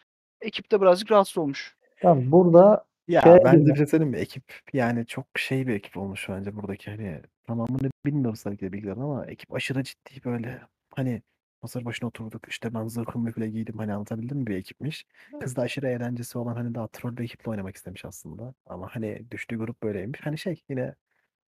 [0.42, 1.76] Ekip de birazcık rahatsız olmuş.
[2.02, 3.82] Tamam burada Ya Şey bence gibi.
[3.82, 4.18] bir şey mi?
[4.18, 8.72] Ekip yani çok şey bir ekip olmuş bence buradaki hani tamamını bilmiyoruz tabii ki de
[8.72, 10.62] bilgilerin ama ekip aşırı ciddi böyle
[10.96, 11.22] hani
[11.62, 15.06] masa başına oturduk işte ben zırhımı bile giydim hani anlatabildim mi bir ekipmiş.
[15.42, 18.54] Kız da aşırı eğlencesi olan hani daha troll bir ekiple oynamak istemiş aslında.
[18.66, 20.20] Ama hani düştüğü grup böyleymiş.
[20.24, 20.96] Hani şey yine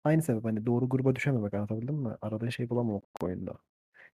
[0.06, 2.10] aynı sebep hani doğru gruba düşememek anlatabildim mi?
[2.22, 3.54] Aradığın şey bulamamak oyunda.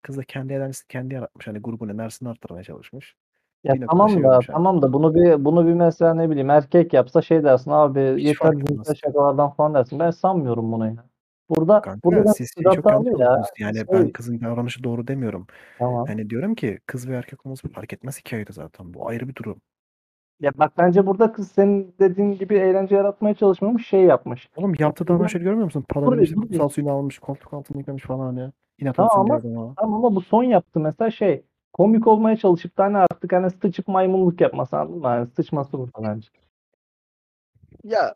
[0.02, 1.48] Kız da kendi eğlencesini kendi yaratmış.
[1.48, 3.16] Hani grubun enerjisini arttırmaya çalışmış.
[3.64, 4.54] Ya Bir noktada tamam şey da olmuş hani.
[4.56, 8.26] tamam da bunu bir bunu bir mesela ne bileyim erkek yapsa şey dersin abi Hiç
[8.26, 8.98] yeter fark cinsel etmez.
[8.98, 10.00] şakalardan falan dersin.
[10.00, 11.06] Ben sanmıyorum bunu ya.
[11.50, 13.28] Burada Kanka burada siz şeyi çok yanlış hatalı ya.
[13.28, 13.50] anladınız.
[13.60, 15.48] Yani ben Şey, kızın davranışı doğru demiyorum.
[15.80, 16.06] tamam.
[16.08, 18.94] Hani diyorum ki kız ve erkek olması fark etmez hikayede zaten.
[18.94, 19.62] Bu ayrı bir durum.
[20.42, 24.50] Ya bak bence burada kız senin dediğin gibi eğlence yaratmaya çalışmamış şey yapmış.
[24.56, 25.86] Oğlum yaptığı davranışı görmüyor musun?
[25.90, 28.52] Paladin Burada- işte kutsal suyunu almış, koltuk altına yıkamış falan ya.
[28.80, 29.74] İnat Tamam olsun ama- diye adama.
[29.78, 33.88] Tamam ama bu son yaptı mesela şey komik olmaya çalışıp da hani artık hani sıçıp
[33.88, 35.08] maymunluk yapması anladın mı?
[35.08, 36.28] Hani sıçması burada bence.
[37.84, 38.16] Ya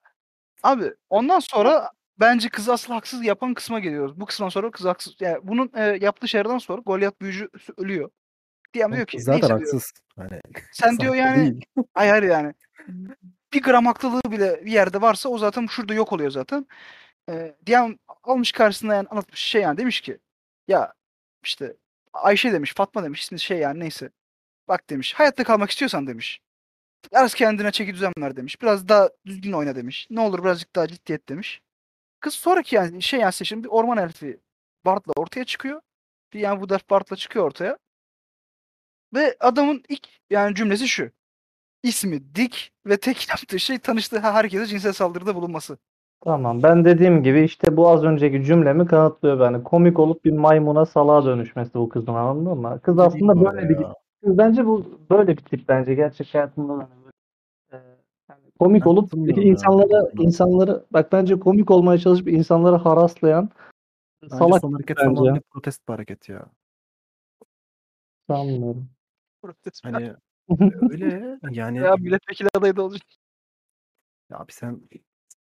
[0.64, 4.20] abi ondan sonra bence kızı asıl haksız yapan kısma geliyoruz.
[4.20, 5.16] Bu kısımdan sonra kız haksız.
[5.20, 8.10] Yani bunun e, yaptığı şeylerden sonra Goliath büyücüsü ölüyor.
[8.76, 9.94] Diyen Oğlum diyor ki zaten haksız.
[10.16, 11.66] Hani Sen diyor yani değil.
[11.94, 12.54] hayır hayır yani
[13.54, 16.68] bir gram haklılığı bile bir yerde varsa o zaten şurada yok oluyor zaten.
[17.30, 20.20] Ee, diyen almış karşısına yani anlatmış şey yani demiş ki
[20.68, 20.94] ya
[21.44, 21.76] işte
[22.14, 24.10] Ayşe demiş Fatma demiş ismi şey yani neyse.
[24.68, 26.42] Bak demiş hayatta kalmak istiyorsan demiş.
[27.12, 28.62] Biraz kendine çeki düzen ver demiş.
[28.62, 30.08] Biraz daha düzgün oyna demiş.
[30.10, 31.62] Ne olur birazcık daha ciddiyet demiş.
[32.20, 34.40] Kız sonraki yani şey yani seçim bir orman elfi
[34.86, 35.82] Bart'la ortaya çıkıyor.
[36.34, 37.78] Yani bu dert Bart'la çıkıyor ortaya.
[39.16, 41.10] Ve adamın ilk yani cümlesi şu.
[41.84, 45.78] İsmi Dick ve tek yaptığı şey tanıştığı herkese cinsel saldırıda bulunması.
[46.24, 50.86] Tamam ben dediğim gibi işte bu az önceki cümlemi kanıtlıyor yani komik olup bir maymuna
[50.86, 52.80] salağa dönüşmesi bu kızın anladın mı?
[52.84, 53.76] Kız aslında böyle bir
[54.24, 57.88] kız bence bu böyle bir tip bence gerçek hayatında da hani böyle, e,
[58.30, 60.24] yani komik Ben olup katılmıyorum ya insanları buna.
[60.24, 63.50] insanları bak bence komik olmaya çalışıp insanları haraslayan
[64.22, 65.42] Bence salak son hareket bence.
[65.52, 66.46] protest bir hareket ya.
[68.30, 68.90] sanmıyorum.
[69.84, 70.14] Hani
[70.92, 73.08] öyle yani ya milletvekili adayı da olacak.
[74.30, 74.82] ya abi sen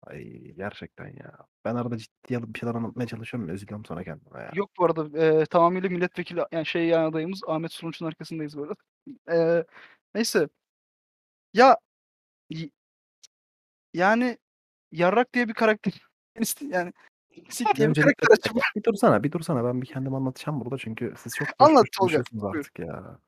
[0.07, 1.39] ay gerçekten ya.
[1.65, 3.51] Ben arada ciddi alıp bir şeyler anlatmaya çalışıyorum.
[3.55, 4.51] Üzülüyorum sonra kendime ya.
[4.55, 8.73] Yok bu arada e, tamamıyla milletvekili yani şey yani adayımız Ahmet Sununç'un arkasındayız böyle.
[9.33, 9.65] E,
[10.15, 10.49] neyse.
[11.55, 11.77] Ya
[13.95, 14.39] yani
[14.93, 15.93] Yarrak diye bir karakter
[16.61, 16.93] yani
[17.49, 19.65] Sik diye bir karakter açıp bir dursana, bir dursana.
[19.65, 23.19] Ben bir kendim anlatacağım burada çünkü siz çok Anlat Tolga, artık ya.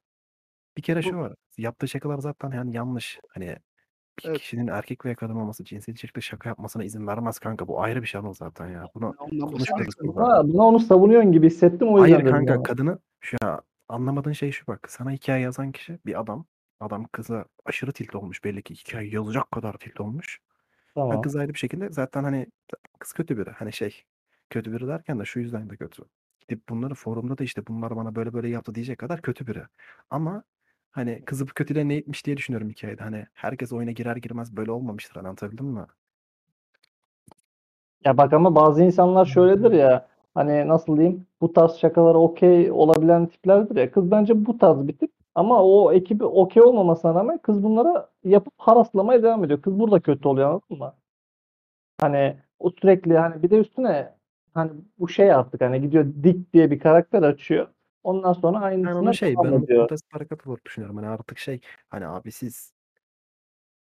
[0.77, 1.35] Bir kere Bu- şu var.
[1.59, 3.21] Yaptığı şakalar zaten yani yanlış.
[3.29, 3.57] Hani
[4.19, 4.39] bir Evet.
[4.39, 7.69] kişinin erkek veya kadın olması cinsel içerikli şaka yapmasına izin vermez kanka.
[7.69, 8.89] Bu ayrı bir şey ama zaten ya.
[8.95, 10.15] Bunu konuşmuyoruz burada.
[10.45, 12.63] Buna, buna onu savunuyorsun gibi hissettim o yüzden Hayır dedim kanka ama.
[12.63, 14.91] kadını şu ya anlamadığın şey şu bak.
[14.91, 16.45] Sana hikaye yazan kişi bir adam.
[16.81, 20.39] Adam kıza aşırı tilt olmuş belli ki hikaye yazacak kadar tilt olmuş.
[20.87, 21.23] Ha, Tamam.
[21.23, 22.47] kız ayrı bir şekilde zaten hani
[22.99, 23.51] kız kötü biri.
[23.51, 24.03] Hani şey
[24.51, 26.03] kötü biri derken de şu yüzden de kötü.
[26.41, 29.63] Gidip bunları forumda da işte bunlar bana böyle böyle yaptı diyecek kadar kötü biri.
[30.11, 30.43] Ama
[30.95, 33.03] hani kızı bu kötülüğe ne itmiş diye düşünüyorum hikayede.
[33.03, 35.15] Hani herkes oyuna girer girmez böyle olmamıştır.
[35.17, 35.87] Hani anlatabildim mi?
[38.05, 43.27] Ya bak ama bazı insanlar şöyledir ya hani nasıl diyeyim bu tarz şakalara okey olabilen
[43.27, 43.91] tiplerdir ya.
[43.93, 48.55] Kız bence bu tarz bir tip ama o ekibi okey olmamasına rağmen kız bunlara yapıp
[48.59, 49.63] haraslamaya devam ediyor.
[49.63, 50.95] Kız burada kötü oluyor anladın mı?
[52.01, 54.15] Hani o sürekli hani bir de üstüne
[54.55, 57.67] hani bu şey artık hani gidiyor Dick diye bir karakter açıyor.
[58.05, 59.81] Ondan sonra Ben aynısına onu şey ben devam onu ediyor.
[59.81, 60.97] protest hareket olarak düşünüyorum.
[60.97, 62.73] Hani artık şey hani abi siz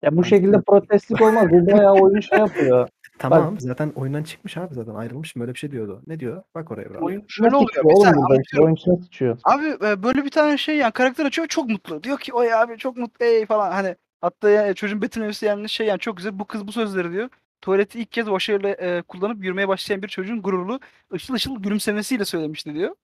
[0.02, 1.48] Ya bu Ben şekilde protestlik olmaz.
[1.52, 2.90] Bu bayağı oyunu şey yapıyor.
[3.20, 6.02] Tamam zaten oyundan çıkmış abi zaten ayrılmış mı öyle bir şey diyordu.
[6.08, 6.44] Ne diyor?
[6.56, 7.02] Bak oraya biraz.
[7.04, 8.58] Oyun Şöyle içine oluyor, sıçıyor bir oğlum saniye burada işte.
[8.58, 8.66] anlatıyorum.
[8.66, 9.38] Oyun içine sıçıyor.
[9.44, 12.04] Abi e, böyle bir tane şey yani karakter açıyor çok mutlu.
[12.04, 15.88] Diyor ki oy abi çok mutlu ey falan hani hatta ya, çocuğun betimlemesi yani şey
[15.88, 17.30] yani çok güzel bu kız bu sözleri diyor.
[17.62, 20.80] Tuvaleti ilk kez başarıyla e, kullanıp yürümeye başlayan bir çocuğun gururlu
[21.14, 22.96] ışıl ışıl gülümsemesiyle söylemişti diyor.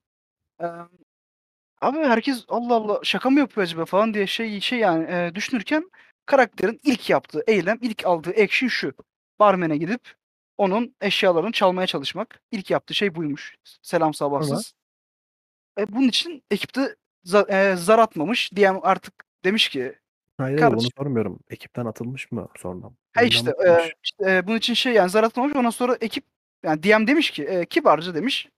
[1.81, 5.91] Abi herkes Allah Allah şaka mı yapıyor acaba falan diye şey şey yani e, düşünürken
[6.25, 8.93] karakterin ilk yaptığı eylem ilk aldığı action şu.
[9.39, 10.15] Barmen'e gidip
[10.57, 12.41] onun eşyalarını çalmaya çalışmak.
[12.51, 13.55] İlk yaptığı şey buymuş.
[13.81, 14.73] Selam sabahsız.
[15.79, 16.95] E, bunun için ekipte
[17.25, 18.51] za- e, zar atmamış.
[18.55, 19.13] DM artık
[19.45, 19.95] demiş ki
[20.37, 21.39] Hayır hayır onu kardeşim- sormuyorum.
[21.49, 22.85] Ekipten atılmış mı sonra?
[22.85, 23.93] ha Oyundan işte, e, atılmış?
[24.03, 25.55] işte e, bunun için şey yani zar atmamış.
[25.55, 26.23] Ondan sonra ekip
[26.63, 28.49] yani DM demiş ki e, kibarca demiş.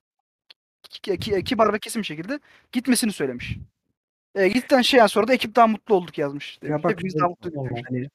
[0.90, 2.40] Ki- ki- kibar ve kesin bir şekilde
[2.72, 3.58] gitmesini söylemiş.
[4.36, 6.60] E, gittikten şey yani sonra da ekip daha mutlu olduk yazmış.
[6.62, 7.82] Ya bak Hepimiz daha demiş.
[7.90, 8.10] hani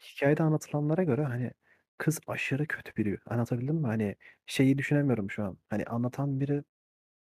[0.00, 1.50] hikayede anlatılanlara göre hani
[1.98, 3.18] kız aşırı kötü biri.
[3.26, 3.86] Anlatabildim mi?
[3.86, 4.16] Hani
[4.46, 5.58] şeyi düşünemiyorum şu an.
[5.70, 6.62] Hani anlatan biri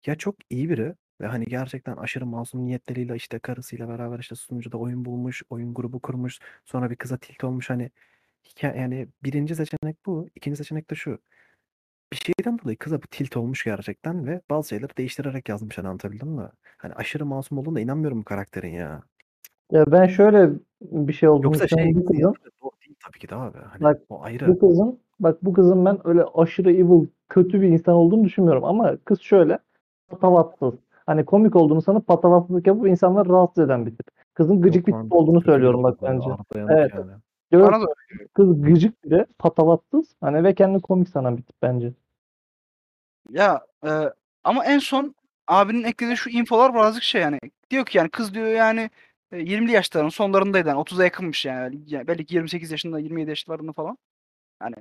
[0.06, 4.78] ya çok iyi biri ve hani gerçekten aşırı masum niyetleriyle işte karısıyla beraber işte sunucuda
[4.78, 7.92] oyun bulmuş, oyun grubu kurmuş, sonra bir kıza tilt olmuş hani
[8.46, 11.20] hikaye yani birinci seçenek bu, ikinci seçenek de şu.
[12.14, 16.28] Bir şeyden dolayı kıza bu tilt olmuş gerçekten ve bazı şeyleri değiştirerek yazmış hani anlatabildim
[16.28, 16.50] mi?
[16.78, 19.02] Hani aşırı masum olduğuna inanmıyorum bu karakterin ya.
[19.72, 20.50] Ya ben şöyle
[20.82, 22.36] bir şey olduğunu Yoksa şey düşünüyorum.
[22.64, 23.58] Doğru değil tabii ki de abi.
[23.58, 24.48] Hani Bak, o ayrı.
[24.48, 28.64] bu kızın, bak bu kızın ben öyle aşırı evil, kötü bir insan olduğunu düşünmüyorum.
[28.64, 29.60] Ama kız şöyle
[30.08, 30.74] patavatsız.
[31.06, 34.08] Hani komik olduğunu sanıp patavatsızlık yapıp insanları rahatsız eden bir tip.
[34.34, 36.30] Kızın gıcık bir Yok lan, tip olduğunu kötü söylüyorum bak bence.
[36.30, 36.92] Arda Yanık Evet.
[36.96, 37.12] yani.
[37.52, 37.88] Diyorum Bana da
[38.34, 41.94] kız gıcık biri, patavatsız hani ve kendini komik sanan bir tip bence.
[43.30, 43.90] Ya e,
[44.44, 45.16] ama en son
[45.48, 47.40] abinin eklediği şu infolar birazcık şey yani
[47.70, 48.90] diyor ki yani kız diyor yani
[49.32, 51.80] e, 20'li yaşların sonlarındaydı yani 30'a yakınmış yani.
[51.88, 53.98] yani belki 28 yaşında 27 yaşlarında falan.
[54.62, 54.76] Yani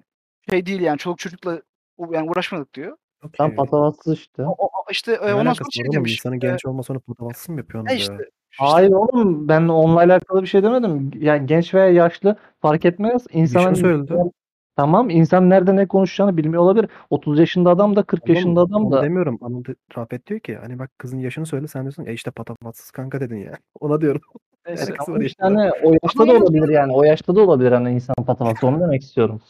[0.50, 1.62] şey değil yani çoluk çocukla
[2.10, 2.96] yani uğraşmadık diyor.
[3.32, 3.56] Tam Okey.
[3.56, 4.42] patavatsız işte.
[4.42, 6.12] O, o- işte e, Ne ondan sonra şey demiş.
[6.12, 10.42] İnsanın e, genç olma sonra patavatsız mı yapıyorsunuz e işte Hayır oğlum ben onunla alakalı
[10.42, 11.11] bir şey demedim.
[11.14, 13.26] Yani genç veya yaşlı fark etmez.
[13.32, 14.30] İnsan Yaşını hani- söyledi.
[14.76, 16.88] Tamam insan nerede ne konuşacağını bilmiyor olabilir.
[17.11, 19.02] 30 yaşında adam da 40 Oğlum, yaşında adam da.
[19.02, 19.38] demiyorum.
[19.42, 19.64] Anıl
[19.98, 23.36] Rafet diyor ki hani bak kızın yaşını söyle sen diyorsun e işte patavatsız kanka dedin
[23.36, 23.52] ya.
[23.80, 24.20] Ona diyorum.
[24.66, 24.94] neyse.
[25.09, 25.18] ya.
[25.24, 26.92] işte hani o yaşta da olabilir yani.
[26.92, 28.64] O yaşta da olabilir hani insan patavatsız.
[28.64, 29.40] Onu demek istiyorum.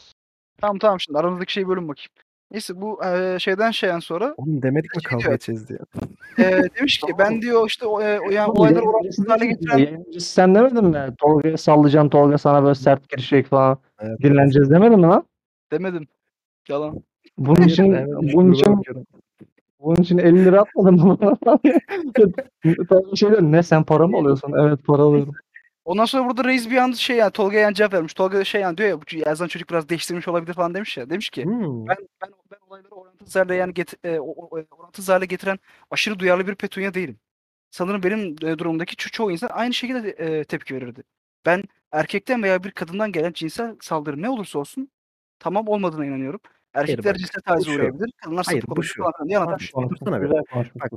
[0.61, 2.11] Tamam tamam şimdi aranızdaki şeyi bölün bakayım.
[2.51, 3.01] Neyse bu
[3.38, 5.32] şeyden şeyden sonra Oğlum demedik mi kavga diyor.
[5.34, 5.78] edeceğiz diye.
[6.38, 9.78] e, demiş ki ben diyor işte o, e, o yani Oğlum, olayları orantısız hale getiren
[9.78, 11.14] Yayıncısı sen demedin mi?
[11.18, 13.78] Tolga'ya sallayacaksın Tolga sana böyle sert girecek falan.
[14.01, 14.20] Evet.
[14.22, 15.24] Dinleneceğiz demedin mi lan?
[15.72, 16.07] demedim.
[16.68, 17.03] Yalan.
[17.38, 19.05] Bunun için Evet, bunun için bakıyorum.
[19.80, 21.18] bunun için 50 lira atmadın mı?
[23.16, 24.53] şey diyor, ne sen para mı alıyorsun?
[24.59, 25.34] Evet para alıyorum.
[25.87, 28.14] Ondan sonra burada reis bir anda şey yani Tolga'ya yani cevap vermiş.
[28.14, 31.11] Tolga şey yani diyor ya bu yazan çocuk biraz değiştirmiş olabilir falan demiş ya.
[31.11, 31.87] Demiş ki Hmm.
[31.87, 35.59] ben ben ben olayları orantısız hale yani get, e, o, o- orantısız hale getiren
[35.91, 37.18] aşırı duyarlı bir petunya değilim.
[37.70, 41.03] Sanırım benim e, durumdaki ço- çoğu insan aynı şekilde e, tepki verirdi.
[41.47, 41.62] Ben
[41.93, 44.89] erkekten veya bir kadından gelen cinsel saldırı ne olursa olsun
[45.39, 46.41] tamam olmadığına inanıyorum.
[46.74, 47.76] Erkekler cinsel bu tacize şu.
[47.76, 48.12] uğrayabilir.
[48.24, 49.03] Kadınlar Hayır, sapık bu olabilir şu.
[49.03, 49.70] falan diye Abi, anlatmış.
[49.70, 50.26] konuşsana bir.
[50.26, 50.93] Güzel konuşmuş Bak.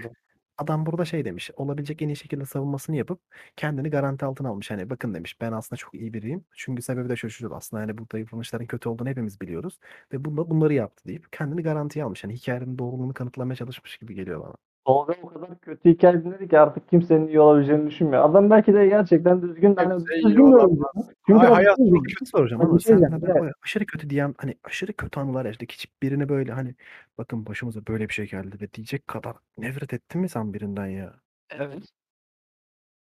[0.59, 1.51] Adam burada şey demiş.
[1.55, 3.21] Olabilecek en iyi şekilde savunmasını yapıp
[3.57, 4.71] kendini garanti altına almış.
[4.71, 6.45] Hani bakın demiş ben aslında çok iyi biriyim.
[6.53, 9.79] Çünkü sebebi de şu aslında hani burada yapılmışların kötü olduğunu hepimiz biliyoruz.
[10.13, 12.23] Ve bunda bunları yaptı deyip kendini garantiye almış.
[12.23, 14.68] Hani hikayenin doğruluğunu kanıtlamaya çalışmış gibi geliyor bana.
[14.89, 18.29] Tolga o kadar kötü hikaye dinledi ki artık kimsenin iyi olabileceğini düşünmüyor.
[18.29, 20.83] Adam belki de gerçekten düzgün, hani düzgün oyuncu.
[21.27, 23.41] Çünkü Ay, hayat çok Bir şey soracağım Ben ama şey sen diyeceğim, de evet.
[23.41, 25.71] böyle aşırı kötü diyen hani aşırı kötü anılar yaşadık.
[25.71, 26.75] Hiç birine böyle hani
[27.17, 31.13] bakın başımıza böyle bir şey geldi ve diyecek kadar nefret ettin mi sen birinden ya?
[31.49, 31.83] Evet.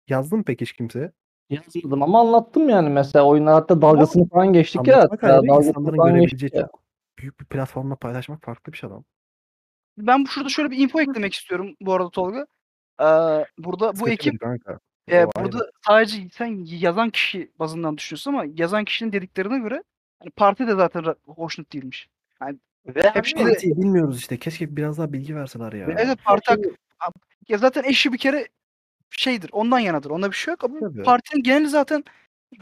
[0.08, 1.12] Yazdın mı peki hiç kimseye?
[1.50, 5.00] Yazmadım ama anlattım yani mesela oyunlar hatta dalgasını falan geçtik ya.
[5.10, 6.62] Hatta dalgasını falan görebileceği geçtik ya.
[6.62, 6.82] çok
[7.18, 9.04] büyük bir platformla paylaşmak farklı bir şey adam.
[9.98, 12.46] Ben bu şurada şöyle bir info eklemek istiyorum bu arada Tolga.
[13.00, 13.04] Ee,
[13.58, 14.78] burada bu ekip kanka.
[15.08, 19.82] e, O burada sadece sen yazan kişi bazından düşünüyorsun ama yazan kişinin dediklerine göre
[20.18, 22.08] hani parti de zaten hoşnut değilmiş.
[22.86, 24.38] Ve Hep şey- Partiyi bilmiyoruz işte.
[24.38, 25.86] Keşke biraz daha bilgi verseler ya.
[25.98, 26.50] Evet parti
[26.98, 27.14] hak-
[27.48, 28.48] ya zaten eşi bir kere
[29.10, 31.02] şeydir ondan yanadır onda bir şey yok ama Tabii.
[31.02, 32.04] partinin geneli zaten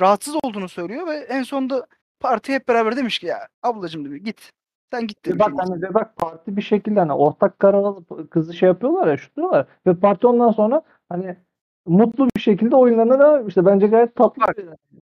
[0.01, 1.87] rahatsız olduğunu söylüyor ve en sonunda
[2.21, 4.51] parti hep beraber demiş ki ya ablacım demiş git
[4.93, 5.41] sen git Ve demiş.
[5.41, 9.17] bak hani ve bak parti bir şekilde hani ortak karar alıp kızı şey yapıyorlar ya
[9.17, 11.37] şutluyorlar ve parti ondan sonra hani
[11.87, 13.67] mutlu bir şekilde oyunlarına devam etmişler.
[13.67, 14.43] Bence gayet tatlı.
[14.43, 14.57] Bak,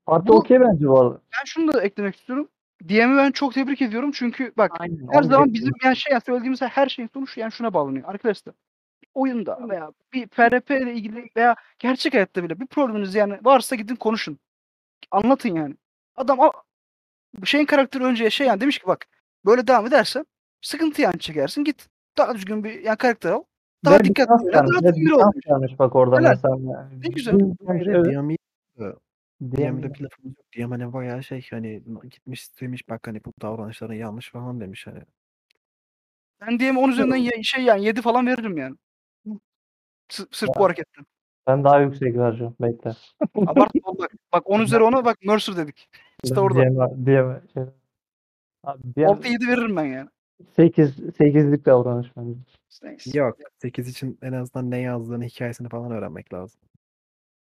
[0.07, 1.15] Parti okey bence bu arada.
[1.15, 2.49] Ben şunu da eklemek istiyorum.
[2.89, 5.09] DM'i ben çok tebrik ediyorum çünkü bak Aynen.
[5.13, 8.09] Her zaman bizim yani şey yani söylediğimiz her şeyin sonuç yani şuna bağlanıyor.
[8.09, 8.55] Arkadaşlar
[9.15, 13.97] oyunda veya bir FRP ile ilgili veya gerçek hayatta bile bir probleminiz yani varsa gidin
[13.97, 14.39] konuşun.
[15.11, 15.75] Anlatın yani.
[16.17, 16.39] Adam
[17.45, 19.07] şeyin karakteri önce şey yani demiş ki bak
[19.49, 20.27] Böyle devam edersen
[20.63, 21.65] sıkıntı yani çekersin.
[21.65, 21.87] Git
[22.19, 23.43] daha düzgün bir yani karakter al.
[23.85, 25.31] Daha Ve dikkatli vermiş, Daha bir ol.
[25.51, 26.31] vermiş bak orada Helal.
[26.31, 26.91] mesela.
[27.05, 27.39] Ne güzel.
[28.05, 28.37] Diyam'i
[28.77, 28.97] diyemem.
[29.57, 30.47] Diyem'de bir lafımız yok.
[30.53, 35.01] Diyem hani bayağı şey hani gitmiş demiş bak hani bu davranışların yanlış falan demiş hani.
[36.41, 38.77] Ben diyeyim 10 üzerinden ye- şey yani 7 falan veririm yani.
[40.09, 41.05] S- sırf bu hareketten.
[41.47, 42.55] Ben daha yüksek vereceğim.
[42.61, 42.93] Bekle.
[43.37, 44.11] Abartma bak.
[44.33, 45.89] Bak 10 üzeri ona bak Mercer dedik.
[46.25, 46.59] İşte orada.
[46.61, 47.41] Diyeme, diyeme,
[48.65, 48.73] şey.
[48.75, 50.09] Abi, diyem, 6-7 veririm ben yani.
[50.57, 52.39] 8, 8'lik davranış bence.
[52.83, 53.19] Neyse.
[53.19, 56.61] Yok 8 için en azından ne yazdığını hikayesini falan öğrenmek lazım.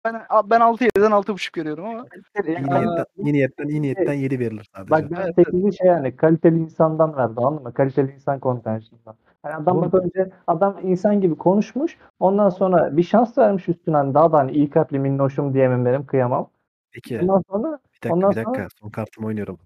[0.04, 0.14] Ben,
[0.50, 2.06] ben 6-7'den 6.5 veriyorum ama
[2.46, 4.90] İyi niyetten, iyi niyetten, iyi niyetten 7 verilir sadece.
[4.90, 7.74] Bak ben Evet, 8'i şey yani kaliteli insandan verdi anladın mı?
[7.74, 9.16] Kaliteli insan kontenjanından.
[9.44, 11.98] Yani adam bak önce adam insan gibi konuşmuş.
[12.18, 16.06] Ondan sonra bir şans vermiş üstüne hani daha da hani iyi kalpli minnoşum diyemem benim
[16.06, 16.50] kıyamam.
[16.92, 19.58] Peki Ondan sonra bir dakika ondan bir dakika sonra- son kartımı oynuyorum.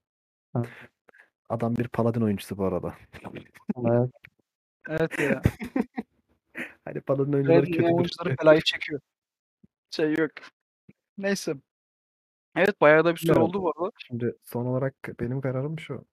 [0.56, 0.62] Hı.
[1.48, 2.94] Adam bir paladin oyuncusu bu arada.
[3.86, 4.10] Evet.
[4.88, 5.42] evet ya.
[6.84, 7.92] Hani paladin oyuncuları Evet, kötüdür.
[7.92, 9.00] oyuncuları belayı çekiyor.
[9.90, 10.30] Şey yok.
[11.18, 11.54] Neyse.
[12.56, 13.92] Evet bayağı da bir süre Ya, oldu bu arada.
[13.98, 16.04] Şimdi son olarak benim kararım şu.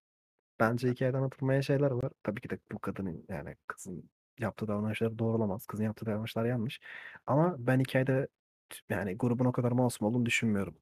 [0.60, 2.12] Bence hikayeden atılmayan şeyler var.
[2.24, 4.10] Tabii ki de bu kadının yani kızın
[4.40, 5.66] yaptığı davranışları doğru olamaz.
[5.66, 6.80] Kızın yaptığı davranışlar yanlış.
[7.28, 8.28] Ama ben hikayede
[8.90, 10.76] yani grubun o kadar masum olduğunu düşünmüyorum.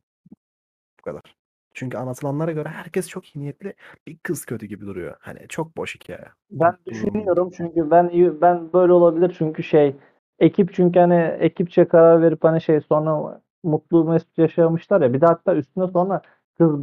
[0.99, 1.35] Bu kadar.
[1.73, 3.73] Çünkü anlatılanlara göre herkes çok iyi niyetli.
[4.07, 5.15] Bir kız kötü gibi duruyor.
[5.19, 6.25] Hani çok boş hikaye.
[6.51, 9.95] Ben Mutlu düşünüyorum çünkü ben ben böyle olabilir çünkü şey
[10.39, 15.25] ekip çünkü hani ekipçe karar verip hani şey sonra mutlu mesut yaşamışlar ya bir de
[15.25, 16.21] hatta üstüne sonra
[16.57, 16.79] kız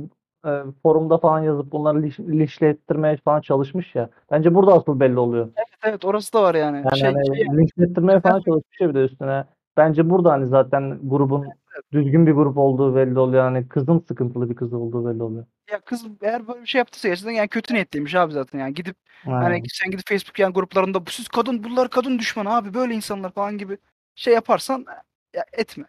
[0.47, 0.51] e,
[0.83, 4.09] forumda falan yazıp bunları liş, linçlettirmeye falan çalışmış ya.
[4.31, 5.49] Bence burada asıl belli oluyor.
[5.57, 6.77] Evet evet orası da var yani.
[6.77, 9.45] Yani şey, hani şey, linçlettirmeye falan çalışmış ya bir de üstüne.
[9.77, 11.47] Bence burada hani zaten grubun
[11.93, 13.45] düzgün bir grup olduğu belli oluyor.
[13.45, 15.47] Yani kızın sıkıntılı bir kız olduğu belli oluyor.
[15.73, 18.97] ya kız eğer böyle bir şey yaptıysa gerçekten yani kötü niyetliymiş abi zaten yani gidip
[19.27, 19.41] Aynen.
[19.41, 23.31] hani sen gidip Facebook yani gruplarında bu siz kadın bunlar kadın düşmanı abi böyle insanlar
[23.33, 23.79] falan gibi
[24.15, 24.87] şey yaparsan
[25.35, 25.85] ya etme.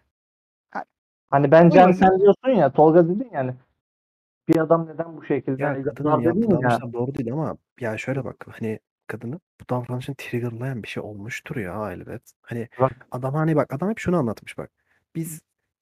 [1.29, 3.53] Hani bence hani sen diyorsun ya Tolga dedin yani
[4.47, 6.61] bir adam neden bu şekilde Ya hani kadının yaptığı dedin ya.
[6.61, 11.55] davranışlar doğru değil ama ya şöyle bak hani kadını bu davranışın triggerlayan bir şey olmuştur
[11.55, 12.21] ya elbet.
[12.41, 13.07] Hani Bak.
[13.11, 14.71] adam hani bak adam hep şunu anlatmış bak.
[15.15, 15.41] Biz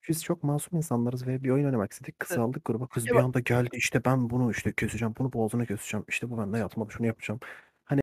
[0.10, 2.20] biz çok masum insanlarız ve bir oyun oynamak istedik.
[2.20, 2.44] Kızı Evet.
[2.44, 2.88] aldık gruba.
[2.88, 5.14] Kız bir anda geldi işte ben bunu işte keseceğim.
[5.20, 6.06] Bunu boğazına keseceğim.
[6.08, 7.40] İşte bu bende yatmadı şunu yapacağım.
[7.86, 8.02] Hani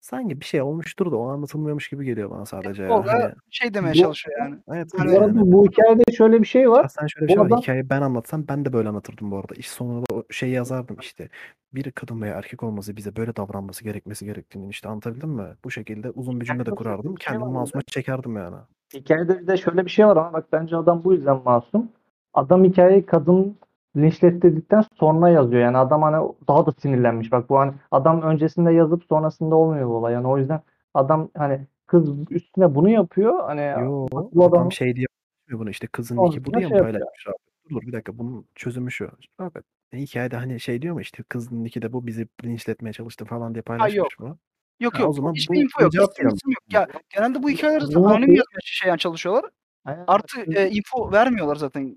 [0.00, 2.88] sanki bir şey olmuştur da o anlatılmıyormuş gibi geliyor bana sadece ya.
[2.88, 4.56] Tolga Hani, şey demeye Bu- çalışıyor yani.
[4.68, 6.88] evet, Hani- Bu arada bu hikayede şöyle bir şey var.
[6.88, 7.46] sen şöyle bir Bu şey var.
[7.46, 9.54] adam- Hikayeyi ben anlatsam ben de böyle anlatırdım bu arada.
[9.54, 11.28] İş sonunda da o şeyi yazardım işte.
[11.74, 15.46] Bir kadın veya erkek olması bize böyle davranması gerekmesi gerektiğini işte anlatabildim mi?
[15.64, 17.18] Bu şekilde uzun bir cümle de kurardım.
[17.18, 18.56] şey Kendimi masuma çekerdim yani.
[18.94, 21.88] Hikayede bir de şöyle bir şey var ama bak bence adam bu yüzden masum.
[22.34, 23.56] Adam hikayeyi kadın
[23.96, 25.62] linçlettirdikten sonra yazıyor.
[25.62, 27.32] Yani adam hani daha da sinirlenmiş.
[27.32, 30.12] Bak bu hani adam öncesinde yazıp sonrasında olmuyor bu olay.
[30.12, 30.60] Yani o yüzden
[30.94, 33.44] adam hani kız üstüne bunu yapıyor.
[33.44, 35.06] Hani Yo, bu adam adam- şey diye
[35.52, 36.92] bunu işte kızın niki bu diye mi şey yapıyor.
[36.92, 37.36] paylaşmış abi?
[37.70, 39.10] Dur bir dakika bunun çözümü şu.
[39.38, 39.58] Abi
[39.92, 43.54] e, hikayede hani şey diyor mu işte kızın niki de bu bizi linçletmeye çalıştı falan
[43.54, 44.38] diye paylaşmış mı?
[44.80, 45.14] Yok Ha, o yok.
[45.16, 45.92] zaman hiçbir bu- info yok.
[45.92, 46.32] cevap yok.
[46.70, 49.44] Ya genelde bu hikayeleri zaten anonim yazmaya şey yani çalışıyorlar.
[49.84, 50.04] Aynen.
[50.06, 51.96] Artı e, info vermiyorlar zaten.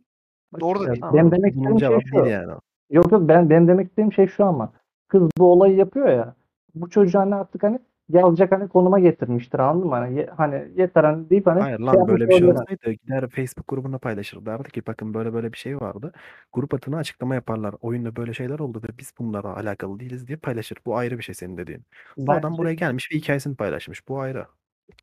[0.59, 1.01] Doğru da değil.
[1.13, 2.25] Benim demek istediğim şey şu.
[2.29, 2.51] yani.
[2.89, 4.73] Yok yok ben benim demek istediğim şey şu ama
[5.07, 6.35] kız bu olayı yapıyor ya
[6.75, 7.79] bu çocuğu hani artık hani
[8.09, 9.95] yazacak hani konuma getirmiştir anladın mı?
[9.95, 12.61] Hani, ye- hani yeter hani deyip hani Hayır şey lan yapmış böyle bir şey olabilir.
[12.61, 14.45] olsaydı gider Facebook grubuna paylaşır.
[14.45, 16.11] Derdi ki bakın böyle böyle bir şey vardı.
[16.53, 17.75] Grup adına açıklama yaparlar.
[17.81, 20.77] Oyunda böyle şeyler oldu ve biz bunlara alakalı değiliz diye paylaşır.
[20.85, 21.85] Bu ayrı bir şey senin dediğin.
[22.17, 24.07] Bu adam Bence- buraya gelmiş ve hikayesini paylaşmış.
[24.07, 24.45] Bu ayrı.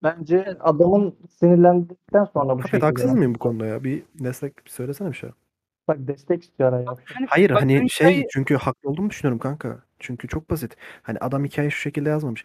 [0.03, 2.87] Bence adamın sinirlendikten sonra bu Afet şekilde.
[2.87, 3.85] haksız mıyım bu konuda ya?
[3.85, 5.31] Bir destek bir söylesene bir şey.
[5.89, 6.73] Bak destek istiyor.
[6.73, 6.85] Hani
[7.29, 9.79] Hayır bak hani benim şey hikaye- çünkü haklı olduğumu düşünüyorum kanka.
[9.99, 10.77] Çünkü çok basit.
[11.03, 12.45] Hani adam hikayeyi şu şekilde yazmamış.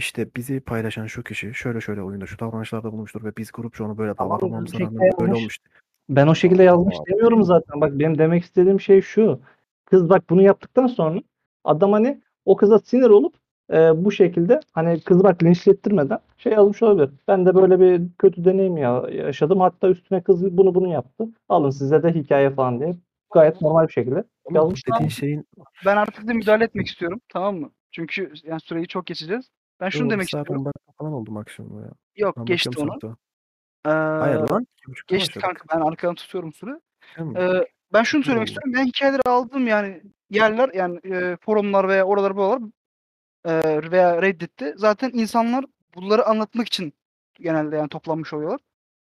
[0.00, 3.98] İşte bizi paylaşan şu kişi şöyle şöyle oyunda şu davranışlarda bulmuştur ve biz grupça onu
[3.98, 5.38] böyle Tamam, davranmamıza bu rağmen şekilde böyle yazmış.
[5.38, 5.58] olmuş.
[6.08, 7.06] Ben o şekilde yazmış Allah.
[7.06, 7.80] demiyorum zaten.
[7.80, 9.40] Bak benim demek istediğim şey şu.
[9.84, 11.20] Kız bak bunu yaptıktan sonra
[11.64, 13.34] adam hani o kıza sinir olup
[13.72, 17.10] e, bu şekilde hani kızı bak linçlettirmeden şey yazmış olabilir.
[17.28, 19.60] Ben de böyle bir kötü deneyim ya yaşadım.
[19.60, 21.28] Hatta üstüne kız bunu bunu yaptı.
[21.48, 22.96] Alın size de hikaye falan diye.
[23.34, 24.24] Gayet normal bir şekilde.
[24.44, 25.46] Ama bu Yazmış dediğin şeyin
[25.86, 27.20] Ben artık da müdahale etmek istiyorum.
[27.28, 27.70] Tamam mı?
[27.90, 29.50] Çünkü yani süreyi çok geçeceğiz.
[29.80, 30.60] Ben şunu Yo, demek saat istiyorum.
[30.62, 31.90] on dakika falan oldu maksimum ya.
[32.16, 33.00] Yok Ben geçti bakıyorum onu.
[33.00, 33.16] saatte.
[33.86, 33.90] Ee,
[34.20, 34.66] Hayır lan.
[34.86, 35.42] Geçti başladık.
[35.42, 35.76] kanka.
[35.76, 36.80] Ben arkadan tutuyorum süre.
[37.18, 37.38] Değil mi?
[37.38, 38.52] Ee, ben şunu söylemek Allah.
[38.54, 38.72] istiyorum.
[38.76, 42.62] Ben hikayeleri aldığım yani yerler yani e, forumlar veya oralar buralar
[43.44, 43.52] e,
[43.90, 46.92] veya Reddit'te zaten insanlar bunları anlatmak için
[47.40, 48.60] genelde yani toplanmış oluyorlar.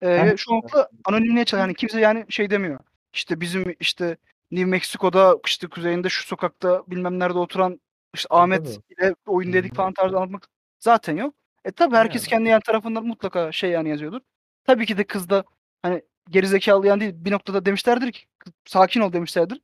[0.03, 0.25] E, Heh.
[0.27, 1.67] ve çoğunlukla anonimliğe çalışıyor.
[1.69, 2.81] Yani kimse yani şey demiyor.
[3.13, 4.17] İşte bizim işte
[4.51, 7.81] New Mexico'da işte kuzeyinde şu sokakta bilmem nerede oturan
[8.15, 8.95] işte Tabii, Ahmet tabii.
[9.09, 10.49] ile oyun dedik falan tarzı anlatmak
[10.81, 11.35] zaten yok.
[11.65, 12.31] E tabii herkes Yani.
[12.31, 14.21] kendi yani tarafından mutlaka şey yani yazıyordur.
[14.65, 15.45] Tabii ki de kız da
[15.83, 19.61] hani gerizekalı yani değil bir noktada demişlerdir ki "Kız, sakin ol demişlerdir.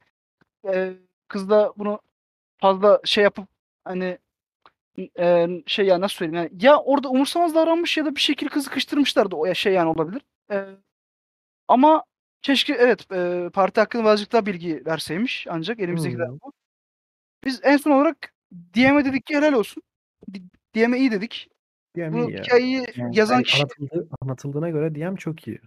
[0.68, 0.92] Ee,
[1.28, 2.00] kız da bunu
[2.58, 3.48] fazla şey yapıp
[3.84, 4.18] hani
[5.18, 8.70] e, şey ya nasıl söyleyeyim yani ya orada umursamaz davranmış ya da bir şekilde kızı
[8.70, 10.22] kıştırmışlardı o şey yani olabilir.
[10.52, 10.64] Ee,
[11.68, 12.04] ama
[12.42, 16.38] keşke evet e, parti hakkında birazcık daha bilgi verseymiş ancak elimizdekiler Hı.
[16.44, 16.52] bu.
[17.44, 19.82] Biz en son olarak DM'e dedik ki helal olsun.
[20.74, 21.48] DM'e iyi dedik.
[21.96, 22.42] DM Bu iyi ya.
[22.42, 25.60] hikayeyi Yani yazan Yani kişi anlatıldığı, anlatıldığına göre DM çok iyi.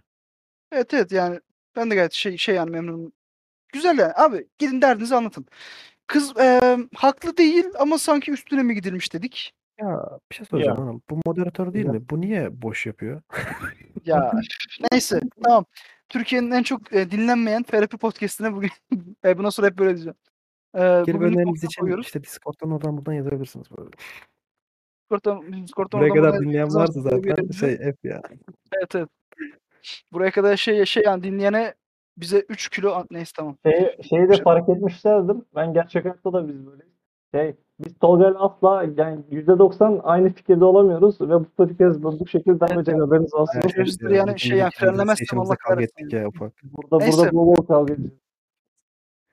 [0.72, 1.40] evet evet yani
[1.76, 3.12] ben de gayet şey şey yani memnunum.
[3.72, 5.46] Güzel yani abi gidin derdinizi anlatın.
[6.06, 6.60] Kız e,
[6.94, 9.54] haklı değil ama sanki üstüne mi gidilmiş dedik.
[9.80, 10.84] Ya bir şey soracağım Ya.
[10.84, 11.02] hanım.
[11.10, 11.92] Bu moderatör değil Ya.
[11.92, 12.08] mi?
[12.10, 13.22] Bu niye boş yapıyor?
[14.04, 14.32] Ya
[14.92, 15.64] neyse tamam.
[16.08, 18.70] Türkiye'nin en çok e, dinlenmeyen terapi podcast'ine bugün
[19.24, 20.16] e, bundan sonra hep böyle diyeceğim.
[20.74, 22.06] Geri bugün önerileriniz için koyuyoruz.
[22.06, 23.66] işte Discord'dan oradan buradan yazabilirsiniz.
[23.78, 23.90] Böyle.
[25.02, 28.22] Discord'dan, Discord'dan Buraya oradan kadar buradan dinleyen yazarsanız varsa zaten şey F ya.
[28.76, 29.08] Evet evet.
[30.12, 31.74] Buraya kadar şey şey yani dinleyene
[32.16, 33.56] bize 3 kilo neyse tamam.
[33.66, 35.36] Şey, şeyi de fark etmişlerdir.
[35.54, 36.92] Ben gerçek hayatta da biz böyleyiz.
[37.34, 42.60] Şey, biz Tolga'yla asla yani %90 aynı fikirde olamıyoruz ve bu podcast bu, bu şekilde
[42.60, 43.62] devam edecek haberiniz olsun.
[43.78, 44.10] Biz ya.
[44.10, 46.04] yani şey yani frenlemezsem Allah kavga kahretsin.
[46.04, 46.52] ettik ya ufak.
[46.62, 47.18] Burada Neyse.
[47.18, 48.22] burada bol bol kavga edeceğiz.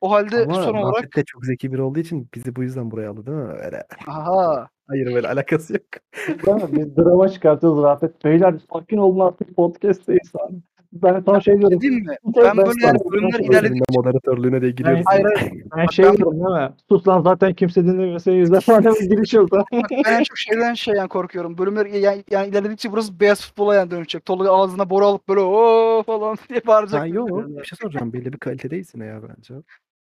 [0.01, 3.09] O halde Ama son olarak de çok zeki biri olduğu için bizi bu yüzden buraya
[3.09, 3.53] aldı değil mi?
[3.65, 3.83] Öyle.
[4.07, 5.83] aha Hayır böyle alakası yok.
[6.27, 6.67] Değil?
[6.71, 8.25] Biz drama çıkartıyoruz Rafet.
[8.25, 10.55] Beyler sakin olun artık podcast'teyiz abi.
[10.93, 11.81] Ben tam şey diyorum.
[11.81, 12.15] dedim mi?
[12.35, 13.63] Tek Ben böyle yani bölümler ben- ilerledik.
[13.63, 15.03] Seninle moderatörlüğüne de giriyoruz.
[15.05, 15.63] Hayır hayır.
[15.77, 16.69] Ben şey ben- diyorum değil mi?
[16.89, 18.19] Sus lan zaten kimse dinlemiyor.
[18.19, 19.65] Senin yüzden falan bir giriş oldu.
[19.73, 21.57] Bak ben en çok şeyden şey yani korkuyorum.
[21.57, 24.25] Bölümler yani, yani ilerledikçe burası beyaz futbola yani dönecek.
[24.25, 27.01] Tolga ağzına boru alıp böyle o falan diye bağıracak.
[27.01, 28.13] Ha yok bir şey soracağım.
[28.13, 29.53] Belli bir kalitedeyiz yine ya bence.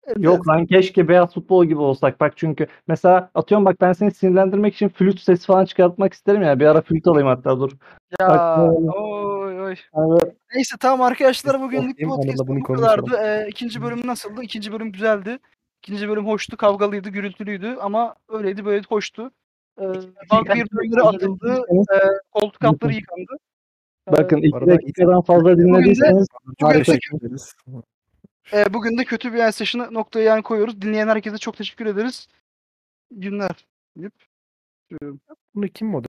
[0.06, 2.20] Evet, Yok lan keşke beyaz futbol gibi olsak.
[2.20, 6.60] Bak çünkü mesela atıyorum bak ben seni sinirlendirmek için flüt sesi falan çıkartmak isterim ya.
[6.60, 7.70] Bir ara flüt alayım hatta dur.
[8.20, 8.59] Ya Bak,
[8.94, 9.74] oy oy.
[9.97, 10.18] Yani
[10.55, 13.16] Neyse tamam arkadaşlar bugünlük podcast bu kadardı.
[13.16, 14.43] Ee, ikinci bölüm nasıldı?
[14.43, 15.39] İkinci bölüm güzeldi.
[15.82, 19.31] İkinci bölüm hoştu, kavgalıydı, gürültülüydü ama öyleydi böyle hoştu.
[19.81, 19.85] Ee,
[20.32, 21.62] vampir bölümleri atıldı,
[21.94, 21.98] e,
[22.32, 23.32] koltuk altları yıkandı.
[24.09, 26.26] Ee, bakın Bu iki dakikadan fazla dinlediyseniz
[26.62, 27.55] ederiz.
[28.52, 30.80] E, bugün de kötü bir yer session'ı noktaya yani koyuyoruz.
[30.82, 32.28] Dinleyen herkese çok teşekkür ederiz.
[33.10, 33.66] Günler.
[33.96, 34.14] deyip
[35.54, 35.94] Bunu kim